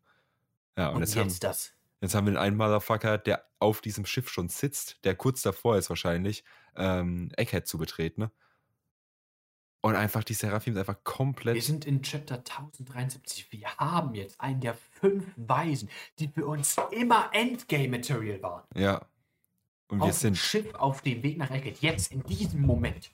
[0.77, 1.73] Ja, und, Und jetzt, jetzt, haben, das.
[2.01, 5.89] jetzt haben wir einen Motherfucker, der auf diesem Schiff schon sitzt, der kurz davor ist
[5.89, 6.45] wahrscheinlich,
[6.77, 8.23] ähm, Egghead zu betreten.
[8.23, 8.31] ne?
[9.87, 11.63] Und einfach die Seraphims einfach Wir komplett.
[11.63, 13.53] sind in Chapter 1073.
[13.53, 15.89] Wir haben jetzt einen der fünf Weisen,
[16.19, 18.65] die für uns immer Endgame-Material waren.
[18.75, 19.07] Ja.
[19.87, 20.39] Und wir auf dem sind.
[20.39, 21.83] Schiff auf dem Weg nach Eckert.
[21.83, 23.13] Jetzt in diesem Moment.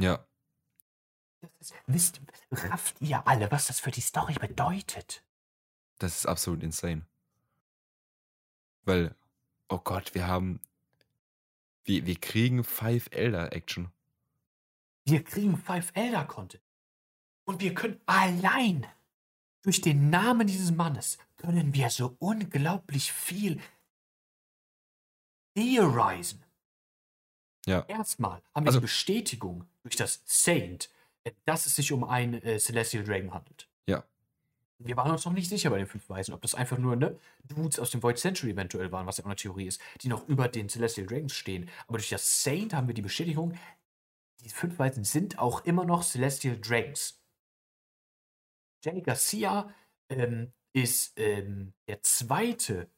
[0.00, 0.26] Ja.
[1.60, 5.22] Ist, wisst, rafft ihr alle, was das für die Story bedeutet?
[5.98, 7.04] Das ist absolut insane.
[8.84, 9.14] Weil,
[9.68, 10.62] oh Gott, wir haben.
[11.84, 13.90] Wir, wir kriegen Five Elder Action.
[15.04, 16.62] Wir kriegen Five Elder Content.
[17.44, 18.86] Und wir können allein
[19.62, 23.60] durch den Namen dieses Mannes können wir so unglaublich viel
[25.56, 26.44] theorisen.
[27.66, 27.84] Ja.
[27.88, 30.90] Erstmal haben wir Also- die Bestätigung durch das Saint,
[31.44, 33.68] dass es sich um einen äh, Celestial Dragon handelt.
[34.84, 37.18] Wir waren uns noch nicht sicher bei den fünf Weisen, ob das einfach nur ne,
[37.44, 40.28] Dudes aus dem Void Century eventuell waren, was ja auch eine Theorie ist, die noch
[40.28, 41.68] über den Celestial Dragons stehen.
[41.86, 43.58] Aber durch das Saint haben wir die Bestätigung,
[44.40, 47.20] die fünf Weisen sind auch immer noch Celestial Dragons.
[48.84, 49.72] Jenny Garcia
[50.08, 52.90] ähm, ist ähm, der zweite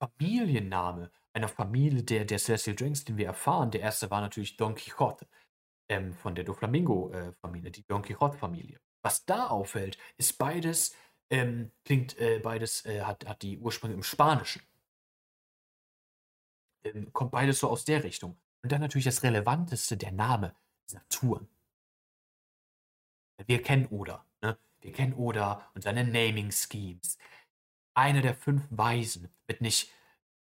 [0.00, 3.70] Familienname einer Familie der, der Celestial Dragons, den wir erfahren.
[3.70, 5.26] Der erste war natürlich Don Quixote
[5.88, 8.80] ähm, von der Doflamingo-Familie, die Don Quixote-Familie.
[9.02, 10.94] Was da auffällt, ist beides,
[11.30, 14.62] ähm, klingt äh, beides, äh, hat, hat die Ursprünge im Spanischen.
[16.84, 18.36] Ähm, kommt beides so aus der Richtung.
[18.62, 20.54] Und dann natürlich das Relevanteste, der Name
[20.86, 21.48] Saturn.
[23.46, 24.58] Wir kennen Oda, ne?
[24.80, 27.16] Wir kennen Oda und seine Naming Schemes.
[27.94, 29.92] Einer der fünf Weisen wird nicht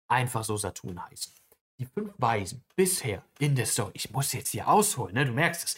[0.07, 1.33] einfach so Saturn heißen.
[1.79, 5.25] Die fünf Weisen bisher in der Story, ich muss jetzt hier ausholen, ne?
[5.25, 5.77] Du merkst es.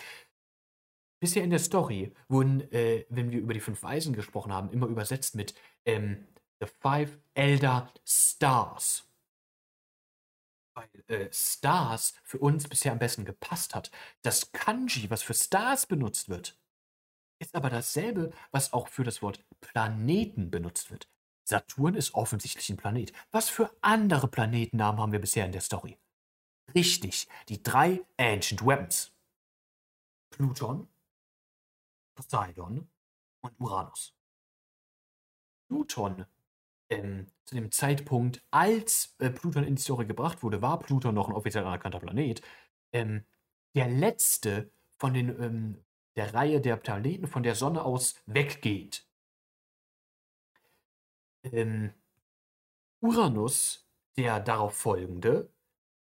[1.20, 4.88] Bisher in der Story wurden, äh, wenn wir über die fünf Weisen gesprochen haben, immer
[4.88, 5.54] übersetzt mit
[5.86, 6.28] ähm,
[6.62, 9.06] The Five Elder Stars.
[10.74, 13.92] Weil äh, Stars für uns bisher am besten gepasst hat.
[14.22, 16.58] Das Kanji, was für Stars benutzt wird,
[17.40, 21.10] ist aber dasselbe, was auch für das Wort Planeten benutzt wird.
[21.44, 23.12] Saturn ist offensichtlich ein Planet.
[23.32, 25.98] Was für andere Planetennamen haben wir bisher in der Story?
[26.76, 29.12] Richtig, die drei Ancient Weapons.
[30.30, 30.88] Pluton,
[32.20, 32.90] Poseidon
[33.42, 34.14] und Uranus.
[35.68, 36.26] Pluton,
[36.90, 41.30] ähm, zu dem Zeitpunkt, als äh, Pluton in die Story gebracht wurde, war Pluton noch
[41.30, 42.42] ein offiziell anerkannter Planet.
[42.92, 43.26] Ähm,
[43.74, 45.86] der letzte von den, ähm,
[46.18, 49.06] der Reihe der Planeten von der Sonne aus weggeht.
[51.44, 51.94] Ähm,
[53.00, 53.88] Uranus,
[54.18, 55.50] der darauf folgende,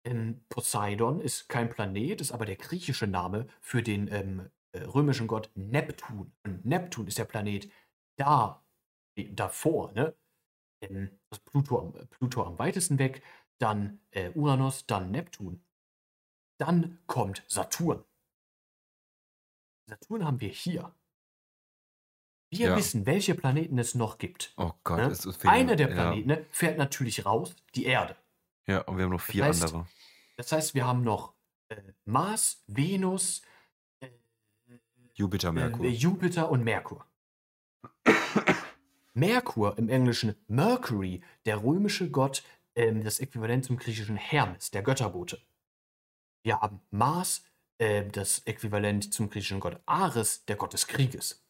[0.04, 4.48] ähm, Poseidon ist kein Planet, ist aber der griechische Name für den ähm, äh,
[4.80, 6.32] römischen Gott Neptun.
[6.44, 7.70] Und Neptun ist der Planet
[8.18, 8.64] da,
[9.16, 10.14] davor, ne?
[10.82, 13.22] Also Pluto, Pluto am weitesten weg,
[13.58, 15.64] dann äh, Uranus, dann Neptun.
[16.60, 18.04] Dann kommt Saturn.
[19.88, 20.94] Saturn haben wir hier.
[22.50, 22.76] Wir Ja.
[22.76, 24.52] wissen, welche Planeten es noch gibt.
[24.56, 25.06] Oh Gott, Ne?
[25.06, 25.94] es, fehlen- Einer der ja.
[25.94, 28.16] Planeten ne, fährt natürlich raus, die Erde.
[28.66, 29.88] Ja, und wir haben noch vier heißt, andere.
[30.36, 31.34] Das heißt, wir haben noch
[31.68, 33.46] äh, Mars, Venus, äh,
[35.14, 35.84] Jupiter, Merkur.
[35.84, 37.06] äh, Jupiter und Merkur.
[39.14, 42.42] Merkur im Englischen Mercury, der römische Gott,
[42.74, 45.40] ähm, das Äquivalent zum griechischen Hermes, der Götterbote.
[46.42, 47.44] Wir haben Mars,
[47.78, 51.44] äh, das Äquivalent zum griechischen Gott Ares, der Gott des Krieges.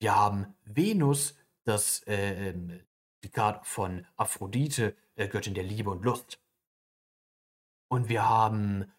[0.00, 2.80] Wir haben Venus, das äh, ähm,
[3.20, 6.40] Duplikat von Aphrodite, äh, Göttin der Liebe und Lust.
[7.88, 8.92] Und wir haben.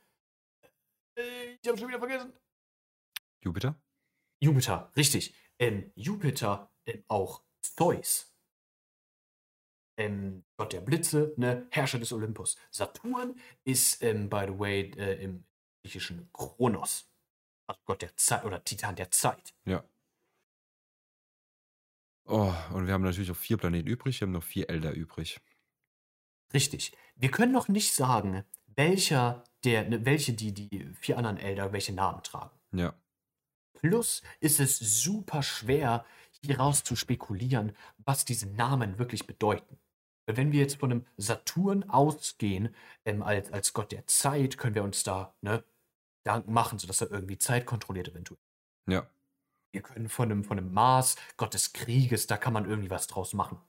[1.15, 2.33] Äh, ich habe schon wieder vergessen.
[3.41, 3.75] Jupiter?
[4.39, 5.35] Jupiter, richtig.
[5.59, 8.33] Ähm, Jupiter, ähm, auch Zeus.
[9.97, 11.67] Ähm, Gott der Blitze, ne?
[11.71, 12.57] Herrscher des Olympus.
[12.71, 15.45] Saturn ist, ähm, by the way, äh, im
[15.81, 17.11] griechischen Kronos.
[17.67, 19.53] Also Gott der Zeit oder Titan der Zeit.
[19.65, 19.83] Ja.
[22.25, 24.21] Oh, und wir haben natürlich noch vier Planeten übrig.
[24.21, 25.41] Wir haben noch vier Elder übrig.
[26.53, 26.95] Richtig.
[27.15, 31.93] Wir können noch nicht sagen, welcher der, ne, welche die, die vier anderen Elder welche
[31.93, 32.57] Namen tragen.
[32.71, 32.93] Ja.
[33.81, 36.05] Plus ist es super schwer,
[36.41, 39.77] hieraus zu spekulieren, was diese Namen wirklich bedeuten.
[40.25, 42.75] Wenn wir jetzt von einem Saturn ausgehen,
[43.05, 45.63] ähm, als, als Gott der Zeit, können wir uns da ne,
[46.23, 48.39] Gedanken machen, sodass er irgendwie Zeit kontrolliert eventuell.
[48.87, 49.09] Ja.
[49.71, 53.07] Wir können von einem, von einem Mars, Gott des Krieges, da kann man irgendwie was
[53.07, 53.59] draus machen.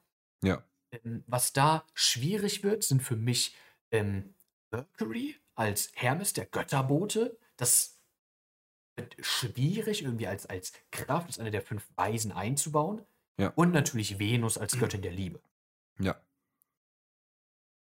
[0.43, 0.62] Ja.
[0.93, 3.57] Ähm, was da schwierig wird, sind für mich
[3.91, 4.35] ähm,
[4.70, 7.39] Mercury als Hermes, der Götterbote.
[7.57, 8.00] Das
[9.21, 13.05] schwierig, irgendwie als, als Kraft, als eine der fünf Weisen einzubauen.
[13.39, 13.53] Ja.
[13.55, 15.41] Und natürlich Venus als Göttin der Liebe.
[15.99, 16.21] Ja.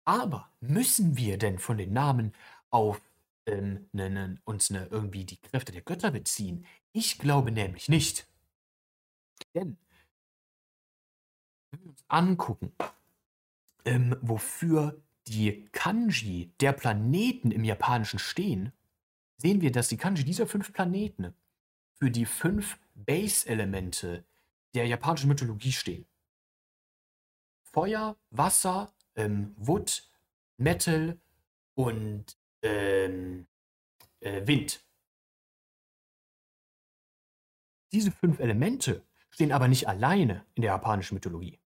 [0.05, 2.33] Aber müssen wir denn von den Namen
[2.69, 3.01] auf
[3.45, 6.65] ähm, ne, ne, uns ne, irgendwie die Kräfte der Götter beziehen?
[6.91, 8.27] Ich glaube nämlich nicht.
[9.53, 9.77] Denn,
[11.71, 12.73] wenn wir uns angucken,
[13.85, 18.73] ähm, wofür die Kanji der Planeten im Japanischen stehen,
[19.41, 21.33] sehen wir, dass die Kanji dieser fünf Planeten
[21.93, 24.23] für die fünf Base-Elemente
[24.73, 26.05] der japanischen Mythologie stehen.
[27.63, 30.07] Feuer, Wasser, ähm, Wood,
[30.57, 31.19] Metal
[31.75, 33.47] und ähm,
[34.19, 34.83] äh, Wind.
[37.91, 41.59] Diese fünf Elemente stehen aber nicht alleine in der japanischen Mythologie.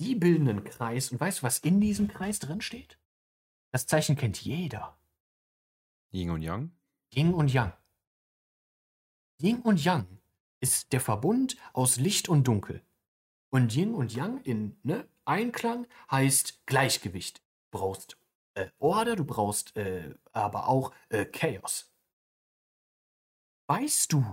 [0.00, 2.98] Die bilden einen Kreis und weißt du, was in diesem Kreis drin steht?
[3.70, 4.98] Das Zeichen kennt jeder.
[6.14, 6.70] Yin und Yang?
[7.12, 7.72] Yin und Yang.
[9.42, 10.06] Yin und Yang
[10.60, 12.82] ist der Verbund aus Licht und Dunkel.
[13.50, 17.38] Und Yin und Yang in ne, Einklang heißt Gleichgewicht.
[17.38, 18.16] Du brauchst
[18.54, 21.92] äh, Order, du brauchst äh, aber auch äh, Chaos.
[23.66, 24.24] Weißt du,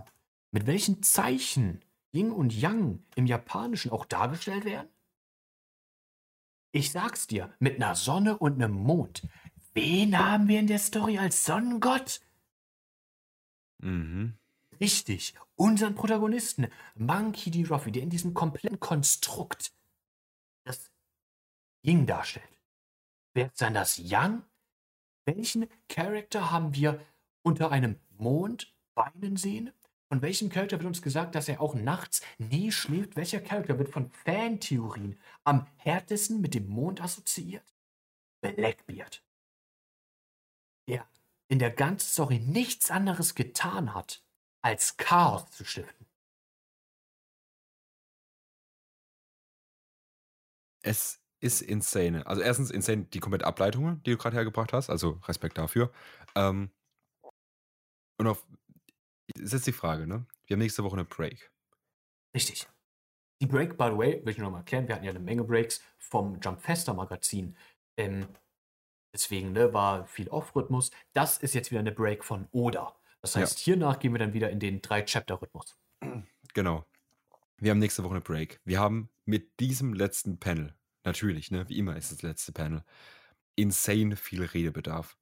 [0.51, 1.83] mit welchen Zeichen
[2.13, 4.89] Yin und Yang im Japanischen auch dargestellt werden?
[6.73, 9.23] Ich sag's dir, mit einer Sonne und einem Mond.
[9.73, 12.21] Wen haben wir in der Story als Sonnengott?
[13.81, 14.37] Mhm.
[14.79, 17.63] Richtig, unseren Protagonisten, Monkey D.
[17.65, 19.71] Ruffy, der in diesem kompletten Konstrukt
[20.65, 20.91] das
[21.85, 22.49] Ying darstellt.
[23.33, 24.43] Wer ist dann das Yang?
[25.25, 27.05] Welchen Charakter haben wir
[27.43, 29.71] unter einem Mond weinen sehen?
[30.09, 33.15] Von welchem Charakter wird uns gesagt, dass er auch nachts nie schläft?
[33.15, 37.73] Welcher Charakter wird von Fantheorien am härtesten mit dem Mond assoziiert?
[38.41, 39.23] Blackbeard.
[40.87, 41.07] Der
[41.47, 44.23] in der ganzen Story nichts anderes getan hat,
[44.61, 46.07] als Chaos zu stiften.
[50.83, 52.25] Es ist insane.
[52.25, 54.89] Also erstens insane die komplette Ableitung, die du gerade hergebracht hast.
[54.89, 55.91] Also Respekt dafür.
[56.35, 56.71] Ähm,
[58.17, 58.45] und auf
[59.35, 60.25] ist jetzt die Frage, ne?
[60.45, 61.51] Wir haben nächste Woche eine Break.
[62.35, 62.67] Richtig.
[63.41, 65.43] Die Break, by the way, will ich noch mal erklären, wir hatten ja eine Menge
[65.43, 67.57] Breaks vom Jump Fester Magazin.
[67.97, 68.27] Ähm,
[69.13, 70.91] deswegen ne, war viel Off-Rhythmus.
[71.13, 72.95] Das ist jetzt wieder eine Break von Oda.
[73.21, 73.41] Das Ja.
[73.41, 75.77] heißt, hiernach gehen wir dann wieder in den Drei-Chapter-Rhythmus.
[76.53, 76.85] Genau.
[77.57, 78.59] Wir haben nächste Woche eine Break.
[78.65, 82.83] Wir haben mit diesem letzten Panel, natürlich, ne, wie immer ist das letzte Panel,
[83.55, 85.17] insane viel Redebedarf.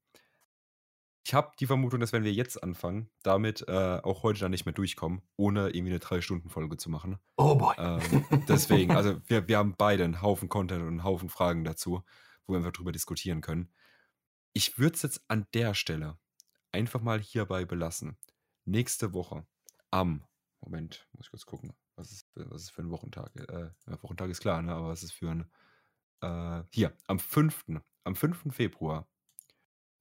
[1.26, 4.66] Ich habe die Vermutung, dass wenn wir jetzt anfangen, damit äh, auch heute dann nicht
[4.66, 7.20] mehr durchkommen, ohne irgendwie eine Drei-Stunden-Folge zu machen.
[7.36, 7.76] Oh boy.
[7.78, 12.03] Ähm, deswegen, also wir, wir haben beide einen Haufen Content und einen Haufen Fragen dazu,
[12.49, 13.71] wo wir einfach drüber diskutieren können.
[14.53, 16.17] Ich würde es jetzt an der Stelle
[16.71, 18.17] einfach mal hierbei belassen.
[18.65, 19.45] Nächste Woche
[19.91, 20.26] am,
[20.61, 23.31] Moment, muss ich kurz gucken, was ist, was ist für ein Wochentag?
[23.35, 24.73] Äh, ja, Wochentag ist klar, ne?
[24.73, 25.51] aber was ist für ein,
[26.21, 27.65] äh, hier, am 5.
[28.03, 28.53] Am 5.
[28.53, 29.07] Februar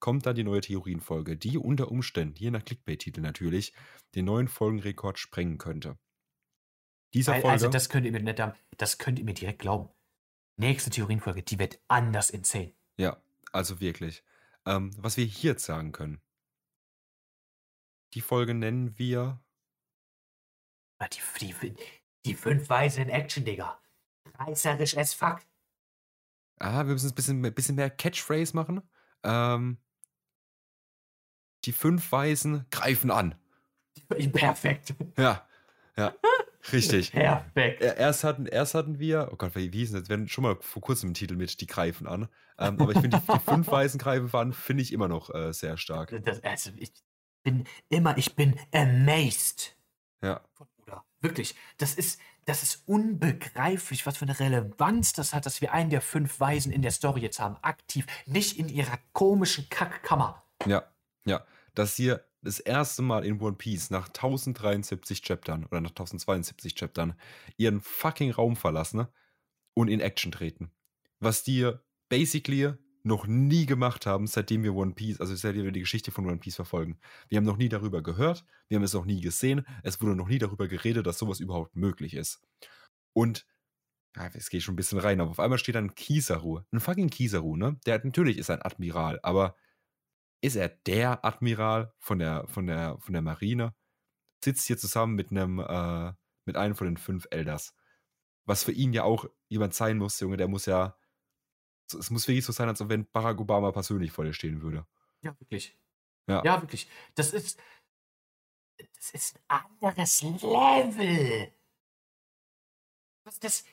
[0.00, 3.74] kommt dann die neue Theorienfolge, die unter Umständen, je nach Clickbait-Titel natürlich,
[4.14, 5.98] den neuen Folgenrekord sprengen könnte.
[7.14, 8.42] Dieser Weil, Folge, also das könnt ihr mir nicht,
[8.76, 9.88] das könnt ihr mir direkt glauben.
[10.58, 12.74] Nächste Theorienfolge, die wird anders insane.
[12.96, 13.16] ja,
[13.52, 14.22] also wirklich.
[14.66, 16.20] Ähm, was wir hier jetzt sagen können,
[18.14, 19.40] die Folge nennen wir,
[21.00, 21.74] Ah, Die, die,
[22.26, 23.80] die fünf Weise in Action, Digga.
[24.34, 25.40] Reißerisch as fuck.
[26.58, 28.82] ah, wir müssen ein bisschen, ein bisschen mehr Catchphrase machen.
[29.22, 29.78] Ähm,
[31.64, 33.36] die fünf Weisen greifen an.
[34.32, 34.94] Perfekt.
[35.16, 35.46] Ja,
[35.96, 36.12] ja,
[36.72, 37.12] richtig.
[37.12, 37.82] Perfekt.
[37.82, 40.08] Er- Erst hatten, erst hatten wir, oh Gott, wie hieß das?
[40.08, 42.28] Wir hatten schon mal vor kurzem einen Titel mit Die greifen an.
[42.58, 45.52] Ähm, aber ich finde, die, die fünf Weisen greifen an, finde ich immer noch äh,
[45.52, 46.14] sehr stark.
[46.24, 46.92] Das, also ich
[47.44, 49.76] bin immer, ich bin amazed
[50.22, 50.40] Ja,
[50.82, 51.04] Oda.
[51.20, 51.54] Wirklich.
[51.78, 56.00] Das ist, das ist unbegreiflich, was für eine Relevanz das hat, dass wir einen der
[56.00, 57.56] fünf Weisen in der Story jetzt haben.
[57.62, 58.06] Aktiv.
[58.26, 60.42] Nicht in ihrer komischen Kackkammer.
[60.66, 60.82] ja,
[61.24, 61.44] ja.
[61.74, 67.14] Dass hier das erste Mal in One Piece nach 1073 Chaptern oder nach 1072 Chaptern
[67.56, 69.06] ihren fucking Raum verlassen
[69.74, 70.70] und in Action treten.
[71.20, 71.72] Was die
[72.08, 76.26] basically noch nie gemacht haben, seitdem wir One Piece, also seitdem wir die Geschichte von
[76.26, 76.98] One Piece verfolgen.
[77.28, 80.28] Wir haben noch nie darüber gehört, wir haben es noch nie gesehen, es wurde noch
[80.28, 82.40] nie darüber geredet, dass sowas überhaupt möglich ist.
[83.12, 83.46] Und,
[84.16, 87.10] ja, es geht schon ein bisschen rein, aber auf einmal steht dann Kizaru, ein fucking
[87.10, 87.78] Kizaru, ne?
[87.86, 89.56] Der natürlich ist ein Admiral, aber
[90.40, 93.74] ist er der Admiral von der, von der, von der Marine?
[94.44, 96.12] Sitzt hier zusammen mit einem, äh,
[96.44, 97.74] mit einem von den fünf Elders.
[98.44, 100.96] Was für ihn ja auch jemand sein muss, Junge, der muss ja,
[101.86, 104.86] es muss wirklich so sein, als wenn Barack Obama persönlich vor dir stehen würde.
[105.22, 105.76] Ja, wirklich.
[106.26, 106.42] Ja.
[106.44, 106.88] Ja, wirklich.
[107.14, 107.60] Das ist.
[108.94, 111.52] Das ist ein anderes Level.
[113.24, 113.64] Was das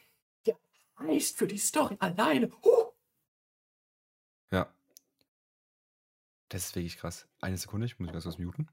[1.00, 2.50] heißt für die Story alleine.
[2.64, 2.92] Huh.
[4.52, 4.74] Ja.
[6.50, 7.28] Das ist wirklich krass.
[7.42, 8.70] Eine Sekunde, ich muss ganz kurz muten.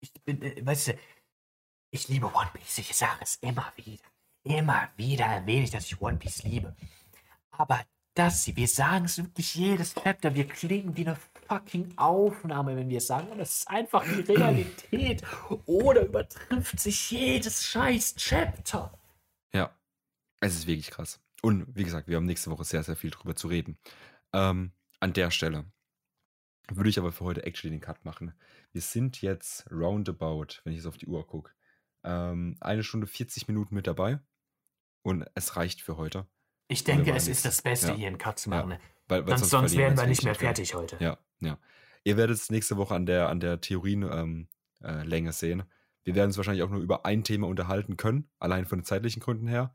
[0.00, 0.98] Ich bin, äh, weißt du,
[1.90, 2.78] ich liebe One Piece.
[2.78, 4.04] Ich sage es immer wieder.
[4.44, 6.74] Immer wieder erwähne ich, dass ich One Piece liebe.
[7.50, 10.34] Aber das hier, wir sagen es wirklich jedes Chapter.
[10.34, 11.16] Wir klingen wie eine
[11.46, 13.28] fucking Aufnahme, wenn wir es sagen.
[13.28, 15.22] Und es ist einfach die Realität.
[15.66, 18.98] Oder übertrifft sich jedes scheiß Chapter.
[19.52, 19.74] Ja,
[20.40, 21.20] es ist wirklich krass.
[21.42, 23.78] Und wie gesagt, wir haben nächste Woche sehr, sehr viel drüber zu reden.
[24.32, 25.64] Ähm, an der Stelle
[26.72, 28.32] würde ich aber für heute actually den Cut machen.
[28.72, 31.52] Wir sind jetzt roundabout, wenn ich jetzt auf die Uhr gucke,
[32.04, 34.20] ähm, eine Stunde 40 Minuten mit dabei.
[35.02, 36.26] Und es reicht für heute.
[36.68, 37.94] Ich denke, es ist das Beste, Ja.
[37.94, 38.56] hier einen Cut zu Ja.
[38.56, 38.68] machen.
[38.70, 38.80] ne?
[39.06, 40.96] Weil, weil Sonst, sonst wären wir nicht mehr fertig heute.
[41.00, 41.58] Ja, ja.
[42.04, 44.48] Ihr werdet es nächste Woche an der, an der Theorienlänge
[44.82, 45.62] ähm, äh, sehen.
[46.04, 49.20] Wir werden uns wahrscheinlich auch nur über ein Thema unterhalten können, allein von den zeitlichen
[49.20, 49.74] Gründen her.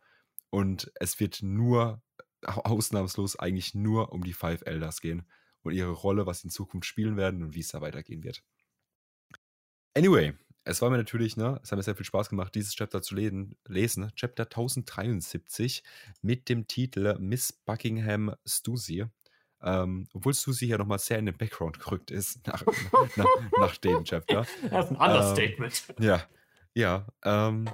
[0.51, 2.03] Und es wird nur,
[2.45, 5.25] au- ausnahmslos eigentlich nur um die Five Elders gehen
[5.63, 8.43] und ihre Rolle, was sie in Zukunft spielen werden und wie es da weitergehen wird.
[9.95, 10.33] Anyway,
[10.65, 13.15] es war mir natürlich, ne, es hat mir sehr viel Spaß gemacht, dieses Chapter zu
[13.15, 15.83] lesen, lesen Chapter 1073
[16.21, 19.05] mit dem Titel Miss Buckingham Stussy.
[19.61, 22.65] Ähm, obwohl Susi ja nochmal sehr in den Background gerückt ist nach,
[23.15, 23.27] nach,
[23.57, 24.45] nach dem Chapter.
[24.69, 25.85] Das ist ein Understatement.
[25.99, 26.27] Ja,
[26.73, 27.07] ja.
[27.23, 27.69] Ähm,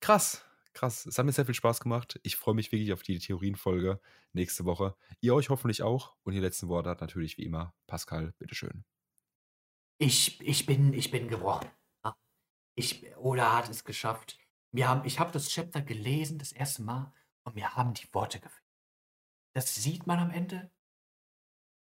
[0.00, 0.44] krass,
[0.78, 1.06] krass.
[1.06, 2.20] Es hat mir sehr viel Spaß gemacht.
[2.22, 4.00] Ich freue mich wirklich auf die Theorienfolge
[4.32, 4.96] nächste Woche.
[5.20, 6.16] Ihr euch hoffentlich auch.
[6.22, 8.84] Und die letzten Worte hat natürlich wie immer Pascal, bitteschön.
[9.98, 11.68] Ich, ich, bin, ich bin gebrochen.
[12.76, 14.38] Ich, Oda hat es geschafft.
[14.70, 18.38] Wir haben, ich habe das Chapter gelesen, das erste Mal, und mir haben die Worte
[18.38, 18.62] gefehlt.
[19.54, 20.70] Das sieht man am Ende.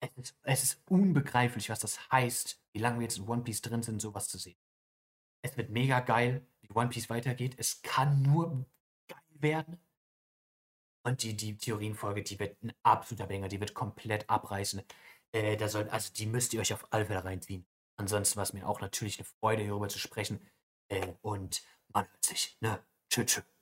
[0.01, 3.61] Es ist, es ist unbegreiflich, was das heißt, wie lange wir jetzt in One Piece
[3.61, 4.59] drin sind, sowas zu sehen.
[5.43, 7.57] Es wird mega geil, wie One Piece weitergeht.
[7.59, 8.67] Es kann nur
[9.43, 9.79] werden.
[11.05, 14.83] Und die, die Theorienfolge, die wird ein absoluter Banger, die wird komplett abreißen.
[15.33, 17.67] Äh, da soll, also die müsst ihr euch auf alle Fälle reinziehen.
[17.97, 20.41] Ansonsten war es mir auch natürlich eine Freude, hierüber zu sprechen.
[20.89, 22.57] Äh, und man hört sich.
[22.61, 22.85] Ne?
[23.09, 23.56] Tschüss, tschüss.